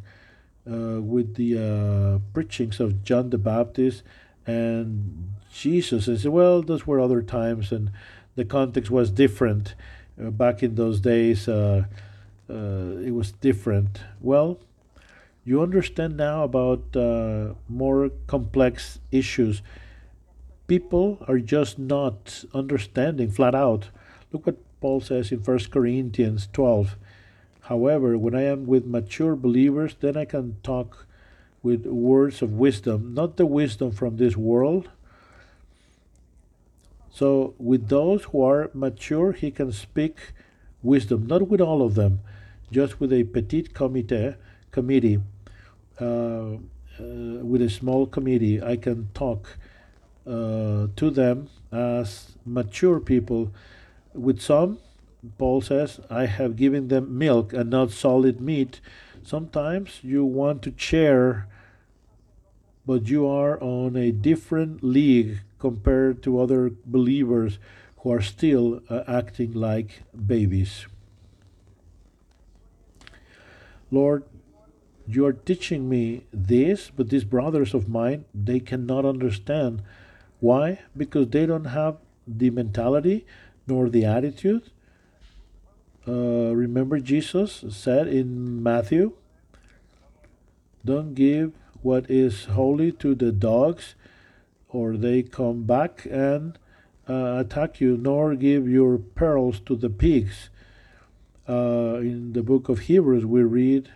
uh, 0.70 1.00
with 1.00 1.34
the 1.34 1.58
uh, 1.58 2.18
preachings 2.32 2.78
of 2.80 3.02
John 3.02 3.30
the 3.30 3.38
Baptist 3.38 4.02
And 4.46 5.34
Jesus 5.52 6.08
I 6.08 6.16
said, 6.16 6.32
well, 6.32 6.62
those 6.62 6.86
were 6.86 7.00
other 7.00 7.22
times, 7.22 7.72
and 7.72 7.90
the 8.34 8.44
context 8.44 8.90
was 8.90 9.10
different. 9.10 9.74
Uh, 10.20 10.30
back 10.30 10.62
in 10.62 10.74
those 10.74 11.00
days, 11.00 11.48
uh, 11.48 11.84
uh, 12.48 12.54
it 13.04 13.12
was 13.12 13.32
different. 13.32 14.00
Well, 14.20 14.58
you 15.44 15.62
understand 15.62 16.16
now 16.16 16.44
about 16.44 16.96
uh, 16.96 17.54
more 17.68 18.10
complex 18.26 19.00
issues. 19.10 19.62
People 20.66 21.18
are 21.26 21.38
just 21.38 21.78
not 21.78 22.44
understanding 22.54 23.30
flat 23.30 23.54
out. 23.54 23.88
Look 24.32 24.46
what 24.46 24.58
Paul 24.80 25.00
says 25.00 25.32
in 25.32 25.40
1 25.40 25.58
Corinthians 25.70 26.48
12. 26.52 26.96
However, 27.62 28.18
when 28.18 28.34
I 28.34 28.42
am 28.42 28.66
with 28.66 28.86
mature 28.86 29.36
believers, 29.36 29.96
then 30.00 30.16
I 30.16 30.24
can 30.24 30.56
talk 30.62 31.06
with 31.62 31.86
words 31.86 32.42
of 32.42 32.52
wisdom, 32.52 33.14
not 33.14 33.36
the 33.36 33.46
wisdom 33.46 33.92
from 33.92 34.16
this 34.16 34.36
world. 34.36 34.90
So, 37.14 37.54
with 37.58 37.88
those 37.88 38.24
who 38.24 38.42
are 38.42 38.70
mature, 38.72 39.32
he 39.32 39.50
can 39.50 39.70
speak 39.70 40.32
wisdom, 40.82 41.26
not 41.26 41.46
with 41.46 41.60
all 41.60 41.82
of 41.82 41.94
them, 41.94 42.20
just 42.70 43.00
with 43.00 43.12
a 43.12 43.24
petit 43.24 43.64
comité, 43.64 44.36
committee, 44.70 45.20
uh, 46.00 46.04
uh, 46.04 46.56
with 46.98 47.60
a 47.60 47.68
small 47.68 48.06
committee. 48.06 48.62
I 48.62 48.76
can 48.76 49.10
talk 49.12 49.58
uh, 50.26 50.86
to 50.96 51.10
them 51.10 51.50
as 51.70 52.36
mature 52.46 52.98
people. 52.98 53.52
With 54.14 54.40
some, 54.40 54.78
Paul 55.36 55.60
says, 55.60 56.00
I 56.08 56.24
have 56.24 56.56
given 56.56 56.88
them 56.88 57.18
milk 57.18 57.52
and 57.52 57.68
not 57.68 57.90
solid 57.90 58.40
meat. 58.40 58.80
Sometimes 59.22 60.00
you 60.02 60.24
want 60.24 60.62
to 60.62 60.72
share 60.78 61.46
but 62.84 63.08
you 63.08 63.26
are 63.26 63.62
on 63.62 63.96
a 63.96 64.10
different 64.10 64.82
league 64.82 65.38
compared 65.62 66.24
to 66.24 66.40
other 66.40 66.72
believers 66.84 67.60
who 67.98 68.12
are 68.12 68.20
still 68.20 68.80
uh, 68.90 69.04
acting 69.06 69.52
like 69.52 70.02
babies. 70.26 70.86
Lord, 73.92 74.24
you 75.06 75.24
are 75.24 75.32
teaching 75.32 75.88
me 75.88 76.24
this, 76.32 76.90
but 76.90 77.10
these 77.10 77.22
brothers 77.22 77.74
of 77.74 77.88
mine, 77.88 78.24
they 78.34 78.58
cannot 78.58 79.04
understand. 79.04 79.82
Why? 80.40 80.80
Because 80.96 81.28
they 81.28 81.46
don't 81.46 81.66
have 81.66 81.98
the 82.26 82.50
mentality 82.50 83.24
nor 83.68 83.88
the 83.88 84.04
attitude. 84.04 84.72
Uh, 86.08 86.50
remember, 86.64 86.98
Jesus 86.98 87.64
said 87.68 88.08
in 88.08 88.60
Matthew, 88.64 89.12
Don't 90.84 91.14
give 91.14 91.52
what 91.82 92.10
is 92.10 92.46
holy 92.46 92.90
to 93.02 93.14
the 93.14 93.30
dogs, 93.30 93.94
or 94.72 94.96
they 94.96 95.22
come 95.22 95.62
back 95.64 96.06
and 96.10 96.58
uh, 97.08 97.36
attack 97.38 97.80
you, 97.80 97.96
nor 97.96 98.34
give 98.34 98.68
your 98.68 98.98
pearls 98.98 99.60
to 99.60 99.76
the 99.76 99.90
pigs. 99.90 100.48
Uh, 101.48 101.98
in 102.00 102.32
the 102.32 102.42
book 102.42 102.68
of 102.68 102.80
Hebrews, 102.80 103.26
we 103.26 103.42
read 103.42 103.90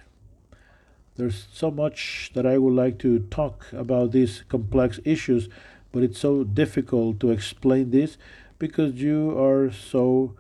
there's 1.16 1.46
so 1.50 1.70
much 1.70 2.30
that 2.34 2.44
I 2.44 2.58
would 2.58 2.74
like 2.74 2.98
to 2.98 3.20
talk 3.20 3.72
about 3.72 4.12
these 4.12 4.44
complex 4.48 5.00
issues, 5.04 5.48
but 5.90 6.02
it's 6.02 6.18
so 6.18 6.44
difficult 6.44 7.20
to 7.20 7.30
explain 7.30 7.90
this 7.90 8.18
because 8.58 8.94
you 8.96 9.38
are 9.38 9.70
so 9.70 10.34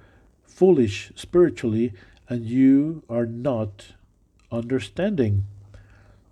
foolish 0.44 1.12
spiritually 1.14 1.94
and 2.28 2.44
you 2.44 3.02
are 3.08 3.24
not 3.24 3.94
understanding. 4.52 5.44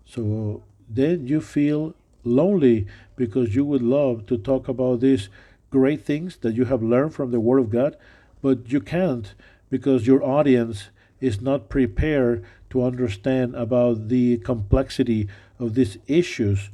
So 0.05 0.63
then 0.91 1.27
you 1.27 1.41
feel 1.41 1.95
lonely 2.25 2.87
because 3.17 3.55
you 3.55 3.65
would 3.65 3.83
love 3.83 4.27
to 4.27 4.37
talk 4.37 4.69
about 4.69 5.01
these 5.01 5.29
great 5.71 6.05
things 6.05 6.37
that 6.39 6.55
you 6.55 6.65
have 6.67 6.83
learned 6.83 7.15
from 7.15 7.31
the 7.31 7.41
Word 7.41 7.59
of 7.59 7.71
God, 7.71 7.97
but 8.43 8.71
you 8.71 8.81
can't 8.81 9.35
because 9.71 10.07
your 10.07 10.23
audience 10.23 10.91
is 11.21 11.41
not 11.41 11.69
prepared 11.69 12.45
to 12.71 12.85
understand 12.85 13.55
about 13.55 14.09
the 14.09 14.39
complexity 14.39 15.29
of 15.59 15.75
these 15.75 15.99
issues 16.07 16.71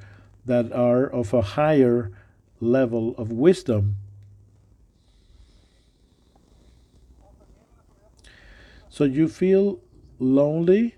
that 0.47 0.73
are 0.73 1.07
of 1.07 1.33
a 1.33 1.43
higher 1.43 2.11
level 2.61 3.15
of 3.17 3.31
wisdom. 3.31 3.97
So 8.89 9.05
you 9.05 9.29
feel 9.29 9.81
lonely 10.19 10.97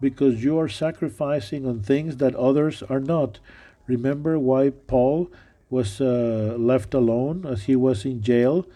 because 0.00 0.44
you 0.44 0.58
are 0.58 0.68
sacrificing 0.68 1.66
on 1.66 1.80
things 1.80 2.18
that 2.18 2.34
others 2.34 2.82
are 2.82 3.00
not. 3.00 3.38
Remember 3.86 4.38
why 4.38 4.70
Paul 4.70 5.30
was 5.70 6.00
uh, 6.00 6.56
left 6.58 6.94
alone 6.94 7.44
as 7.46 7.64
he 7.64 7.76
was 7.76 8.04
in 8.04 8.22
jail? 8.22 8.66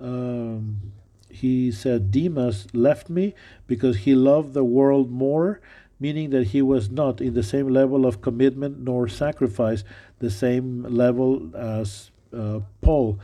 Um, 0.00 0.92
he 1.30 1.70
said, 1.70 2.10
Demas 2.10 2.66
left 2.74 3.08
me 3.08 3.34
because 3.66 3.98
he 3.98 4.14
loved 4.14 4.52
the 4.52 4.64
world 4.64 5.10
more, 5.10 5.60
meaning 5.98 6.30
that 6.30 6.48
he 6.48 6.60
was 6.62 6.90
not 6.90 7.20
in 7.20 7.34
the 7.34 7.42
same 7.42 7.68
level 7.68 8.04
of 8.04 8.20
commitment 8.20 8.80
nor 8.80 9.08
sacrifice, 9.08 9.84
the 10.18 10.30
same 10.30 10.82
level 10.82 11.54
as 11.56 12.10
uh, 12.36 12.60
Paul. 12.80 13.18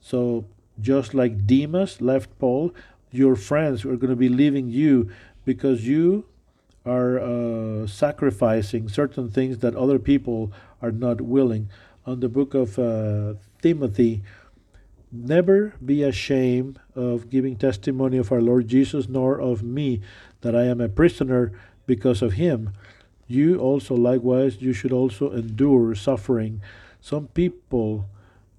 So, 0.00 0.46
just 0.80 1.14
like 1.14 1.46
Demas 1.46 2.00
left 2.00 2.38
Paul, 2.38 2.74
your 3.10 3.34
friends 3.34 3.84
are 3.84 3.96
going 3.96 4.10
to 4.10 4.16
be 4.16 4.28
leaving 4.28 4.68
you 4.68 5.10
because 5.44 5.86
you 5.86 6.26
are 6.86 7.18
uh, 7.18 7.86
sacrificing 7.86 8.88
certain 8.88 9.28
things 9.30 9.58
that 9.58 9.74
other 9.74 9.98
people 9.98 10.52
are 10.80 10.92
not 10.92 11.20
willing. 11.20 11.68
On 12.06 12.20
the 12.20 12.28
book 12.28 12.54
of 12.54 12.78
uh, 12.78 13.34
Timothy, 13.60 14.22
never 15.10 15.74
be 15.84 16.02
ashamed 16.02 16.78
of 16.94 17.28
giving 17.28 17.56
testimony 17.56 18.16
of 18.16 18.30
our 18.30 18.40
Lord 18.40 18.68
Jesus, 18.68 19.08
nor 19.08 19.40
of 19.40 19.62
me, 19.62 20.00
that 20.42 20.54
I 20.54 20.64
am 20.64 20.80
a 20.80 20.88
prisoner 20.88 21.52
because 21.86 22.22
of 22.22 22.34
him. 22.34 22.70
You 23.26 23.58
also, 23.58 23.94
likewise, 23.94 24.62
you 24.62 24.72
should 24.72 24.92
also 24.92 25.32
endure 25.32 25.94
suffering. 25.94 26.62
Some 27.00 27.26
people 27.28 28.08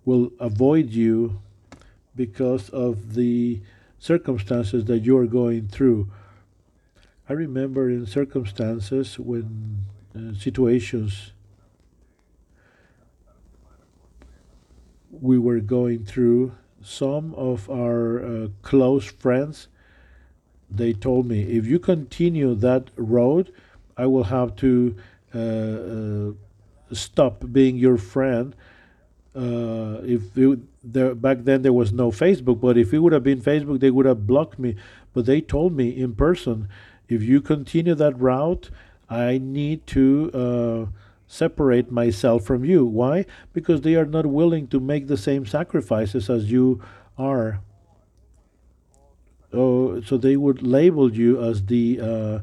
will 0.03 0.31
avoid 0.39 0.89
you 0.89 1.41
because 2.15 2.69
of 2.69 3.13
the 3.13 3.61
circumstances 3.99 4.85
that 4.85 4.99
you 4.99 5.17
are 5.17 5.27
going 5.27 5.67
through. 5.67 6.09
I 7.29 7.33
remember 7.33 7.89
in 7.89 8.05
circumstances 8.05 9.19
when 9.19 9.85
uh, 10.15 10.33
situations 10.33 11.33
we 15.11 15.37
were 15.37 15.59
going 15.59 16.05
through, 16.05 16.53
some 16.81 17.33
of 17.35 17.69
our 17.69 18.23
uh, 18.23 18.47
close 18.61 19.05
friends 19.05 19.67
they 20.69 20.93
told 20.93 21.25
me 21.25 21.41
if 21.43 21.65
you 21.65 21.79
continue 21.79 22.53
that 22.55 22.89
road, 22.95 23.51
I 23.97 24.05
will 24.05 24.25
have 24.25 24.55
to 24.57 24.95
uh, 25.33 25.37
uh 25.37 26.31
stop 26.93 27.43
being 27.51 27.77
your 27.77 27.97
friend. 27.97 28.55
Uh, 29.35 29.99
if 30.03 30.37
it, 30.37 30.59
there, 30.83 31.13
back 31.13 31.39
then 31.41 31.61
there 31.61 31.73
was 31.73 31.91
no 31.91 32.11
Facebook, 32.11 32.61
but 32.61 32.77
if 32.77 32.93
it 32.93 32.99
would 32.99 33.13
have 33.13 33.23
been 33.23 33.41
Facebook, 33.41 33.79
they 33.79 33.91
would 33.91 34.05
have 34.05 34.25
blocked 34.25 34.57
me. 34.57 34.75
But 35.13 35.25
they 35.25 35.41
told 35.41 35.73
me 35.73 35.89
in 35.89 36.15
person, 36.15 36.69
if 37.09 37.23
you 37.23 37.41
continue 37.41 37.95
that 37.95 38.19
route, 38.19 38.69
I 39.09 39.37
need 39.37 39.87
to 39.87 40.31
uh, 40.33 40.85
separate 41.27 41.91
myself 41.91 42.43
from 42.43 42.65
you. 42.65 42.85
Why? 42.85 43.25
Because 43.53 43.81
they 43.81 43.95
are 43.95 44.05
not 44.05 44.25
willing 44.25 44.67
to 44.67 44.79
make 44.79 45.07
the 45.07 45.17
same 45.17 45.45
sacrifices 45.45 46.29
as 46.29 46.51
you 46.51 46.81
are. 47.17 47.61
Oh, 49.53 50.01
so 50.01 50.17
they 50.17 50.35
would 50.35 50.61
label 50.61 51.11
you 51.13 51.41
as 51.41 51.65
the 51.65 51.99
uh, 52.01 52.39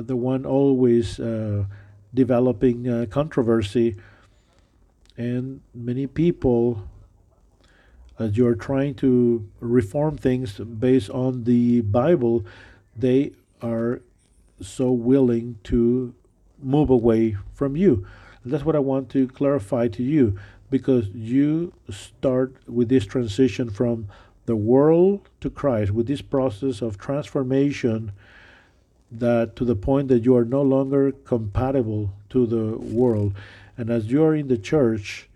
the 0.00 0.14
one 0.14 0.46
always 0.46 1.18
uh, 1.18 1.64
developing 2.14 2.88
uh, 2.88 3.06
controversy, 3.10 3.96
and 5.16 5.60
many 5.74 6.06
people, 6.06 6.86
as 8.18 8.36
you 8.36 8.46
are 8.46 8.54
trying 8.54 8.94
to 8.94 9.48
reform 9.58 10.16
things 10.16 10.58
based 10.58 11.10
on 11.10 11.44
the 11.44 11.80
Bible, 11.80 12.44
they 12.94 13.32
are 13.62 14.02
so 14.60 14.90
willing 14.90 15.58
to 15.64 16.14
move 16.62 16.90
away 16.90 17.36
from 17.54 17.76
you. 17.76 18.06
And 18.42 18.52
that's 18.52 18.64
what 18.64 18.76
I 18.76 18.80
want 18.80 19.10
to 19.10 19.28
clarify 19.28 19.88
to 19.88 20.02
you 20.02 20.38
because 20.70 21.08
you 21.08 21.72
start 21.90 22.56
with 22.66 22.88
this 22.88 23.06
transition 23.06 23.70
from 23.70 24.08
the 24.46 24.56
world 24.56 25.28
to 25.40 25.50
Christ, 25.50 25.92
with 25.92 26.06
this 26.06 26.22
process 26.22 26.80
of 26.80 26.98
transformation 26.98 28.12
that 29.10 29.54
to 29.56 29.64
the 29.64 29.76
point 29.76 30.08
that 30.08 30.24
you 30.24 30.36
are 30.36 30.44
no 30.44 30.62
longer 30.62 31.12
compatible 31.12 32.12
to 32.30 32.46
the 32.46 32.76
world. 32.78 33.34
And 33.76 33.90
as 33.90 34.06
you 34.06 34.24
are 34.24 34.34
in 34.34 34.48
the 34.48 34.58
church, 34.58 35.28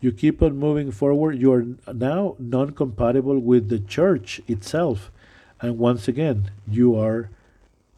you 0.00 0.10
keep 0.10 0.42
on 0.42 0.56
moving 0.56 0.90
forward. 0.90 1.40
You 1.40 1.52
are 1.52 1.66
now 1.92 2.36
non 2.38 2.70
compatible 2.70 3.38
with 3.38 3.68
the 3.68 3.78
church 3.78 4.40
itself. 4.48 5.12
And 5.60 5.78
once 5.78 6.08
again, 6.08 6.50
you 6.66 6.96
are 6.96 7.30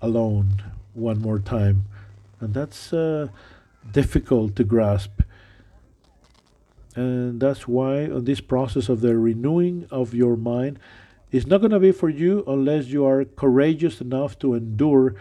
alone 0.05 0.62
one 0.92 1.20
more 1.20 1.38
time. 1.38 1.84
And 2.40 2.55
that's 2.55 2.92
uh, 2.92 3.28
difficult 3.92 4.57
to 4.57 4.64
grasp. 4.64 5.22
And 6.94 7.40
that's 7.40 7.66
why 7.66 8.07
this 8.07 8.40
process 8.40 8.88
of 8.88 9.00
the 9.00 9.16
renewing 9.18 9.86
of 9.90 10.14
your 10.14 10.36
mind, 10.36 10.78
is 11.32 11.48
not 11.48 11.59
going 11.59 11.72
to 11.72 11.80
be 11.80 11.90
for 11.90 12.09
you 12.09 12.44
unless 12.46 12.86
you 12.86 13.05
are 13.05 13.24
courageous 13.24 14.00
enough 14.00 14.38
to 14.38 14.55
endure 14.55 15.16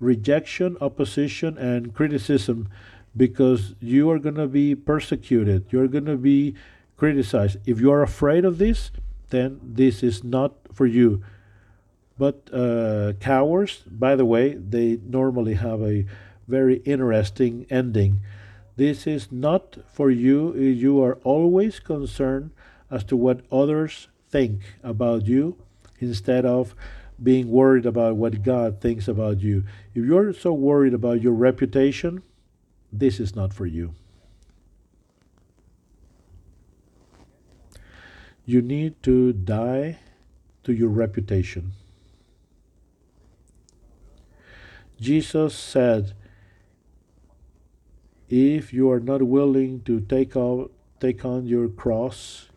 rejection, 0.00 0.78
opposition, 0.80 1.58
and 1.58 1.92
criticism 1.92 2.70
because 3.14 3.74
you 3.78 4.08
are 4.10 4.18
going 4.18 4.36
to 4.36 4.46
be 4.46 4.74
persecuted. 4.74 5.66
You're 5.70 5.88
going 5.88 6.06
to 6.06 6.16
be 6.16 6.54
criticized. 6.96 7.58
If 7.66 7.80
you 7.80 7.92
are 7.92 8.02
afraid 8.02 8.46
of 8.46 8.56
this, 8.56 8.90
then 9.28 9.60
this 9.62 10.02
is 10.02 10.24
not 10.24 10.54
for 10.72 10.86
you. 10.86 11.22
But 12.18 12.52
uh, 12.52 13.12
cowards, 13.20 13.82
by 13.86 14.16
the 14.16 14.24
way, 14.24 14.54
they 14.54 14.98
normally 15.06 15.54
have 15.54 15.80
a 15.82 16.04
very 16.48 16.76
interesting 16.78 17.66
ending. 17.70 18.20
This 18.76 19.06
is 19.06 19.30
not 19.30 19.78
for 19.92 20.10
you. 20.10 20.54
You 20.54 21.02
are 21.02 21.18
always 21.22 21.78
concerned 21.78 22.50
as 22.90 23.04
to 23.04 23.16
what 23.16 23.42
others 23.52 24.08
think 24.28 24.62
about 24.82 25.26
you 25.26 25.56
instead 26.00 26.44
of 26.44 26.74
being 27.22 27.50
worried 27.50 27.86
about 27.86 28.16
what 28.16 28.42
God 28.42 28.80
thinks 28.80 29.08
about 29.08 29.40
you. 29.40 29.64
If 29.94 30.04
you're 30.04 30.32
so 30.32 30.52
worried 30.52 30.94
about 30.94 31.22
your 31.22 31.32
reputation, 31.32 32.22
this 32.92 33.20
is 33.20 33.34
not 33.34 33.52
for 33.52 33.66
you. 33.66 33.94
You 38.44 38.62
need 38.62 39.02
to 39.02 39.32
die 39.32 39.98
to 40.64 40.72
your 40.72 40.88
reputation. 40.88 41.72
Jesus 45.00 45.54
said, 45.54 46.12
if 48.28 48.72
you 48.72 48.90
are 48.90 49.00
not 49.00 49.22
willing 49.22 49.80
to 49.82 50.00
take 50.00 50.36
on, 50.36 50.68
take 51.00 51.24
on 51.24 51.46
your 51.46 51.68
cross 51.68 52.48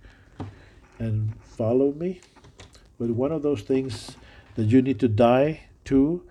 and 1.00 1.34
follow 1.42 1.92
me, 1.94 2.22
but 3.00 3.12
one 3.12 3.32
of 3.32 3.42
those 3.42 3.62
things 3.62 4.18
that 4.56 4.66
you 4.66 4.82
need 4.82 5.00
to 5.00 5.08
die 5.08 5.62
to 5.86 6.24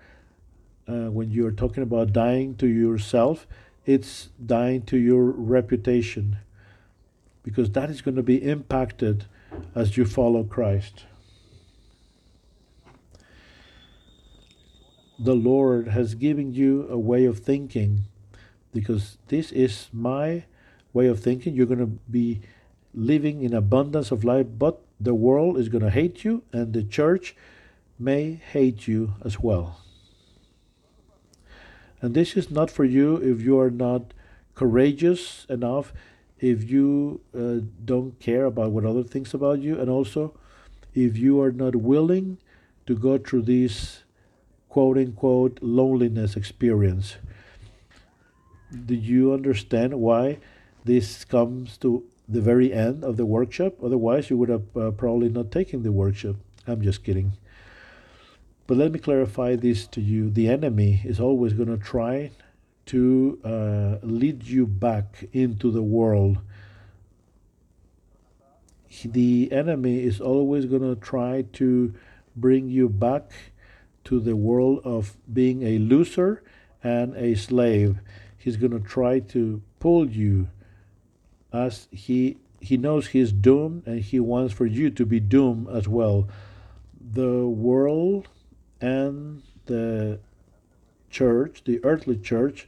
uh, 0.87 1.09
when 1.09 1.31
you're 1.31 1.51
talking 1.51 1.83
about 1.83 2.13
dying 2.13 2.55
to 2.55 2.67
yourself, 2.67 3.47
it's 3.85 4.29
dying 4.45 4.81
to 4.83 4.97
your 4.97 5.23
reputation 5.23 6.37
because 7.43 7.71
that 7.71 7.89
is 7.89 8.01
going 8.01 8.15
to 8.15 8.23
be 8.23 8.43
impacted 8.43 9.25
as 9.73 9.97
you 9.97 10.05
follow 10.05 10.43
Christ. 10.43 11.05
The 15.23 15.35
Lord 15.35 15.89
has 15.89 16.15
given 16.15 16.51
you 16.51 16.87
a 16.89 16.97
way 16.97 17.25
of 17.25 17.37
thinking 17.37 18.05
because 18.73 19.19
this 19.27 19.51
is 19.51 19.87
my 19.93 20.45
way 20.93 21.05
of 21.05 21.19
thinking. 21.19 21.53
You're 21.53 21.67
going 21.67 21.77
to 21.77 21.99
be 22.09 22.41
living 22.91 23.43
in 23.43 23.53
abundance 23.53 24.09
of 24.09 24.23
life, 24.23 24.47
but 24.57 24.81
the 24.99 25.13
world 25.13 25.59
is 25.59 25.69
going 25.69 25.83
to 25.83 25.91
hate 25.91 26.23
you 26.23 26.41
and 26.51 26.73
the 26.73 26.81
church 26.81 27.35
may 27.99 28.33
hate 28.33 28.87
you 28.87 29.13
as 29.23 29.39
well. 29.39 29.81
And 32.01 32.15
this 32.15 32.35
is 32.35 32.49
not 32.49 32.71
for 32.71 32.83
you 32.83 33.17
if 33.17 33.41
you 33.41 33.59
are 33.59 33.69
not 33.69 34.15
courageous 34.55 35.45
enough, 35.49 35.93
if 36.39 36.67
you 36.67 37.21
uh, 37.37 37.63
don't 37.85 38.19
care 38.19 38.45
about 38.45 38.71
what 38.71 38.85
other 38.85 39.03
thinks 39.03 39.35
about 39.35 39.59
you, 39.59 39.79
and 39.79 39.87
also 39.87 40.35
if 40.95 41.15
you 41.15 41.39
are 41.39 41.51
not 41.51 41.75
willing 41.75 42.39
to 42.87 42.95
go 42.95 43.19
through 43.19 43.43
this 43.43 44.01
quote 44.71 44.97
unquote 44.97 45.59
loneliness 45.61 46.37
experience. 46.37 47.17
Do 48.73 48.95
you 48.95 49.33
understand 49.33 49.99
why 49.99 50.37
this 50.85 51.25
comes 51.25 51.77
to 51.79 52.05
the 52.27 52.39
very 52.39 52.71
end 52.71 53.03
of 53.03 53.17
the 53.17 53.25
workshop? 53.25 53.73
Otherwise, 53.83 54.29
you 54.29 54.37
would 54.37 54.47
have 54.47 54.77
uh, 54.77 54.91
probably 54.91 55.27
not 55.27 55.51
taken 55.51 55.83
the 55.83 55.91
workshop. 55.91 56.37
I'm 56.65 56.81
just 56.81 57.03
kidding. 57.03 57.33
But 58.65 58.77
let 58.77 58.93
me 58.93 58.99
clarify 58.99 59.57
this 59.57 59.85
to 59.87 59.99
you. 59.99 60.29
The 60.29 60.47
enemy 60.47 61.01
is 61.03 61.19
always 61.19 61.51
going 61.51 61.67
to 61.67 61.83
try 61.83 62.31
to 62.85 63.39
uh, 63.43 64.05
lead 64.05 64.43
you 64.43 64.65
back 64.65 65.25
into 65.33 65.69
the 65.69 65.83
world. 65.83 66.37
The 69.03 69.51
enemy 69.51 70.01
is 70.01 70.21
always 70.21 70.65
going 70.65 70.83
to 70.83 70.95
try 70.95 71.43
to 71.53 71.93
bring 72.37 72.69
you 72.69 72.87
back 72.87 73.31
to 74.05 74.19
the 74.19 74.35
world 74.35 74.81
of 74.83 75.17
being 75.31 75.63
a 75.63 75.77
loser 75.77 76.43
and 76.83 77.15
a 77.15 77.35
slave. 77.35 77.99
He's 78.37 78.57
going 78.57 78.71
to 78.71 78.79
try 78.79 79.19
to 79.19 79.61
pull 79.79 80.09
you 80.09 80.47
as 81.53 81.87
he 81.91 82.37
he 82.59 82.77
knows 82.77 83.07
he's 83.07 83.31
doomed 83.31 83.87
and 83.87 83.99
he 84.01 84.19
wants 84.19 84.53
for 84.53 84.67
you 84.67 84.91
to 84.91 85.05
be 85.05 85.19
doomed 85.19 85.67
as 85.69 85.87
well. 85.87 86.27
The 86.99 87.47
world 87.47 88.29
and 88.79 89.41
the 89.65 90.19
church, 91.09 91.63
the 91.65 91.83
earthly 91.83 92.17
church, 92.17 92.67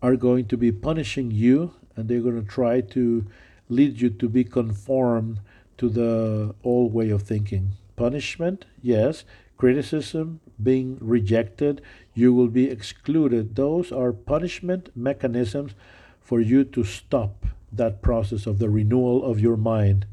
are 0.00 0.16
going 0.16 0.46
to 0.46 0.56
be 0.56 0.70
punishing 0.70 1.30
you 1.30 1.74
and 1.96 2.08
they're 2.08 2.20
going 2.20 2.40
to 2.40 2.48
try 2.48 2.80
to 2.80 3.26
lead 3.68 4.00
you 4.00 4.10
to 4.10 4.28
be 4.28 4.44
conformed 4.44 5.40
to 5.78 5.88
the 5.88 6.54
old 6.62 6.92
way 6.92 7.10
of 7.10 7.22
thinking. 7.22 7.72
Punishment, 8.00 8.64
yes. 8.80 9.24
Criticism, 9.58 10.40
being 10.62 10.96
rejected, 11.02 11.82
you 12.14 12.32
will 12.32 12.48
be 12.48 12.70
excluded. 12.70 13.56
Those 13.56 13.92
are 13.92 14.10
punishment 14.14 14.88
mechanisms 14.96 15.72
for 16.18 16.40
you 16.40 16.64
to 16.64 16.82
stop 16.82 17.44
that 17.70 18.00
process 18.00 18.46
of 18.46 18.58
the 18.58 18.70
renewal 18.70 19.22
of 19.22 19.38
your 19.38 19.58
mind. 19.58 20.06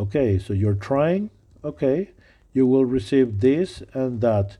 Okay, 0.00 0.36
so 0.36 0.52
you're 0.52 0.74
trying, 0.74 1.30
okay, 1.62 2.10
you 2.52 2.66
will 2.66 2.84
receive 2.84 3.38
this 3.38 3.84
and 3.92 4.20
that, 4.20 4.56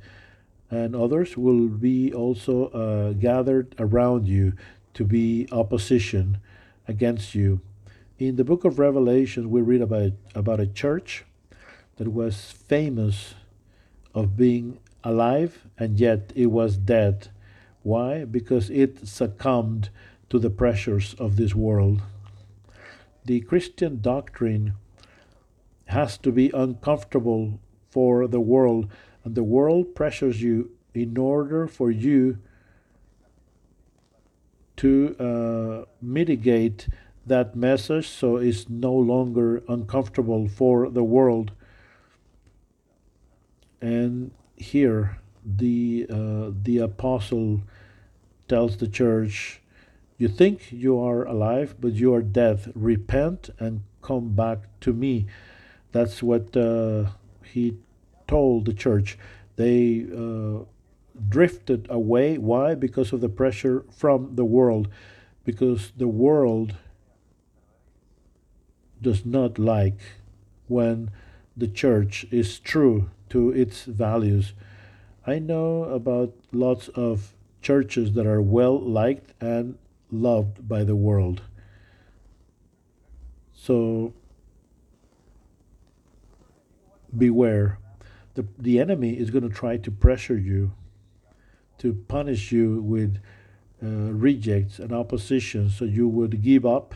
and 0.71 0.95
others 0.95 1.37
will 1.37 1.67
be 1.67 2.13
also 2.13 2.69
uh, 2.69 3.13
gathered 3.15 3.75
around 3.81 4.29
you 4.29 4.53
to 4.95 5.03
be 5.03 5.49
opposition 5.51 6.39
against 6.87 7.35
you. 7.35 7.61
In 8.21 8.37
the 8.37 8.45
book 8.45 8.65
of 8.65 8.79
Revelation, 8.79 9.51
we 9.51 9.63
read 9.63 9.83
about, 9.83 10.13
about 10.37 10.61
a 10.61 10.69
church 10.69 11.25
that 11.97 12.09
was 12.13 12.53
famous 12.53 13.35
of 14.15 14.37
being 14.37 14.79
alive 15.03 15.67
and 15.79 15.99
yet 15.99 16.33
it 16.35 16.47
was 16.47 16.77
dead. 16.77 17.29
Why? 17.83 18.25
Because 18.25 18.71
it 18.71 19.07
succumbed 19.07 19.91
to 20.31 20.39
the 20.39 20.51
pressures 20.51 21.15
of 21.19 21.37
this 21.37 21.55
world. 21.55 22.03
The 23.25 23.41
Christian 23.41 24.01
doctrine 24.01 24.75
has 25.87 26.19
to 26.19 26.33
be 26.33 26.51
uncomfortable 26.53 27.61
for 27.91 28.27
the 28.27 28.41
world, 28.41 28.91
and 29.25 29.35
the 29.35 29.45
world 29.45 29.95
pressures 29.95 30.43
you 30.43 30.71
in 30.95 31.17
order 31.17 31.67
for 31.67 31.91
you 31.91 32.39
to 34.77 35.17
uh, 35.19 35.85
mitigate 36.03 36.89
that 37.25 37.57
message 37.57 38.09
so 38.09 38.37
it's 38.37 38.69
no 38.69 38.93
longer 38.95 39.63
uncomfortable 39.69 40.49
for 40.49 40.91
the 40.91 41.05
world. 41.05 41.53
And 43.87 44.33
here, 44.57 45.19
the 45.45 46.07
uh, 46.11 46.51
the 46.61 46.79
apostle 46.79 47.63
tells 48.49 48.79
the 48.79 48.89
church, 48.89 49.61
"You 50.19 50.27
think 50.27 50.73
you 50.73 50.99
are 50.99 51.23
alive, 51.23 51.77
but 51.81 51.93
you 51.93 52.13
are 52.13 52.23
dead. 52.23 52.73
Repent 52.75 53.51
and 53.61 53.83
come 54.03 54.35
back 54.35 54.59
to 54.81 54.93
me." 54.93 55.27
That's 55.93 56.21
what 56.21 56.57
uh, 56.57 57.11
he 57.45 57.77
told 58.27 58.65
the 58.65 58.75
church. 58.75 59.19
They 59.55 60.05
uh, 60.11 60.65
drifted 61.29 61.87
away. 61.89 62.39
Why? 62.39 62.75
Because 62.75 63.13
of 63.13 63.21
the 63.21 63.29
pressure 63.29 63.85
from 63.89 64.35
the 64.35 64.45
world. 64.45 64.89
Because 65.45 65.93
the 65.97 66.09
world 66.09 66.75
does 69.01 69.25
not 69.25 69.61
like 69.61 70.01
when 70.67 71.13
the 71.57 71.69
church 71.69 72.27
is 72.31 72.59
true 72.59 73.11
to 73.31 73.51
its 73.51 73.85
values. 73.85 74.53
I 75.27 75.39
know 75.39 75.85
about 75.85 76.35
lots 76.53 76.89
of 76.89 77.35
churches 77.63 78.13
that 78.13 78.27
are 78.27 78.43
well 78.43 78.79
liked 78.79 79.33
and 79.41 79.79
loved 80.11 80.69
by 80.69 80.85
the 80.85 80.97
world. 80.97 81.43
So 83.53 84.13
beware 87.17 87.79
the, 88.37 88.47
the 88.59 88.79
enemy 88.79 89.19
is 89.19 89.31
going 89.31 89.49
to 89.49 89.55
try 89.55 89.79
to 89.79 89.91
pressure 89.91 90.39
you, 90.39 90.73
to 91.79 91.95
punish 92.07 92.53
you 92.53 92.81
with 92.83 93.19
uh, 93.83 93.87
rejects 93.87 94.79
and 94.79 94.93
opposition, 94.93 95.71
so 95.71 95.85
you 95.85 96.07
would 96.07 96.43
give 96.43 96.65
up. 96.65 96.95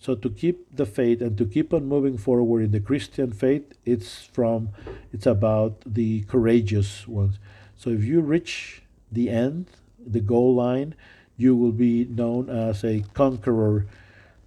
So 0.00 0.14
to 0.14 0.30
keep 0.30 0.74
the 0.74 0.86
faith 0.86 1.20
and 1.20 1.36
to 1.36 1.44
keep 1.44 1.74
on 1.74 1.86
moving 1.86 2.16
forward 2.16 2.62
in 2.62 2.70
the 2.70 2.80
Christian 2.80 3.32
faith, 3.32 3.74
it's 3.84 4.24
from 4.24 4.70
it's 5.12 5.26
about 5.26 5.82
the 5.84 6.22
courageous 6.22 7.06
ones. 7.06 7.38
So 7.76 7.90
if 7.90 8.02
you 8.02 8.22
reach 8.22 8.82
the 9.12 9.28
end, 9.28 9.66
the 10.04 10.20
goal 10.20 10.54
line, 10.54 10.94
you 11.36 11.54
will 11.54 11.72
be 11.72 12.06
known 12.06 12.48
as 12.48 12.82
a 12.82 13.04
conqueror. 13.12 13.86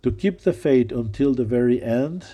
To 0.01 0.11
keep 0.11 0.41
the 0.41 0.53
faith 0.53 0.91
until 0.91 1.33
the 1.33 1.45
very 1.45 1.81
end, 1.81 2.25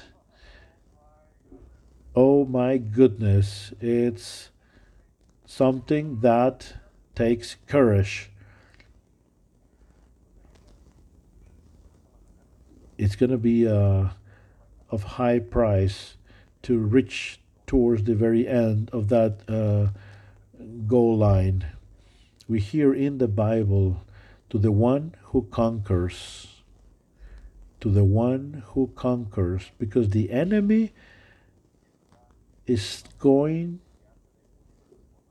oh 2.15 2.45
my 2.45 2.77
goodness, 2.77 3.73
it's 3.81 4.49
something 5.45 6.21
that 6.21 6.73
takes 7.15 7.57
courage. 7.67 8.31
It's 12.99 13.15
going 13.15 13.29
to 13.29 13.37
be 13.37 13.65
uh, 13.65 14.09
of 14.89 15.03
high 15.03 15.39
price 15.39 16.17
to 16.63 16.77
reach 16.77 17.39
towards 17.65 18.03
the 18.03 18.13
very 18.13 18.45
end 18.45 18.89
of 18.91 19.07
that 19.07 19.39
uh, 19.47 19.91
goal 20.85 21.17
line. 21.17 21.65
We 22.49 22.59
hear 22.59 22.93
in 22.93 23.19
the 23.19 23.29
Bible 23.29 24.03
to 24.49 24.57
the 24.57 24.73
one 24.73 25.15
who 25.31 25.43
conquers, 25.43 26.61
to 27.79 27.89
the 27.89 28.03
one 28.03 28.63
who 28.71 28.91
conquers, 28.97 29.71
because 29.79 30.09
the 30.09 30.29
enemy 30.29 30.91
is 32.67 33.05
going 33.17 33.79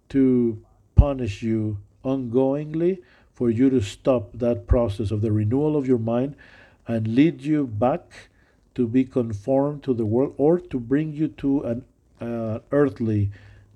to 0.08 0.64
punish 0.94 1.42
you 1.42 1.80
ongoingly 2.02 3.02
for 3.34 3.50
you 3.50 3.68
to 3.68 3.82
stop 3.82 4.30
that 4.32 4.66
process 4.66 5.10
of 5.10 5.20
the 5.20 5.32
renewal 5.32 5.76
of 5.76 5.86
your 5.86 5.98
mind 5.98 6.34
and 6.88 7.14
lead 7.14 7.42
you 7.42 7.66
back 7.66 8.30
to 8.74 8.88
be 8.88 9.04
conformed 9.04 9.84
to 9.84 9.94
the 9.94 10.06
world 10.06 10.34
or 10.36 10.58
to 10.58 10.80
bring 10.80 11.12
you 11.12 11.28
to 11.28 11.60
an 11.62 11.84
uh, 12.20 12.58
earthly 12.72 13.30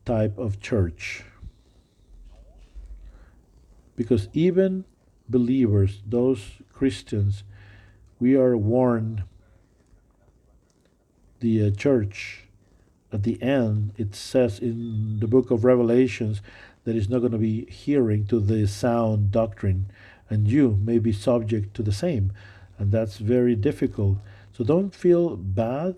type 0.04 0.36
of 0.36 0.60
church. 0.60 1.22
Because 3.94 4.28
even 4.32 4.84
believers, 5.28 6.02
those 6.04 6.62
Christians, 6.72 7.44
we 8.18 8.34
are 8.34 8.56
warned 8.56 9.22
the 11.40 11.66
uh, 11.66 11.70
church 11.70 12.42
at 13.12 13.24
the 13.24 13.40
end, 13.42 13.92
it 13.98 14.14
says 14.14 14.58
in 14.58 15.20
the 15.20 15.26
book 15.26 15.50
of 15.50 15.64
Revelations 15.64 16.40
that 16.84 16.96
it's 16.96 17.08
not 17.08 17.18
going 17.18 17.32
to 17.32 17.38
be 17.38 17.66
hearing 17.66 18.26
to 18.26 18.40
the 18.40 18.66
sound 18.66 19.30
doctrine, 19.30 19.86
and 20.30 20.48
you 20.48 20.78
may 20.82 20.98
be 20.98 21.12
subject 21.12 21.74
to 21.74 21.82
the 21.82 21.92
same, 21.92 22.32
and 22.78 22.92
that's 22.92 23.18
very 23.18 23.54
difficult. 23.54 24.18
So 24.52 24.64
don't 24.64 24.94
feel 24.94 25.36
bad 25.36 25.96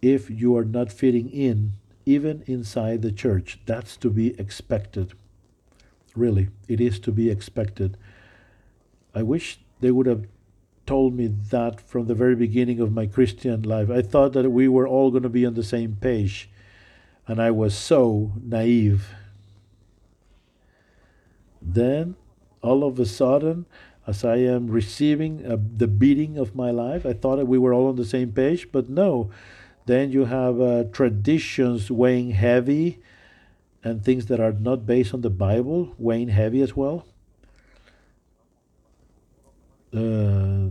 if 0.00 0.30
you 0.30 0.56
are 0.56 0.64
not 0.64 0.92
fitting 0.92 1.28
in, 1.30 1.72
even 2.04 2.42
inside 2.46 3.02
the 3.02 3.12
church. 3.12 3.58
That's 3.66 3.96
to 3.98 4.10
be 4.10 4.38
expected. 4.38 5.14
Really, 6.14 6.48
it 6.68 6.80
is 6.80 6.98
to 7.00 7.12
be 7.12 7.30
expected. 7.30 7.96
I 9.14 9.22
wish 9.22 9.58
they 9.80 9.90
would 9.90 10.06
have 10.06 10.26
told 10.86 11.14
me 11.14 11.26
that 11.50 11.80
from 11.80 12.06
the 12.06 12.14
very 12.14 12.36
beginning 12.36 12.80
of 12.80 12.92
my 12.92 13.06
Christian 13.06 13.62
life. 13.62 13.90
I 13.90 14.02
thought 14.02 14.32
that 14.34 14.50
we 14.50 14.68
were 14.68 14.86
all 14.86 15.10
going 15.10 15.24
to 15.24 15.28
be 15.28 15.44
on 15.44 15.54
the 15.54 15.64
same 15.64 15.96
page, 16.00 16.48
and 17.26 17.42
I 17.42 17.50
was 17.50 17.76
so 17.76 18.32
naive. 18.42 19.08
Then, 21.60 22.14
all 22.66 22.84
of 22.84 22.98
a 22.98 23.06
sudden, 23.06 23.66
as 24.06 24.24
I 24.24 24.36
am 24.36 24.68
receiving 24.68 25.44
uh, 25.44 25.56
the 25.76 25.88
beating 25.88 26.38
of 26.38 26.54
my 26.54 26.70
life, 26.70 27.04
I 27.04 27.12
thought 27.12 27.44
we 27.46 27.58
were 27.58 27.74
all 27.74 27.88
on 27.88 27.96
the 27.96 28.04
same 28.04 28.32
page, 28.32 28.70
but 28.72 28.88
no. 28.88 29.30
Then 29.86 30.10
you 30.10 30.24
have 30.24 30.60
uh, 30.60 30.84
traditions 30.92 31.90
weighing 31.90 32.32
heavy 32.32 32.98
and 33.82 34.04
things 34.04 34.26
that 34.26 34.40
are 34.40 34.52
not 34.52 34.84
based 34.84 35.14
on 35.14 35.20
the 35.20 35.30
Bible 35.30 35.94
weighing 35.98 36.28
heavy 36.28 36.60
as 36.60 36.76
well. 36.76 37.06
Uh, 39.94 40.70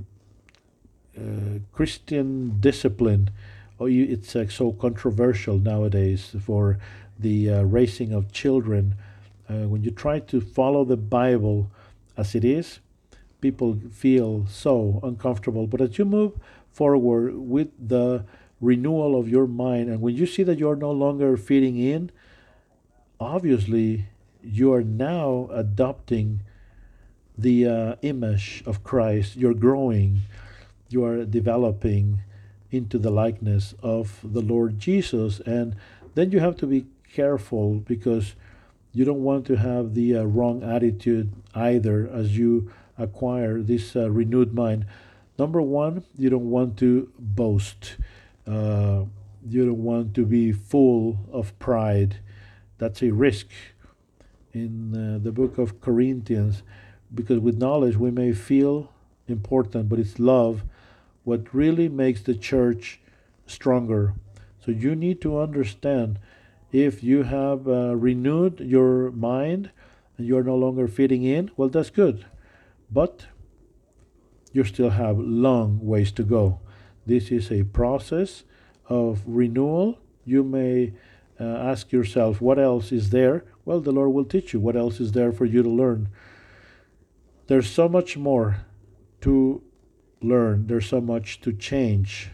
uh, 1.18 1.60
Christian 1.72 2.60
discipline. 2.60 3.30
Oh, 3.80 3.86
you, 3.86 4.04
it's 4.06 4.36
uh, 4.36 4.48
so 4.50 4.74
controversial 4.74 5.58
nowadays 5.58 6.36
for 6.42 6.78
the 7.18 7.50
uh, 7.50 7.62
raising 7.64 8.12
of 8.12 8.32
children. 8.32 8.96
When 9.48 9.84
you 9.84 9.92
try 9.92 10.20
to 10.20 10.42
follow 10.42 10.84
the 10.84 10.98
Bible 10.98 11.70
as 12.18 12.36
it 12.36 12.44
is, 12.44 12.80
people 13.42 13.80
feel 13.92 14.46
so 14.48 15.00
uncomfortable. 15.04 15.68
But 15.68 15.82
as 15.82 15.98
you 15.98 16.06
move 16.06 16.34
forward 16.72 17.36
with 17.36 17.70
the 17.78 18.26
renewal 18.62 19.20
of 19.20 19.30
your 19.30 19.48
mind, 19.48 19.90
and 19.90 20.02
when 20.02 20.16
you 20.16 20.26
see 20.26 20.44
that 20.44 20.58
you're 20.58 20.76
no 20.76 20.92
longer 20.92 21.38
fitting 21.38 21.78
in, 21.78 22.12
obviously 23.20 24.08
you 24.44 24.74
are 24.74 24.84
now 24.84 25.50
adopting 25.52 26.42
the 27.38 27.68
uh, 27.68 27.96
image 28.02 28.64
of 28.66 28.84
Christ. 28.84 29.36
You're 29.36 29.54
growing, 29.54 30.22
you 30.90 31.04
are 31.04 31.26
developing 31.26 32.22
into 32.72 32.98
the 32.98 33.10
likeness 33.10 33.74
of 33.82 34.20
the 34.24 34.42
Lord 34.42 34.80
Jesus. 34.80 35.40
And 35.42 35.76
then 36.16 36.32
you 36.32 36.40
have 36.40 36.58
to 36.58 36.68
be 36.68 36.86
careful 37.12 37.76
because 37.76 38.36
you 38.96 39.04
don't 39.04 39.24
want 39.24 39.46
to 39.46 39.58
have 39.58 39.94
the 39.94 40.16
uh, 40.16 40.24
wrong 40.24 40.64
attitude 40.64 41.34
either 41.54 42.08
as 42.08 42.38
you 42.38 42.72
acquire 42.98 43.62
this 43.62 43.94
uh, 43.94 44.10
renewed 44.10 44.54
mind. 44.54 44.86
Number 45.38 45.62
one, 45.62 46.06
you 46.18 46.30
don't 46.30 46.50
want 46.50 46.78
to 46.78 47.12
boast. 47.20 47.98
Uh, 48.48 49.04
you 49.46 49.66
don't 49.66 49.84
want 49.84 50.16
to 50.16 50.26
be 50.26 50.54
full 50.54 51.20
of 51.30 51.58
pride. 51.60 52.20
That's 52.78 53.04
a 53.04 53.12
risk 53.12 53.48
in 54.54 54.96
uh, 54.96 55.20
the 55.22 55.34
book 55.34 55.58
of 55.58 55.82
Corinthians 55.82 56.64
because 57.14 57.40
with 57.40 57.58
knowledge 57.58 57.98
we 57.98 58.12
may 58.12 58.32
feel 58.32 58.94
important, 59.28 59.90
but 59.90 60.00
it's 60.00 60.20
love 60.20 60.64
what 61.26 61.54
really 61.54 61.90
makes 61.90 62.22
the 62.22 62.36
church 62.36 63.02
stronger. 63.46 64.14
So 64.64 64.72
you 64.72 64.96
need 64.96 65.20
to 65.22 65.38
understand 65.38 66.18
if 66.76 67.02
you 67.02 67.24
have 67.24 67.70
uh, 67.70 67.96
renewed 67.96 68.60
your 68.60 69.10
mind 69.12 69.72
and 70.18 70.28
you're 70.28 70.44
no 70.44 70.58
longer 70.58 70.90
fitting 70.90 71.24
in, 71.24 71.50
well, 71.56 71.70
that's 71.70 71.90
good. 71.90 72.26
But 72.92 73.28
you 74.52 74.66
still 74.66 74.90
have 74.90 75.18
long 75.18 75.80
ways 75.82 76.12
to 76.14 76.24
go. 76.24 76.60
This 77.06 77.32
is 77.32 77.50
a 77.50 77.64
process 77.64 78.44
of 78.90 79.24
renewal. 79.26 80.00
You 80.26 80.44
may 80.44 80.94
uh, 81.40 81.44
ask 81.44 81.94
yourself, 81.94 82.42
what 82.42 82.60
else 82.60 82.92
is 82.92 83.12
there? 83.12 83.46
Well, 83.64 83.80
the 83.80 83.94
Lord 83.94 84.12
will 84.12 84.26
teach 84.26 84.52
you 84.52 84.60
what 84.60 84.76
else 84.76 85.00
is 85.00 85.14
there 85.14 85.32
for 85.32 85.46
you 85.46 85.64
to 85.64 85.70
learn. 85.70 86.10
There's 87.48 87.70
so 87.70 87.88
much 87.88 88.18
more 88.18 88.66
to 89.22 89.64
learn, 90.22 90.68
there's 90.68 90.88
so 90.88 91.00
much 91.00 91.40
to 91.42 91.54
change. 91.54 92.32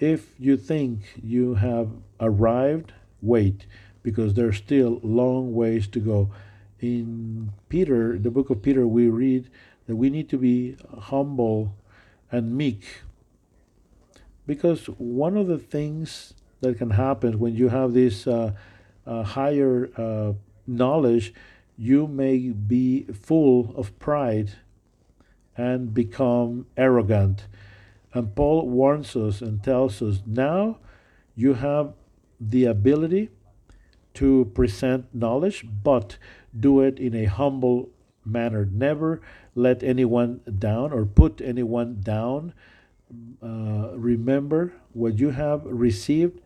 If 0.00 0.30
you 0.38 0.56
think 0.56 1.00
you 1.22 1.54
have 1.56 1.90
arrived, 2.18 2.94
wait, 3.20 3.66
because 4.02 4.32
there's 4.32 4.56
still 4.56 4.98
long 5.02 5.54
ways 5.54 5.86
to 5.88 6.00
go. 6.00 6.30
In 6.80 7.52
Peter, 7.68 8.18
the 8.18 8.30
book 8.30 8.48
of 8.48 8.62
Peter, 8.62 8.86
we 8.86 9.08
read 9.08 9.50
that 9.86 9.96
we 9.96 10.08
need 10.08 10.30
to 10.30 10.38
be 10.38 10.76
humble 10.98 11.74
and 12.32 12.56
meek. 12.56 13.02
Because 14.46 14.86
one 14.86 15.36
of 15.36 15.48
the 15.48 15.58
things 15.58 16.32
that 16.62 16.78
can 16.78 16.90
happen 16.90 17.38
when 17.38 17.54
you 17.54 17.68
have 17.68 17.92
this 17.92 18.26
uh, 18.26 18.52
uh, 19.06 19.22
higher 19.22 19.90
uh, 19.98 20.32
knowledge 20.66 21.34
you 21.76 22.06
may 22.06 22.38
be 22.50 23.04
full 23.04 23.74
of 23.76 23.98
pride 23.98 24.52
and 25.56 25.92
become 25.92 26.66
arrogant. 26.76 27.46
And 28.12 28.34
Paul 28.34 28.68
warns 28.68 29.14
us 29.14 29.40
and 29.40 29.62
tells 29.62 30.02
us 30.02 30.22
now 30.26 30.78
you 31.36 31.54
have 31.54 31.94
the 32.40 32.64
ability 32.64 33.30
to 34.14 34.50
present 34.54 35.14
knowledge, 35.14 35.64
but 35.84 36.18
do 36.58 36.80
it 36.80 36.98
in 36.98 37.14
a 37.14 37.26
humble 37.26 37.90
manner. 38.24 38.68
Never 38.70 39.20
let 39.54 39.82
anyone 39.82 40.40
down 40.58 40.92
or 40.92 41.04
put 41.04 41.40
anyone 41.40 42.00
down. 42.02 42.52
Uh, 43.42 43.90
remember 43.94 44.72
what 44.92 45.18
you 45.18 45.30
have 45.30 45.64
received, 45.64 46.40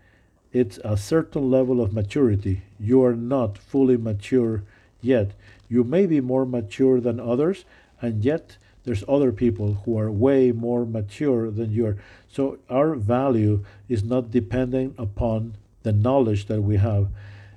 it's 0.53 0.79
a 0.85 0.97
certain 0.97 1.51
level 1.51 1.81
of 1.81 1.93
maturity. 1.93 2.63
You 2.79 3.03
are 3.05 3.17
not 3.17 3.59
fully 3.59 3.97
mature 3.97 4.65
yet. 5.01 5.33
You 5.69 5.85
may 5.85 6.07
be 6.07 6.21
more 6.21 6.47
mature 6.47 7.01
than 7.01 7.19
others, 7.19 7.65
and 8.01 8.25
yet 8.25 8.59
there's 8.85 9.05
other 9.09 9.33
people 9.33 9.75
who 9.85 9.99
are 9.99 10.11
way 10.11 10.53
more 10.53 10.85
mature 10.85 11.51
than 11.51 11.73
you 11.73 11.87
are. 11.87 11.97
So 12.29 12.59
our 12.69 12.95
value 12.95 13.65
is 13.89 14.05
not 14.05 14.31
dependent 14.31 14.95
upon 14.99 15.57
the 15.83 15.93
knowledge 15.93 16.47
that 16.47 16.63
we 16.63 16.77
have. 16.77 17.09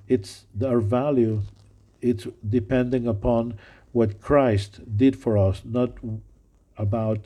It's 0.08 0.46
our 0.64 0.80
value. 0.80 1.42
It's 2.02 2.28
depending 2.48 3.08
upon 3.08 3.58
what 3.92 4.22
Christ 4.22 4.98
did 4.98 5.18
for 5.18 5.38
us, 5.38 5.62
not 5.66 5.92
about. 6.78 7.20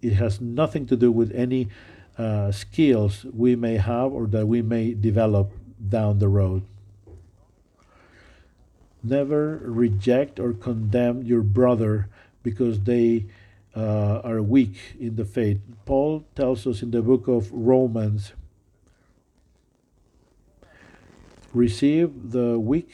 It 0.00 0.14
has 0.14 0.40
nothing 0.40 0.86
to 0.86 0.96
do 0.96 1.10
with 1.10 1.32
any 1.34 1.68
uh, 2.16 2.52
skills 2.52 3.24
we 3.24 3.56
may 3.56 3.76
have 3.76 4.12
or 4.12 4.26
that 4.28 4.46
we 4.46 4.62
may 4.62 4.94
develop 4.94 5.52
down 5.88 6.18
the 6.18 6.28
road. 6.28 6.62
Never 9.02 9.60
reject 9.64 10.40
or 10.40 10.52
condemn 10.52 11.22
your 11.22 11.42
brother 11.42 12.08
because 12.44 12.82
they 12.82 13.26
uh, 13.74 14.20
are 14.22 14.40
weak 14.40 14.76
in 15.00 15.16
the 15.16 15.24
faith. 15.24 15.58
Paul 15.84 16.24
tells 16.36 16.64
us 16.64 16.82
in 16.82 16.92
the 16.92 17.02
book 17.02 17.26
of 17.26 17.50
Romans 17.50 18.34
receive 21.52 22.30
the 22.30 22.58
weak 22.58 22.92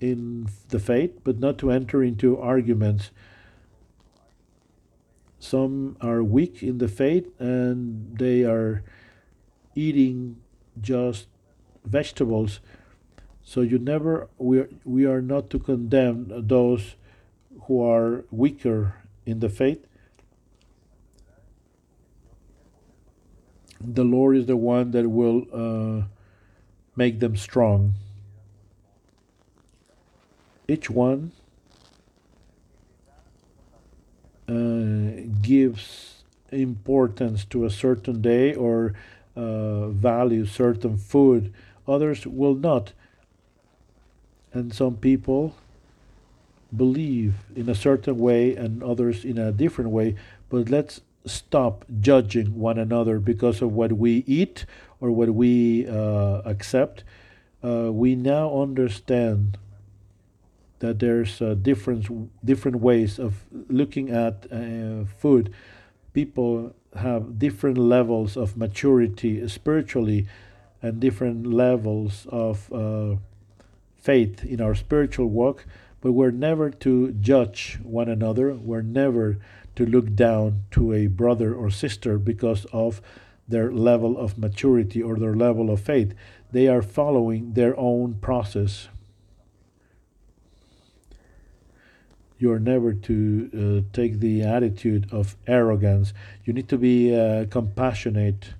in 0.00 0.48
the 0.68 0.78
faith, 0.78 1.18
but 1.24 1.38
not 1.38 1.56
to 1.58 1.70
enter 1.70 2.02
into 2.02 2.38
arguments. 2.38 3.10
Some 5.38 5.96
are 6.00 6.22
weak 6.22 6.62
in 6.62 6.78
the 6.78 6.88
faith 6.88 7.28
and 7.38 8.18
they 8.18 8.44
are 8.44 8.82
eating 9.74 10.36
just 10.80 11.28
vegetables. 11.84 12.60
So 13.42 13.60
you 13.62 13.78
never 13.78 14.28
we 14.36 14.58
are, 14.60 14.68
we 14.84 15.06
are 15.06 15.22
not 15.22 15.48
to 15.50 15.58
condemn 15.58 16.26
those 16.28 16.96
who 17.66 17.84
are 17.84 18.24
weaker 18.30 18.94
in 19.26 19.40
the 19.40 19.48
faith. 19.48 19.86
The 23.80 24.04
Lord 24.04 24.36
is 24.36 24.46
the 24.46 24.56
one 24.56 24.90
that 24.92 25.08
will 25.08 25.46
uh, 25.52 26.06
make 26.96 27.20
them 27.20 27.36
strong. 27.36 27.94
Each 30.66 30.90
one 30.90 31.32
uh, 34.48 35.22
gives 35.40 36.22
importance 36.50 37.44
to 37.46 37.64
a 37.64 37.70
certain 37.70 38.20
day 38.20 38.54
or 38.54 38.94
uh, 39.36 39.88
value 39.88 40.46
certain 40.46 40.96
food, 40.96 41.52
others 41.86 42.26
will 42.26 42.54
not. 42.54 42.92
And 44.52 44.74
some 44.74 44.96
people 44.96 45.54
believe 46.74 47.34
in 47.56 47.68
a 47.68 47.74
certain 47.74 48.18
way 48.18 48.54
and 48.54 48.82
others 48.82 49.24
in 49.24 49.38
a 49.38 49.52
different 49.52 49.90
way. 49.90 50.16
But 50.48 50.68
let's 50.68 51.00
stop 51.24 51.84
judging 52.00 52.58
one 52.58 52.78
another 52.78 53.18
because 53.18 53.62
of 53.62 53.72
what 53.72 53.92
we 53.92 54.24
eat 54.26 54.64
or 55.00 55.10
what 55.10 55.34
we 55.34 55.86
uh, 55.86 56.42
accept. 56.44 57.04
Uh, 57.62 57.90
we 57.92 58.14
now 58.14 58.54
understand 58.60 59.58
that 60.78 61.00
there's 61.00 61.38
different 61.62 62.30
different 62.44 62.76
ways 62.80 63.18
of 63.18 63.44
looking 63.68 64.10
at 64.10 64.46
uh, 64.52 65.04
food. 65.18 65.52
People 66.12 66.74
have 66.96 67.38
different 67.38 67.76
levels 67.76 68.36
of 68.36 68.56
maturity 68.56 69.46
spiritually, 69.48 70.26
and 70.82 71.00
different 71.00 71.46
levels 71.46 72.26
of 72.30 72.72
uh, 72.72 73.16
faith 73.96 74.44
in 74.44 74.60
our 74.60 74.74
spiritual 74.74 75.26
walk. 75.26 75.66
But 76.00 76.12
we're 76.12 76.30
never 76.30 76.70
to 76.70 77.12
judge 77.12 77.78
one 77.82 78.08
another. 78.08 78.54
We're 78.54 78.82
never 78.82 79.38
to 79.76 79.86
look 79.86 80.14
down 80.14 80.64
to 80.72 80.92
a 80.92 81.06
brother 81.06 81.54
or 81.54 81.70
sister 81.70 82.18
because 82.18 82.66
of 82.72 83.00
their 83.48 83.72
level 83.72 84.18
of 84.18 84.38
maturity 84.38 85.02
or 85.02 85.16
their 85.16 85.34
level 85.34 85.70
of 85.70 85.80
faith. 85.80 86.14
They 86.52 86.68
are 86.68 86.82
following 86.82 87.54
their 87.54 87.78
own 87.78 88.14
process. 88.14 88.88
you 92.38 92.52
are 92.52 92.60
never 92.60 92.92
to 92.92 93.50
uh, 93.52 93.92
take 93.92 94.20
the 94.20 94.42
attitude 94.42 95.12
of 95.12 95.36
arrogance. 95.46 96.14
You 96.44 96.52
need 96.52 96.68
to 96.68 96.78
be 96.78 97.14
uh, 97.14 97.46
compassionate. 97.46 98.54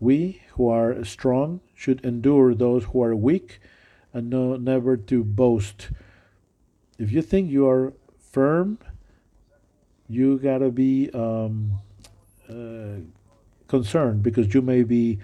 We 0.00 0.42
who 0.54 0.68
are 0.68 1.04
strong 1.04 1.60
should 1.74 2.04
endure 2.04 2.54
those 2.54 2.84
who 2.84 3.02
are 3.02 3.14
weak 3.14 3.60
and 4.12 4.30
no, 4.30 4.56
never 4.56 4.96
to 4.96 5.24
boast. 5.24 5.90
If 6.98 7.10
you 7.12 7.22
think 7.22 7.50
you 7.50 7.68
are 7.68 7.92
firm, 8.30 8.78
you 10.08 10.38
gotta 10.38 10.70
be 10.70 11.10
um, 11.12 11.80
uh, 12.48 13.00
concerned 13.68 14.22
because 14.22 14.54
you 14.54 14.62
may 14.62 14.82
be 14.82 15.18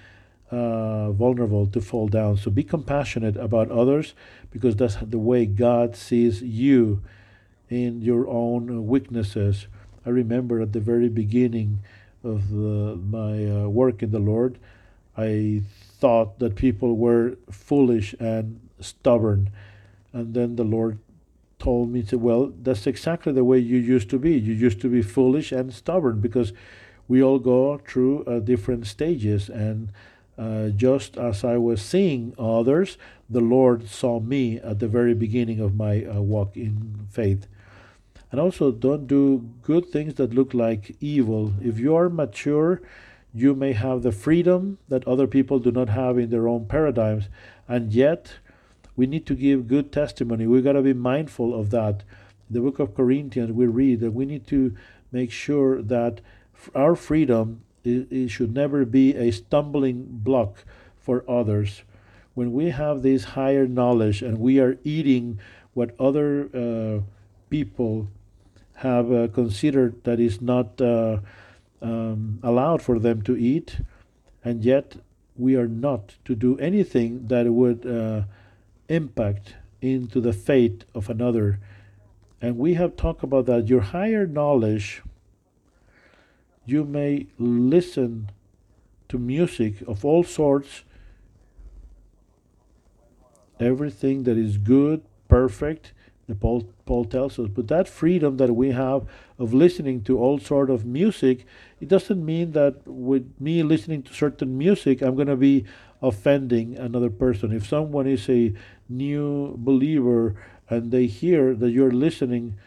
uh, 0.51 1.13
vulnerable 1.13 1.67
to 1.69 1.81
fall 1.81 2.09
down. 2.09 2.37
So 2.37 2.51
be 2.51 2.65
compassionate 2.65 3.37
about 3.37 3.71
others 3.71 4.15
because 4.51 4.77
that's 4.77 4.97
the 4.97 5.19
way 5.19 5.47
God 5.47 5.95
sees 5.95 6.43
you 6.43 7.03
in 7.69 8.03
your 8.03 8.27
own 8.27 8.87
weaknesses. 8.87 9.69
I 10.05 10.11
remember 10.11 10.61
at 10.61 10.73
the 10.73 10.81
very 10.81 11.09
beginning 11.09 11.81
of 12.25 12.51
the, 12.51 12.97
my 12.97 13.65
uh, 13.65 13.69
work 13.69 14.03
in 14.03 14.11
the 14.11 14.19
Lord, 14.19 14.59
I 15.17 15.63
thought 16.01 16.39
that 16.39 16.57
people 16.57 16.97
were 16.97 17.37
foolish 17.51 18.15
and 18.19 18.61
stubborn. 18.81 19.51
And 20.13 20.35
then 20.35 20.57
the 20.57 20.65
Lord 20.65 20.99
told 21.61 21.91
me, 21.91 22.03
to, 22.05 22.19
well, 22.19 22.53
that's 22.63 22.87
exactly 22.87 23.33
the 23.33 23.45
way 23.45 23.59
you 23.59 23.79
used 23.79 24.11
to 24.11 24.19
be. 24.19 24.33
You 24.33 24.53
used 24.53 24.81
to 24.81 24.89
be 24.89 25.03
foolish 25.03 25.53
and 25.53 25.73
stubborn 25.73 26.21
because 26.21 26.53
we 27.07 27.23
all 27.23 27.39
go 27.39 27.79
through 27.87 28.25
uh, 28.25 28.41
different 28.41 28.87
stages. 28.87 29.49
And 29.49 29.93
uh, 30.37 30.71
just 30.71 31.17
as 31.17 31.45
I 31.45 31.59
was 31.59 31.83
seeing 31.83 32.35
others, 32.39 32.97
the 33.29 33.41
Lord 33.41 33.89
saw 33.89 34.21
me 34.21 34.59
at 34.59 34.79
the 34.79 34.89
very 34.89 35.15
beginning 35.15 35.61
of 35.61 35.77
my 35.77 36.05
uh, 36.05 36.21
walk 36.21 36.57
in 36.57 37.07
faith. 37.11 37.47
And 38.33 38.41
also, 38.41 38.71
don't 38.71 39.07
do 39.07 39.51
good 39.63 39.87
things 39.87 40.15
that 40.15 40.35
look 40.35 40.55
like 40.55 40.97
evil. 41.01 41.53
If 41.61 41.79
you 41.79 41.97
are 41.97 42.09
mature, 42.09 42.81
you 43.35 43.55
may 43.55 43.73
have 43.73 44.03
the 44.03 44.13
freedom 44.13 44.79
that 44.89 45.07
other 45.07 45.27
people 45.27 45.59
do 45.59 45.71
not 45.71 45.89
have 45.89 46.17
in 46.19 46.31
their 46.31 46.49
own 46.49 46.67
paradigms. 46.67 47.29
And 47.69 47.93
yet, 47.93 48.39
we 49.01 49.07
need 49.07 49.25
to 49.25 49.35
give 49.35 49.67
good 49.67 49.91
testimony. 49.93 50.47
We've 50.47 50.63
got 50.63 50.75
to 50.75 50.83
be 50.83 50.93
mindful 50.93 51.59
of 51.59 51.71
that. 51.71 52.03
The 52.51 52.61
book 52.61 52.79
of 52.79 52.95
Corinthians, 52.95 53.51
we 53.51 53.67
read 53.67 54.01
that 54.01 54.11
we 54.11 54.27
need 54.27 54.47
to 54.49 54.77
make 55.11 55.33
sure 55.33 55.81
that 55.81 56.21
our 56.75 56.95
freedom 56.95 57.63
it, 57.83 58.13
it 58.13 58.29
should 58.29 58.53
never 58.53 58.85
be 58.85 59.17
a 59.17 59.31
stumbling 59.31 60.05
block 60.11 60.65
for 60.99 61.25
others. 61.27 61.83
When 62.35 62.53
we 62.53 62.67
have 62.83 63.01
this 63.01 63.25
higher 63.41 63.67
knowledge 63.67 64.21
and 64.21 64.39
we 64.39 64.61
are 64.61 64.77
eating 64.85 65.41
what 65.73 65.99
other 65.99 66.51
uh, 66.53 67.01
people 67.49 68.09
have 68.85 69.11
uh, 69.11 69.29
considered 69.29 70.05
that 70.05 70.21
is 70.21 70.43
not 70.43 70.79
uh, 70.79 71.21
um, 71.81 72.39
allowed 72.43 72.83
for 72.83 72.99
them 72.99 73.23
to 73.23 73.35
eat, 73.35 73.79
and 74.45 74.63
yet 74.63 74.97
we 75.39 75.57
are 75.57 75.69
not 75.69 76.17
to 76.27 76.35
do 76.35 76.59
anything 76.59 77.29
that 77.29 77.47
would 77.47 77.87
uh, 77.87 78.25
impact 78.91 79.55
into 79.81 80.21
the 80.21 80.33
fate 80.33 80.85
of 80.95 81.09
another. 81.09 81.59
And 82.43 82.59
we 82.59 82.75
have 82.75 82.97
talked 82.97 83.23
about 83.23 83.47
that. 83.47 83.69
Your 83.69 83.81
higher 83.81 84.27
knowledge, 84.27 85.03
you 86.67 86.85
may 86.85 87.27
listen 87.39 88.31
to 89.09 89.19
music 89.19 89.81
of 89.87 90.05
all 90.05 90.23
sorts, 90.23 90.85
everything 93.59 94.25
that 94.25 94.37
is 94.37 94.59
good, 94.59 95.03
perfect, 95.29 95.93
the 96.31 96.37
Paul, 96.37 96.73
Paul 96.87 97.05
tells 97.05 97.39
us. 97.39 97.49
But 97.49 97.69
that 97.69 97.89
freedom 97.89 98.37
that 98.39 98.55
we 98.55 98.71
have 98.71 99.07
of 99.39 99.53
listening 99.53 100.03
to 100.05 100.19
all 100.19 100.39
sort 100.39 100.71
of 100.71 100.87
music, 100.87 101.45
it 101.81 101.89
doesn't 101.89 102.25
mean 102.25 102.53
that 102.53 102.87
with 102.87 103.35
me 103.39 103.63
listening 103.63 104.03
to 104.05 104.15
certain 104.15 104.57
music, 104.57 105.03
I'm 105.03 105.17
going 105.17 105.27
to 105.27 105.37
be 105.37 105.65
offending 106.01 106.79
another 106.79 107.11
person. 107.11 107.53
If 107.53 107.67
someone 107.67 108.07
is 108.07 108.29
a 108.29 108.55
new 108.91 109.55
believer 109.57 110.35
and 110.69 110.91
they 110.91 111.07
hear 111.07 111.55
that 111.55 111.71
you're 111.71 111.91
listening 111.91 112.59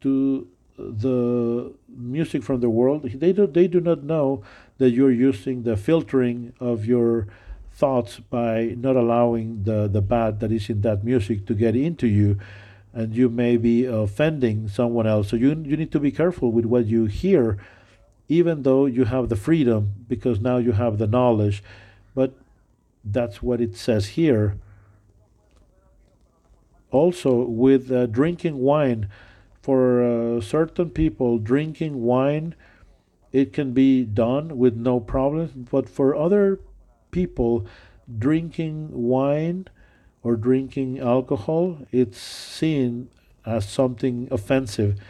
to 0.00 0.46
the 0.76 1.72
music 1.88 2.42
from 2.42 2.60
the 2.60 2.70
world, 2.70 3.02
they 3.04 3.32
do, 3.32 3.46
they 3.46 3.66
do 3.66 3.80
not 3.80 4.02
know 4.02 4.42
that 4.78 4.90
you're 4.90 5.12
using 5.12 5.62
the 5.62 5.76
filtering 5.76 6.52
of 6.60 6.84
your 6.84 7.26
thoughts 7.72 8.18
by 8.18 8.74
not 8.76 8.96
allowing 8.96 9.62
the, 9.62 9.88
the 9.88 10.02
bad 10.02 10.40
that 10.40 10.52
is 10.52 10.68
in 10.68 10.80
that 10.82 11.04
music 11.04 11.46
to 11.46 11.54
get 11.54 11.74
into 11.74 12.06
you 12.06 12.38
and 12.92 13.14
you 13.14 13.28
may 13.28 13.56
be 13.56 13.86
offending 13.86 14.68
someone 14.68 15.06
else. 15.06 15.28
So 15.28 15.36
you, 15.36 15.48
you 15.64 15.76
need 15.76 15.92
to 15.92 16.00
be 16.00 16.10
careful 16.10 16.52
with 16.52 16.66
what 16.66 16.86
you 16.86 17.06
hear, 17.06 17.56
even 18.28 18.62
though 18.62 18.86
you 18.86 19.04
have 19.04 19.28
the 19.28 19.36
freedom, 19.36 19.94
because 20.08 20.40
now 20.40 20.58
you 20.58 20.72
have 20.72 20.98
the 20.98 21.06
knowledge. 21.06 21.62
But 22.14 22.34
that's 23.04 23.42
what 23.42 23.60
it 23.60 23.76
says 23.76 24.08
here. 24.08 24.56
Also, 26.92 27.42
with 27.42 27.90
uh, 27.90 28.06
drinking 28.06 28.58
wine, 28.58 29.08
for 29.60 30.02
uh, 30.02 30.40
certain 30.40 30.90
people, 30.90 31.38
drinking 31.38 32.02
wine, 32.02 32.54
it 33.32 33.52
can 33.52 33.72
be 33.72 34.04
done 34.04 34.58
with 34.58 34.76
no 34.76 35.00
problem. 35.00 35.66
But 35.70 35.88
for 35.88 36.14
other 36.14 36.60
people, 37.10 37.66
drinking 38.18 38.90
wine, 38.92 39.68
or 40.22 40.36
drinking 40.36 41.00
alcohol, 41.00 41.78
it's 41.90 42.18
seen 42.18 43.08
as 43.44 43.68
something 43.68 44.28
offensive. 44.30 45.00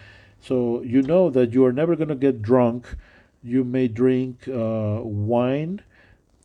So 0.41 0.83
you 0.83 1.03
know 1.03 1.31
that 1.31 1.53
you 1.53 1.65
are 1.65 1.73
never 1.73 1.97
going 1.97 2.09
to 2.09 2.15
get 2.15 2.43
drunk. 2.43 2.97
You 3.43 3.65
may 3.65 3.89
drink 3.89 4.49
uh, 4.49 5.01
wine 5.03 5.83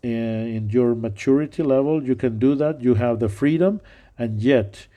in 0.03 0.69
your 0.69 0.95
maturity 0.95 1.63
level. 1.63 2.03
You 2.03 2.15
can 2.15 2.39
do 2.39 2.55
that. 2.55 2.81
You 2.81 2.95
have 2.95 3.19
the 3.19 3.29
freedom, 3.29 3.81
and 4.17 4.41
yet 4.41 4.87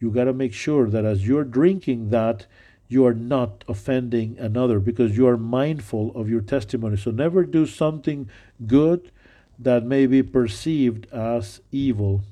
you 0.00 0.10
got 0.10 0.24
to 0.24 0.32
make 0.32 0.54
sure 0.54 0.88
that 0.88 1.04
as 1.04 1.26
you're 1.26 1.44
drinking 1.44 2.10
that, 2.10 2.46
you 2.88 3.06
are 3.06 3.14
not 3.14 3.62
offending 3.68 4.36
another 4.38 4.80
because 4.80 5.16
you 5.16 5.28
are 5.28 5.36
mindful 5.36 6.10
of 6.16 6.28
your 6.28 6.40
testimony. 6.40 6.96
So 6.96 7.12
never 7.12 7.44
do 7.44 7.66
something 7.66 8.28
good 8.66 9.12
that 9.58 9.84
may 9.84 10.06
be 10.06 10.22
perceived 10.22 11.06
as 11.12 11.60
evil. 11.70 12.22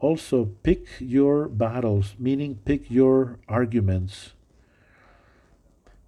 Also, 0.00 0.46
pick 0.62 0.86
your 0.98 1.48
battles, 1.48 2.14
meaning 2.18 2.58
pick 2.64 2.90
your 2.90 3.38
arguments. 3.48 4.32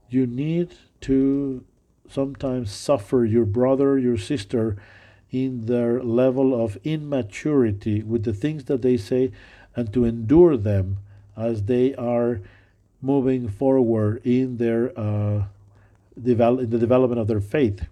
You 0.09 0.27
need 0.27 0.75
to 1.03 1.65
sometimes 2.09 2.73
suffer 2.73 3.25
your 3.25 3.45
brother, 3.45 3.99
your 3.99 4.17
sister 4.17 4.77
in 5.31 5.67
their 5.67 6.03
level 6.03 6.65
of 6.65 6.79
immaturity 6.85 8.03
with 8.03 8.25
the 8.25 8.33
things 8.33 8.65
that 8.65 8.83
they 8.83 8.97
say 8.97 9.31
and 9.79 9.93
to 9.93 10.05
endure 10.05 10.57
them 10.57 10.99
as 11.37 11.63
they 11.63 11.95
are 11.95 12.41
moving 13.01 13.49
forward 13.49 14.21
in 14.25 14.57
their 14.57 14.91
uh, 14.99 15.45
develop, 16.21 16.65
in 16.65 16.71
the 16.71 16.79
development 16.79 17.21
of 17.21 17.29
their 17.29 17.41
faith. 17.41 17.87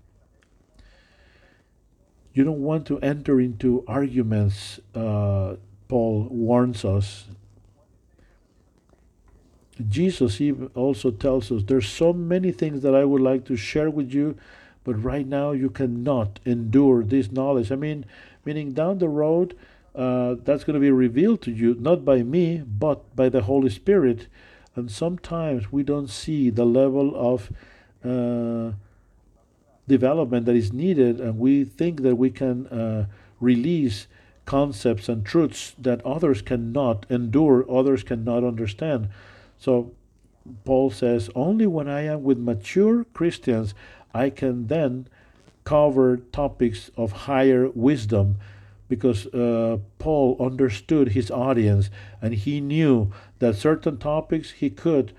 You 2.35 2.43
don't 2.43 2.61
want 2.61 2.89
to 2.89 2.99
enter 2.99 3.41
into 3.41 3.85
arguments, 3.87 4.81
uh, 4.97 5.55
Paul 5.87 6.27
warns 6.29 6.85
us. 6.85 7.27
Jesus 9.89 10.41
even 10.41 10.69
also 10.75 11.13
tells 11.13 11.53
us 11.53 11.63
there's 11.63 11.89
so 11.89 12.13
many 12.13 12.51
things 12.51 12.83
that 12.83 12.97
I 12.97 13.05
would 13.05 13.23
like 13.23 13.45
to 13.45 13.57
share 13.57 13.91
with 13.91 14.13
you, 14.13 14.37
but 14.83 15.01
right 15.05 15.27
now 15.27 15.53
you 15.53 15.71
cannot 15.71 16.41
endure 16.45 17.05
this 17.05 17.31
knowledge. 17.31 17.71
I 17.71 17.77
mean, 17.77 18.05
meaning 18.45 18.73
down 18.73 18.99
the 18.99 19.09
road, 19.09 19.55
uh, 19.97 20.37
that's 20.45 20.65
going 20.65 20.75
to 20.75 20.81
be 20.81 20.91
revealed 20.91 21.41
to 21.43 21.51
you, 21.51 21.75
not 21.79 22.05
by 22.05 22.23
me, 22.23 22.59
but 22.59 23.17
by 23.17 23.29
the 23.29 23.43
Holy 23.43 23.71
Spirit. 23.71 24.27
And 24.75 24.91
sometimes 24.91 25.73
we 25.73 25.83
don't 25.83 26.11
see 26.11 26.51
the 26.51 26.67
level 26.67 27.15
of 27.17 27.51
uh, 28.05 28.73
development 29.89 30.45
that 30.47 30.55
is 30.55 30.73
needed, 30.73 31.19
and 31.21 31.39
we 31.39 31.65
think 31.65 32.03
that 32.03 32.17
we 32.17 32.31
can 32.31 32.67
uh, 32.67 33.07
release 33.41 34.07
concepts 34.45 35.09
and 35.09 35.25
truths 35.25 35.75
that 35.79 36.05
others 36.05 36.43
cannot 36.43 37.07
endure, 37.09 37.65
others 37.71 38.03
cannot 38.03 38.45
understand. 38.45 39.09
So 39.59 39.93
Paul 40.65 40.91
says, 40.91 41.31
only 41.35 41.67
when 41.67 41.89
I 41.89 42.03
am 42.03 42.23
with 42.23 42.39
mature 42.39 43.05
Christians, 43.15 43.75
I 44.15 44.31
can 44.31 44.67
then 44.67 45.09
cover 45.65 46.19
topics 46.19 46.91
of 46.97 47.13
higher 47.13 47.69
wisdom 47.71 48.37
because 48.89 49.27
uh, 49.29 49.79
Paul 49.99 50.37
understood 50.39 51.11
his 51.11 51.31
audience 51.31 51.91
and 52.23 52.35
he 52.35 52.61
knew 52.61 53.13
that 53.39 53.57
certain 53.57 53.99
topics 53.99 54.53
he 54.53 54.71
could 54.71 55.13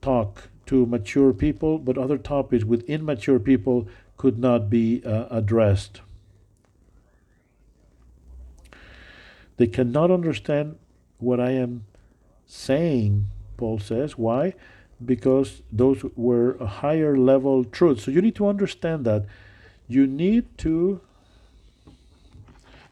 talk 0.00 0.48
to 0.66 0.86
mature 0.86 1.32
people, 1.32 1.78
but 1.78 1.98
other 1.98 2.18
topics 2.18 2.64
with 2.64 2.88
immature 2.88 3.38
people 3.38 3.86
could 4.16 4.38
not 4.38 4.70
be 4.70 5.02
uh, 5.04 5.26
addressed. 5.30 6.00
They 9.56 9.66
cannot 9.66 10.10
understand 10.10 10.76
what 11.18 11.38
I 11.40 11.50
am 11.50 11.84
saying 12.46 13.28
Paul 13.56 13.78
says. 13.78 14.18
Why? 14.18 14.54
Because 15.04 15.62
those 15.70 16.04
were 16.16 16.56
a 16.56 16.66
higher 16.66 17.16
level 17.16 17.64
truths. 17.64 18.04
So 18.04 18.10
you 18.10 18.22
need 18.22 18.34
to 18.36 18.48
understand 18.48 19.04
that. 19.04 19.26
You 19.88 20.06
need 20.06 20.58
to, 20.58 21.00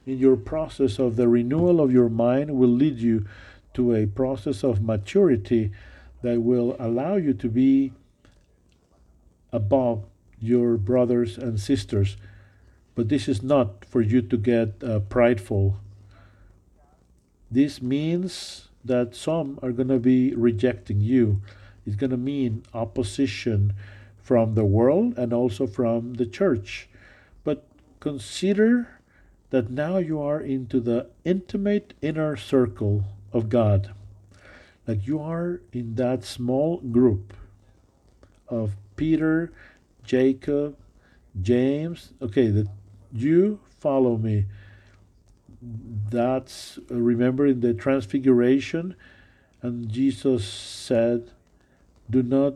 in 0.07 0.19
your 0.19 0.37
process 0.37 0.99
of 0.99 1.17
the 1.17 1.29
renewal 1.29 1.81
of 1.81 1.93
your 1.93 2.09
mind, 2.09 2.57
will 2.57 2.69
lead 2.69 2.99
you 2.99 3.27
to 3.75 3.95
a 3.95 4.07
process 4.07 4.65
of 4.65 4.83
maturity 4.83 5.71
that 6.23 6.43
will 6.43 6.77
allow 6.79 7.17
you 7.17 7.33
to 7.35 7.49
be 7.49 7.93
above 9.53 10.05
your 10.41 10.77
brothers 10.77 11.39
and 11.39 11.61
sisters. 11.61 12.17
But 12.95 13.09
this 13.09 13.29
is 13.29 13.43
not 13.43 13.85
for 13.85 14.01
you 14.01 14.23
to 14.23 14.37
get 14.37 14.83
uh, 14.83 15.01
prideful. 15.01 15.77
This 17.51 17.81
means 17.81 18.69
that 18.85 19.15
some 19.15 19.59
are 19.63 19.73
going 19.73 19.89
to 19.89 19.99
be 19.99 20.35
rejecting 20.35 21.01
you. 21.01 21.43
It's 21.87 21.97
going 21.97 22.11
to 22.11 22.17
mean 22.17 22.65
opposition 22.73 23.75
from 24.23 24.55
the 24.55 24.65
world 24.65 25.19
and 25.19 25.33
also 25.33 25.67
from 25.67 26.15
the 26.15 26.27
church. 26.27 26.89
But 27.43 27.67
consider 28.01 29.00
that 29.51 29.71
now 29.71 29.99
you 29.99 30.21
are 30.21 30.41
into 30.41 30.81
the 30.81 31.09
intimate 31.25 31.95
inner 32.01 32.37
circle 32.37 33.05
of 33.33 33.49
God. 33.49 33.93
Like 34.87 35.07
you 35.07 35.21
are 35.21 35.61
in 35.73 35.95
that 35.97 36.25
small 36.25 36.79
group 36.79 37.35
of 38.49 38.73
Peter, 38.97 39.53
Jacob, 40.05 40.77
James. 41.41 42.13
Okay, 42.23 42.49
that 42.49 42.69
you 43.13 43.61
follow 43.81 44.17
me 44.17 44.47
that's 45.63 46.79
remember 46.89 47.47
in 47.47 47.61
the 47.61 47.75
transfiguration 47.75 48.95
and 49.63 49.91
jesus 49.91 50.47
said 50.47 51.31
do 52.09 52.23
not 52.23 52.55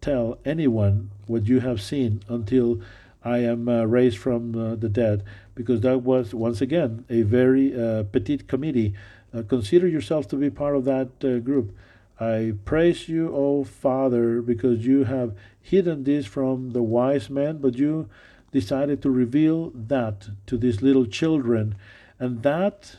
tell 0.00 0.38
anyone 0.44 1.10
what 1.26 1.46
you 1.46 1.60
have 1.60 1.80
seen 1.80 2.22
until 2.28 2.80
i 3.24 3.38
am 3.38 3.68
uh, 3.68 3.84
raised 3.84 4.18
from 4.18 4.54
uh, 4.54 4.74
the 4.76 4.88
dead 4.88 5.24
because 5.58 5.80
that 5.80 6.02
was 6.02 6.32
once 6.32 6.60
again 6.60 7.04
a 7.10 7.22
very 7.22 7.74
uh, 7.74 8.04
petite 8.04 8.46
committee. 8.46 8.94
Uh, 9.34 9.42
consider 9.42 9.88
yourself 9.88 10.28
to 10.28 10.36
be 10.36 10.48
part 10.48 10.76
of 10.76 10.84
that 10.84 11.10
uh, 11.24 11.40
group. 11.40 11.76
I 12.20 12.54
praise 12.64 13.08
you 13.08 13.34
o 13.34 13.64
father 13.64 14.40
because 14.40 14.86
you 14.86 15.02
have 15.02 15.34
hidden 15.60 16.04
this 16.04 16.26
from 16.26 16.70
the 16.70 16.82
wise 16.82 17.28
men 17.28 17.58
but 17.58 17.74
you 17.74 18.08
decided 18.52 19.02
to 19.02 19.10
reveal 19.10 19.72
that 19.74 20.28
to 20.46 20.56
these 20.56 20.80
little 20.80 21.06
children. 21.06 21.74
And 22.20 22.44
that 22.44 22.96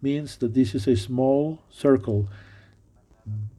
means 0.00 0.36
that 0.36 0.54
this 0.54 0.72
is 0.72 0.86
a 0.86 0.96
small 0.96 1.58
circle. 1.68 2.28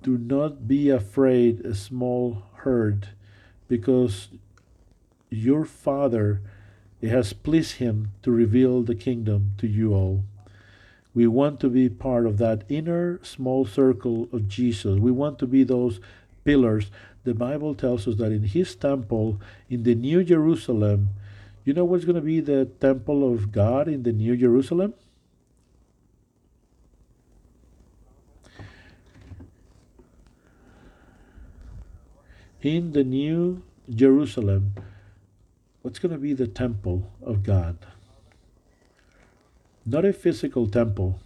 Do 0.02 0.18
not 0.18 0.66
be 0.66 0.90
afraid, 0.90 1.66
a 1.66 1.76
small 1.76 2.44
herd, 2.64 3.10
because 3.68 4.30
your 5.30 5.66
Father, 5.66 6.42
it 7.02 7.10
has 7.10 7.34
pleased 7.34 7.78
Him 7.78 8.12
to 8.24 8.32
reveal 8.32 8.84
the 8.84 8.96
kingdom 8.96 9.54
to 9.58 9.68
you 9.68 9.94
all. 9.94 10.24
We 11.14 11.28
want 11.28 11.60
to 11.62 11.70
be 11.70 11.90
part 11.90 12.26
of 12.26 12.38
that 12.38 12.64
inner 12.70 13.20
small 13.24 13.66
circle 13.66 14.30
of 14.32 14.48
Jesus. 14.48 15.00
We 15.00 15.12
want 15.12 15.40
to 15.40 15.48
be 15.48 15.64
those 15.64 16.00
pillars. 16.44 16.92
The 17.24 17.34
Bible 17.34 17.74
tells 17.76 18.08
us 18.08 18.16
that 18.18 18.32
in 18.32 18.44
His 18.44 18.76
temple, 18.76 19.40
in 19.70 19.84
the 19.84 19.96
New 19.96 20.24
Jerusalem, 20.24 21.10
you 21.66 21.74
know 21.74 21.86
what's 21.86 22.06
going 22.06 22.16
to 22.16 22.22
be 22.22 22.40
the 22.40 22.66
temple 22.66 23.34
of 23.34 23.52
God 23.52 23.88
in 23.88 24.04
the 24.04 24.14
New 24.14 24.36
Jerusalem? 24.38 24.94
In 32.62 32.92
the 32.92 33.04
New 33.04 33.64
Jerusalem, 33.90 34.74
what's 35.82 36.00
going 36.00 36.12
to 36.12 36.18
be 36.18 36.34
the 36.34 36.48
temple 36.48 37.12
of 37.22 37.44
God? 37.44 37.78
Not 39.86 40.06
a 40.06 40.14
physical 40.14 40.68
temple. 40.68 41.20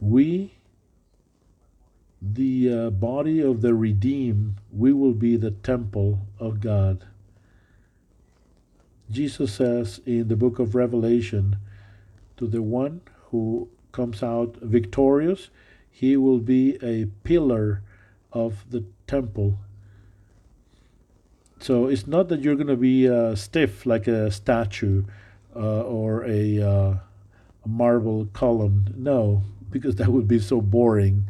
We 0.00 0.54
the 2.32 2.72
uh, 2.72 2.90
body 2.90 3.40
of 3.40 3.60
the 3.60 3.74
redeemed, 3.74 4.54
we 4.72 4.92
will 4.92 5.12
be 5.12 5.36
the 5.36 5.50
temple 5.50 6.26
of 6.38 6.60
God. 6.60 7.04
Jesus 9.10 9.52
says 9.52 10.00
in 10.06 10.28
the 10.28 10.36
book 10.36 10.58
of 10.58 10.74
Revelation 10.74 11.56
to 12.38 12.46
the 12.46 12.62
one 12.62 13.02
who 13.30 13.68
comes 13.92 14.22
out 14.22 14.56
victorious, 14.62 15.50
he 15.90 16.16
will 16.16 16.38
be 16.38 16.78
a 16.82 17.06
pillar 17.24 17.82
of 18.32 18.64
the 18.70 18.84
temple. 19.06 19.58
So 21.64 21.86
it's 21.86 22.06
not 22.06 22.28
that 22.28 22.42
you're 22.42 22.56
going 22.56 22.66
to 22.66 22.76
be 22.76 23.08
uh, 23.08 23.34
stiff 23.36 23.86
like 23.86 24.06
a 24.06 24.30
statue 24.30 25.04
uh, 25.56 25.80
or 25.80 26.22
a, 26.26 26.60
uh, 26.60 26.96
a 27.64 27.68
marble 27.68 28.26
column. 28.34 28.92
No, 28.94 29.44
because 29.70 29.94
that 29.96 30.08
would 30.08 30.28
be 30.28 30.38
so 30.40 30.60
boring. 30.60 31.24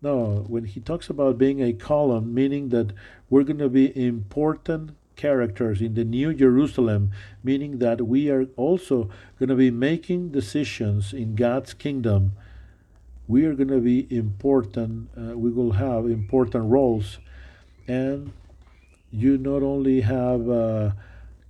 No, 0.00 0.44
when 0.46 0.62
he 0.62 0.78
talks 0.78 1.10
about 1.10 1.38
being 1.38 1.60
a 1.60 1.72
column, 1.72 2.32
meaning 2.32 2.68
that 2.68 2.92
we're 3.28 3.42
going 3.42 3.58
to 3.58 3.68
be 3.68 3.90
important 4.00 4.92
characters 5.16 5.82
in 5.82 5.94
the 5.94 6.04
New 6.04 6.34
Jerusalem, 6.34 7.10
meaning 7.42 7.80
that 7.80 8.06
we 8.06 8.30
are 8.30 8.46
also 8.56 9.10
going 9.40 9.48
to 9.48 9.56
be 9.56 9.72
making 9.72 10.28
decisions 10.30 11.12
in 11.12 11.34
God's 11.34 11.74
kingdom. 11.74 12.30
We 13.26 13.44
are 13.44 13.54
going 13.54 13.70
to 13.70 13.80
be 13.80 14.06
important, 14.08 15.08
uh, 15.18 15.36
we 15.36 15.50
will 15.50 15.72
have 15.72 16.04
important 16.04 16.70
roles. 16.70 17.18
And 17.88 18.30
you 19.10 19.38
not 19.38 19.62
only 19.62 20.02
have 20.02 20.48
uh, 20.48 20.90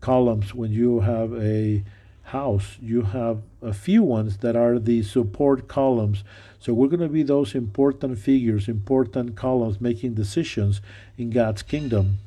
columns 0.00 0.54
when 0.54 0.72
you 0.72 1.00
have 1.00 1.32
a 1.34 1.82
house, 2.24 2.76
you 2.80 3.02
have 3.02 3.42
a 3.62 3.72
few 3.72 4.02
ones 4.02 4.38
that 4.38 4.54
are 4.54 4.78
the 4.78 5.02
support 5.02 5.66
columns. 5.66 6.24
So 6.60 6.72
we're 6.72 6.88
going 6.88 7.00
to 7.00 7.08
be 7.08 7.22
those 7.22 7.54
important 7.54 8.18
figures, 8.18 8.68
important 8.68 9.34
columns 9.36 9.80
making 9.80 10.14
decisions 10.14 10.80
in 11.16 11.30
God's 11.30 11.62
kingdom. 11.62 12.18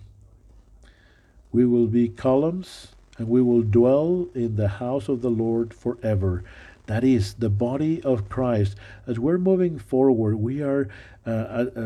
We 1.51 1.65
will 1.65 1.87
be 1.87 2.07
columns 2.09 2.89
and 3.17 3.27
we 3.27 3.41
will 3.41 3.61
dwell 3.61 4.27
in 4.33 4.55
the 4.55 4.67
house 4.67 5.07
of 5.07 5.21
the 5.21 5.29
Lord 5.29 5.73
forever. 5.73 6.43
That 6.87 7.03
is 7.03 7.35
the 7.35 7.49
body 7.49 8.01
of 8.03 8.27
Christ. 8.29 8.75
As 9.07 9.19
we're 9.19 9.37
moving 9.37 9.77
forward, 9.77 10.35
we 10.37 10.61
are 10.61 10.89
uh, 11.25 11.29
uh, 11.29 11.65
uh, 11.75 11.79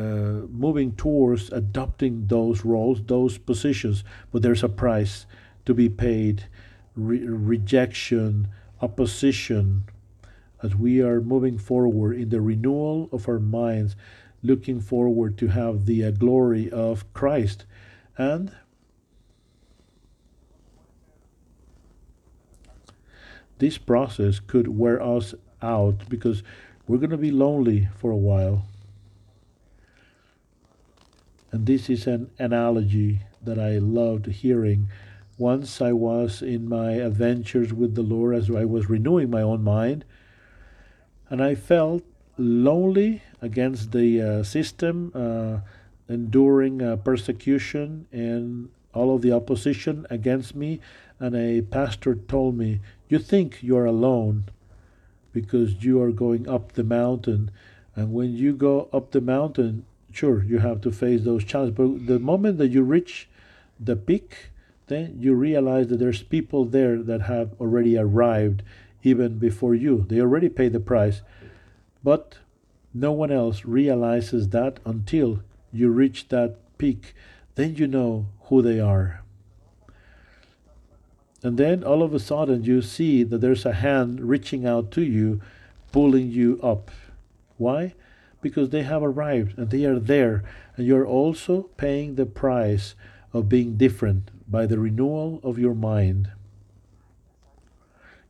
moving 0.50 0.94
towards 0.94 1.52
adopting 1.52 2.28
those 2.28 2.64
roles, 2.64 3.04
those 3.04 3.38
positions, 3.38 4.04
but 4.32 4.42
there's 4.42 4.64
a 4.64 4.70
price 4.70 5.26
to 5.66 5.74
be 5.74 5.90
paid 5.90 6.46
re- 6.96 7.26
rejection, 7.26 8.48
opposition, 8.82 9.84
as 10.64 10.76
we 10.76 11.02
are 11.02 11.22
moving 11.22 11.58
forward 11.58 12.18
in 12.18 12.30
the 12.30 12.42
renewal 12.42 13.10
of 13.12 13.28
our 13.28 13.40
minds, 13.40 13.96
looking 14.42 14.80
forward 14.80 15.38
to 15.38 15.48
have 15.48 15.86
the 15.86 16.06
uh, 16.06 16.12
glory 16.12 16.70
of 16.72 17.12
Christ. 17.14 17.66
And 18.18 18.52
this 23.58 23.78
process 23.78 24.40
could 24.40 24.68
wear 24.68 25.02
us 25.02 25.34
out 25.62 26.10
because 26.10 26.44
we're 26.88 26.98
going 26.98 27.10
to 27.10 27.18
be 27.18 27.32
lonely 27.32 27.88
for 27.98 28.12
a 28.12 28.18
while. 28.18 28.66
And 31.52 31.66
this 31.66 31.90
is 31.90 32.06
an 32.06 32.30
analogy 32.38 33.22
that 33.42 33.58
I 33.58 33.78
loved 33.78 34.26
hearing. 34.28 34.90
Once 35.38 35.82
I 35.82 35.92
was 35.94 36.42
in 36.42 36.68
my 36.68 36.94
adventures 36.94 37.74
with 37.74 37.96
the 37.96 38.02
Lord 38.02 38.36
as 38.36 38.50
I 38.50 38.66
was 38.66 38.90
renewing 38.90 39.30
my 39.30 39.42
own 39.42 39.64
mind, 39.64 40.06
and 41.30 41.42
I 41.42 41.56
felt 41.56 42.04
lonely 42.38 43.24
against 43.42 43.92
the 43.92 44.22
uh, 44.22 44.44
system, 44.44 45.12
uh, 45.16 45.60
enduring 46.12 46.82
uh, 46.82 46.98
persecution 46.98 48.08
and 48.12 48.70
all 48.94 49.16
of 49.16 49.22
the 49.22 49.32
opposition 49.32 50.06
against 50.10 50.56
me. 50.56 50.80
And 51.20 51.36
a 51.36 51.62
pastor 51.62 52.16
told 52.16 52.58
me, 52.58 52.82
You 53.10 53.20
think 53.20 53.64
you 53.64 53.78
are 53.78 53.86
alone 53.86 54.46
because 55.32 55.84
you 55.84 56.02
are 56.02 56.12
going 56.12 56.48
up 56.48 56.74
the 56.74 56.84
mountain. 56.84 57.52
And 57.96 58.14
when 58.14 58.34
you 58.34 58.54
go 58.54 58.90
up 58.92 59.12
the 59.12 59.22
mountain, 59.22 59.86
sure, 60.12 60.44
you 60.44 60.60
have 60.60 60.82
to 60.82 60.92
face 60.92 61.24
those 61.24 61.44
challenges. 61.44 61.76
But 61.76 62.08
the 62.08 62.20
moment 62.20 62.58
that 62.58 62.70
you 62.70 62.84
reach 62.84 63.30
the 63.80 63.96
peak, 63.96 64.52
then 64.88 65.18
you 65.20 65.34
realize 65.34 65.88
that 65.88 66.00
there's 66.00 66.24
people 66.24 66.66
there 66.66 67.02
that 67.02 67.24
have 67.24 67.54
already 67.60 67.98
arrived 67.98 68.64
even 69.04 69.38
before 69.38 69.76
you. 69.76 70.06
They 70.08 70.20
already 70.20 70.50
paid 70.50 70.74
the 70.74 70.80
price. 70.80 71.22
But 72.04 72.38
no 72.94 73.12
one 73.12 73.32
else 73.32 73.66
realizes 73.66 74.50
that 74.50 74.80
until 74.86 75.42
you 75.74 75.90
reach 75.90 76.30
that 76.30 76.56
peak. 76.78 77.14
Then 77.56 77.76
you 77.76 77.88
know 77.88 78.28
who 78.44 78.62
they 78.62 78.80
are. 78.80 79.25
And 81.46 81.60
then 81.60 81.84
all 81.84 82.02
of 82.02 82.12
a 82.12 82.20
sudden 82.20 82.64
you 82.64 82.82
see 82.82 83.22
that 83.22 83.38
there's 83.38 83.68
a 83.68 83.74
hand 83.74 84.20
reaching 84.20 84.66
out 84.66 84.90
to 84.94 85.04
you, 85.04 85.42
pulling 85.92 86.32
you 86.32 86.60
up. 86.64 86.90
Why? 87.58 87.94
Because 88.42 88.72
they 88.72 88.82
have 88.82 89.04
arrived 89.04 89.56
and 89.56 89.70
they 89.70 89.86
are 89.86 90.00
there. 90.00 90.44
And 90.76 90.88
you're 90.88 91.06
also 91.06 91.70
paying 91.78 92.16
the 92.16 92.26
price 92.26 92.96
of 93.32 93.48
being 93.48 93.78
different 93.78 94.32
by 94.50 94.66
the 94.66 94.80
renewal 94.80 95.40
of 95.44 95.60
your 95.60 95.76
mind. 95.76 96.32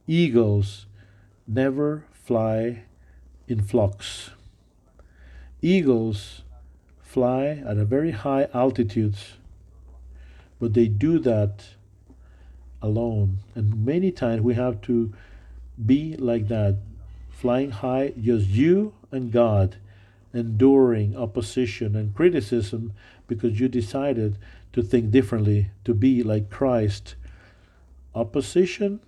Eagles 0.06 0.86
never 1.48 2.04
fly 2.12 2.84
in 3.48 3.62
flocks. 3.62 4.32
Eagles 5.62 6.42
fly 7.02 7.64
at 7.66 7.78
a 7.78 7.86
very 7.86 8.12
high 8.12 8.50
altitudes, 8.54 9.36
but 10.60 10.74
they 10.74 10.90
do 10.90 11.18
that 11.20 11.75
alone. 12.86 13.40
And 13.56 13.86
many 13.86 14.12
times 14.12 14.42
we 14.42 14.54
have 14.54 14.82
to 14.82 15.14
be 15.84 16.16
like 16.18 16.48
that, 16.48 16.78
flying 17.30 17.72
high, 17.72 18.14
just 18.20 18.48
you 18.48 18.94
and 19.12 19.32
God, 19.32 19.78
enduring 20.34 21.18
opposition 21.18 21.96
and 21.96 22.14
criticism 22.14 22.94
because 23.28 23.60
you 23.60 23.68
decided 23.68 24.38
to 24.74 24.84
think 24.84 25.12
differently, 25.12 25.72
to 25.84 25.94
be 25.94 26.22
like 26.22 26.50
Christ. 26.50 27.16
Opposition 28.14 29.00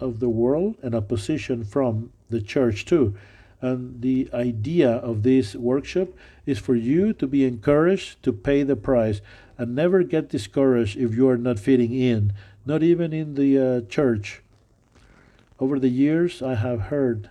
of 0.00 0.20
the 0.20 0.28
world 0.28 0.76
and 0.82 0.94
opposition 0.94 1.64
from 1.64 2.12
the 2.30 2.40
church 2.40 2.84
too. 2.84 3.14
And 3.60 4.00
the 4.02 4.28
idea 4.32 4.90
of 4.90 5.22
this 5.22 5.54
workshop 5.54 6.08
is 6.44 6.58
for 6.58 6.74
you 6.74 7.12
to 7.14 7.26
be 7.26 7.44
encouraged 7.44 8.22
to 8.22 8.32
pay 8.32 8.62
the 8.62 8.76
price 8.76 9.20
and 9.58 9.74
never 9.74 10.02
get 10.02 10.28
discouraged 10.28 10.96
if 10.96 11.14
you 11.14 11.28
are 11.28 11.38
not 11.38 11.58
fitting 11.58 11.94
in, 11.94 12.32
not 12.66 12.82
even 12.82 13.12
in 13.12 13.34
the 13.34 13.58
uh, 13.58 13.80
church. 13.88 14.42
Over 15.58 15.78
the 15.78 15.88
years, 15.88 16.42
I 16.42 16.56
have 16.56 16.82
heard 16.82 17.30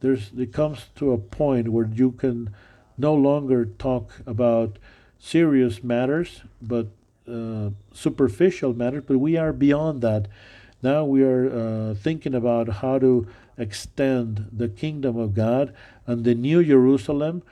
there's 0.00 0.30
it 0.36 0.52
comes 0.52 0.86
to 0.96 1.12
a 1.12 1.18
point 1.18 1.68
where 1.68 1.86
you 1.86 2.10
can 2.12 2.54
no 2.98 3.14
longer 3.14 3.64
talk 3.64 4.20
about 4.26 4.78
serious 5.18 5.82
matters, 5.82 6.42
but 6.60 6.88
uh, 7.30 7.70
superficial 7.92 8.74
matters. 8.74 9.04
But 9.06 9.18
we 9.18 9.36
are 9.36 9.52
beyond 9.52 10.02
that. 10.02 10.28
Now 10.82 11.04
we 11.04 11.22
are 11.22 11.48
uh, 11.48 11.94
thinking 11.94 12.34
about 12.34 12.68
how 12.68 12.98
to 12.98 13.26
extend 13.56 14.48
the 14.52 14.68
kingdom 14.68 15.16
of 15.18 15.34
God 15.34 15.74
and 16.06 16.24
the 16.24 16.34
new 16.34 16.64
Jerusalem 16.64 17.42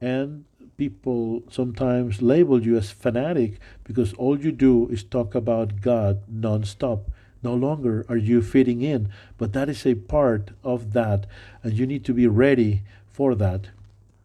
and 0.00 0.44
people 0.78 1.42
sometimes 1.50 2.22
label 2.22 2.64
you 2.64 2.76
as 2.76 2.92
fanatic 2.92 3.58
because 3.82 4.14
all 4.14 4.38
you 4.38 4.52
do 4.52 4.88
is 4.90 5.02
talk 5.02 5.34
about 5.34 5.80
God 5.80 6.22
nonstop. 6.32 7.00
No 7.42 7.52
longer 7.52 8.06
are 8.08 8.16
you 8.16 8.40
fitting 8.40 8.80
in, 8.80 9.10
but 9.36 9.52
that 9.52 9.68
is 9.68 9.84
a 9.84 9.96
part 9.96 10.50
of 10.62 10.92
that, 10.92 11.26
and 11.64 11.72
you 11.72 11.84
need 11.84 12.04
to 12.04 12.14
be 12.14 12.28
ready 12.28 12.82
for 13.10 13.34
that. 13.34 13.70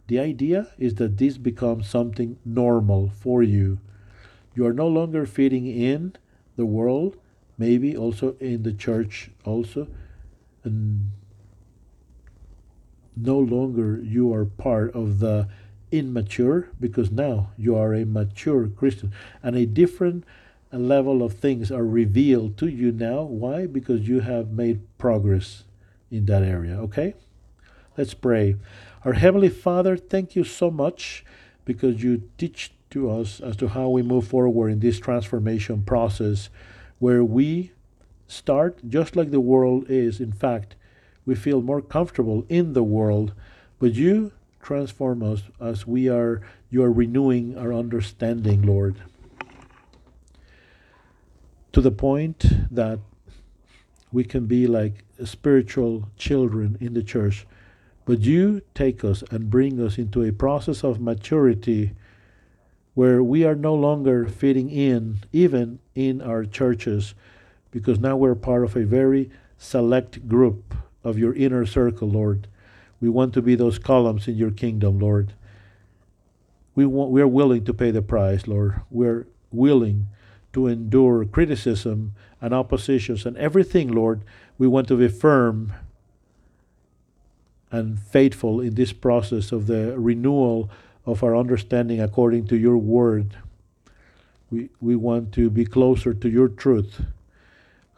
The 0.07 0.19
idea 0.19 0.67
is 0.77 0.95
that 0.95 1.17
this 1.17 1.39
becomes 1.39 1.89
something 1.89 2.37
normal 2.45 3.09
for 3.09 3.41
you. 3.41 3.79
You 4.53 4.67
are 4.67 4.73
no 4.73 4.87
longer 4.87 5.25
fitting 5.25 5.65
in 5.65 6.13
the 6.55 6.67
world, 6.67 7.17
maybe 7.57 7.97
also 7.97 8.35
in 8.39 8.61
the 8.61 8.73
church 8.73 9.31
also, 9.43 9.87
and 10.63 11.11
no 13.15 13.39
longer 13.39 13.99
you 14.03 14.31
are 14.33 14.45
part 14.45 14.93
of 14.93 15.19
the 15.19 15.47
immature 15.93 16.69
because 16.79 17.11
now 17.11 17.51
you 17.55 17.75
are 17.75 17.93
a 17.93 18.05
mature 18.05 18.67
Christian 18.67 19.13
and 19.43 19.55
a 19.55 19.67
different 19.67 20.25
level 20.71 21.21
of 21.21 21.33
things 21.33 21.71
are 21.71 21.85
revealed 21.85 22.57
to 22.57 22.67
you 22.67 22.91
now. 22.91 23.21
Why? 23.21 23.67
Because 23.67 24.07
you 24.07 24.21
have 24.21 24.51
made 24.51 24.81
progress 24.97 25.65
in 26.09 26.25
that 26.25 26.41
area. 26.41 26.77
Okay? 26.79 27.13
Let's 27.95 28.15
pray. 28.15 28.55
Our 29.05 29.13
Heavenly 29.13 29.49
Father, 29.49 29.95
thank 29.95 30.35
you 30.35 30.43
so 30.43 30.71
much 30.71 31.23
because 31.63 32.03
you 32.03 32.23
teach 32.39 32.71
to 32.89 33.11
us 33.11 33.39
as 33.39 33.55
to 33.57 33.67
how 33.69 33.89
we 33.89 34.01
move 34.01 34.27
forward 34.27 34.69
in 34.69 34.79
this 34.79 34.99
transformation 34.99 35.83
process 35.83 36.49
where 36.97 37.23
we 37.23 37.71
start 38.27 38.79
just 38.89 39.15
like 39.15 39.29
the 39.29 39.39
world 39.39 39.85
is. 39.89 40.19
In 40.19 40.31
fact, 40.31 40.75
we 41.25 41.35
feel 41.35 41.61
more 41.61 41.81
comfortable 41.81 42.45
in 42.49 42.73
the 42.73 42.83
world, 42.83 43.33
but 43.79 43.93
you 43.93 44.31
transform 44.63 45.21
us 45.21 45.43
as 45.61 45.85
we 45.85 46.09
are 46.09 46.41
you 46.71 46.81
are 46.83 46.91
renewing 46.91 47.55
our 47.57 47.71
understanding 47.71 48.61
lord 48.63 48.95
to 51.73 51.81
the 51.81 51.91
point 51.91 52.45
that 52.71 52.99
we 54.13 54.23
can 54.23 54.45
be 54.45 54.67
like 54.67 55.03
spiritual 55.25 56.07
children 56.15 56.77
in 56.79 56.93
the 56.93 57.03
church. 57.03 57.45
But 58.05 58.21
you 58.21 58.61
take 58.75 59.03
us 59.03 59.23
and 59.31 59.49
bring 59.49 59.81
us 59.81 59.97
into 59.97 60.23
a 60.23 60.31
process 60.31 60.83
of 60.83 61.01
maturity 61.01 61.93
where 62.93 63.23
we 63.23 63.43
are 63.43 63.55
no 63.55 63.73
longer 63.73 64.27
fitting 64.27 64.69
in 64.69 65.19
even 65.31 65.79
in 65.95 66.21
our 66.21 66.45
churches 66.45 67.15
because 67.71 67.99
now 67.99 68.15
we're 68.15 68.35
part 68.35 68.63
of 68.63 68.75
a 68.75 68.85
very 68.85 69.31
select 69.57 70.27
group 70.27 70.75
of 71.03 71.17
your 71.17 71.33
inner 71.33 71.65
circle 71.65 72.07
lord 72.07 72.47
we 73.03 73.09
want 73.09 73.33
to 73.33 73.41
be 73.41 73.53
those 73.53 73.77
columns 73.77 74.29
in 74.29 74.37
your 74.37 74.49
kingdom, 74.49 74.97
Lord. 74.97 75.33
We 76.73 76.85
want, 76.85 77.11
we 77.11 77.21
are 77.21 77.27
willing 77.27 77.65
to 77.65 77.73
pay 77.73 77.91
the 77.91 78.01
price, 78.01 78.47
Lord. 78.47 78.79
We're 78.89 79.27
willing 79.51 80.07
to 80.53 80.67
endure 80.67 81.25
criticism 81.25 82.13
and 82.39 82.53
oppositions 82.53 83.25
and 83.25 83.35
everything, 83.35 83.91
Lord. 83.91 84.21
We 84.57 84.67
want 84.67 84.87
to 84.87 84.95
be 84.95 85.09
firm 85.09 85.73
and 87.71 87.99
faithful 87.99 88.61
in 88.61 88.75
this 88.75 88.93
process 88.93 89.51
of 89.51 89.67
the 89.67 89.99
renewal 89.99 90.69
of 91.05 91.25
our 91.25 91.35
understanding 91.35 91.99
according 91.99 92.47
to 92.47 92.55
your 92.55 92.77
word. 92.77 93.35
We, 94.49 94.69
we 94.79 94.95
want 94.95 95.33
to 95.33 95.49
be 95.49 95.65
closer 95.65 96.13
to 96.13 96.29
your 96.29 96.47
truth. 96.47 97.01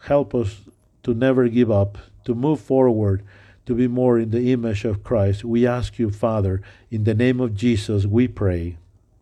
Help 0.06 0.34
us 0.34 0.62
to 1.04 1.14
never 1.14 1.48
give 1.48 1.70
up, 1.70 2.00
to 2.24 2.34
move 2.34 2.60
forward, 2.60 3.24
to 3.66 3.74
be 3.74 3.88
more 3.88 4.20
in 4.20 4.32
the 4.32 4.52
image 4.52 4.86
of 4.86 5.04
Christ. 5.04 5.44
We 5.44 5.66
ask 5.66 6.00
you, 6.00 6.10
Father, 6.10 6.62
in 6.92 7.04
the 7.04 7.14
name 7.14 7.40
of 7.40 7.56
Jesus, 7.56 8.06
we 8.06 8.28
pray. 8.28 8.78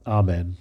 Amen. 0.05 0.57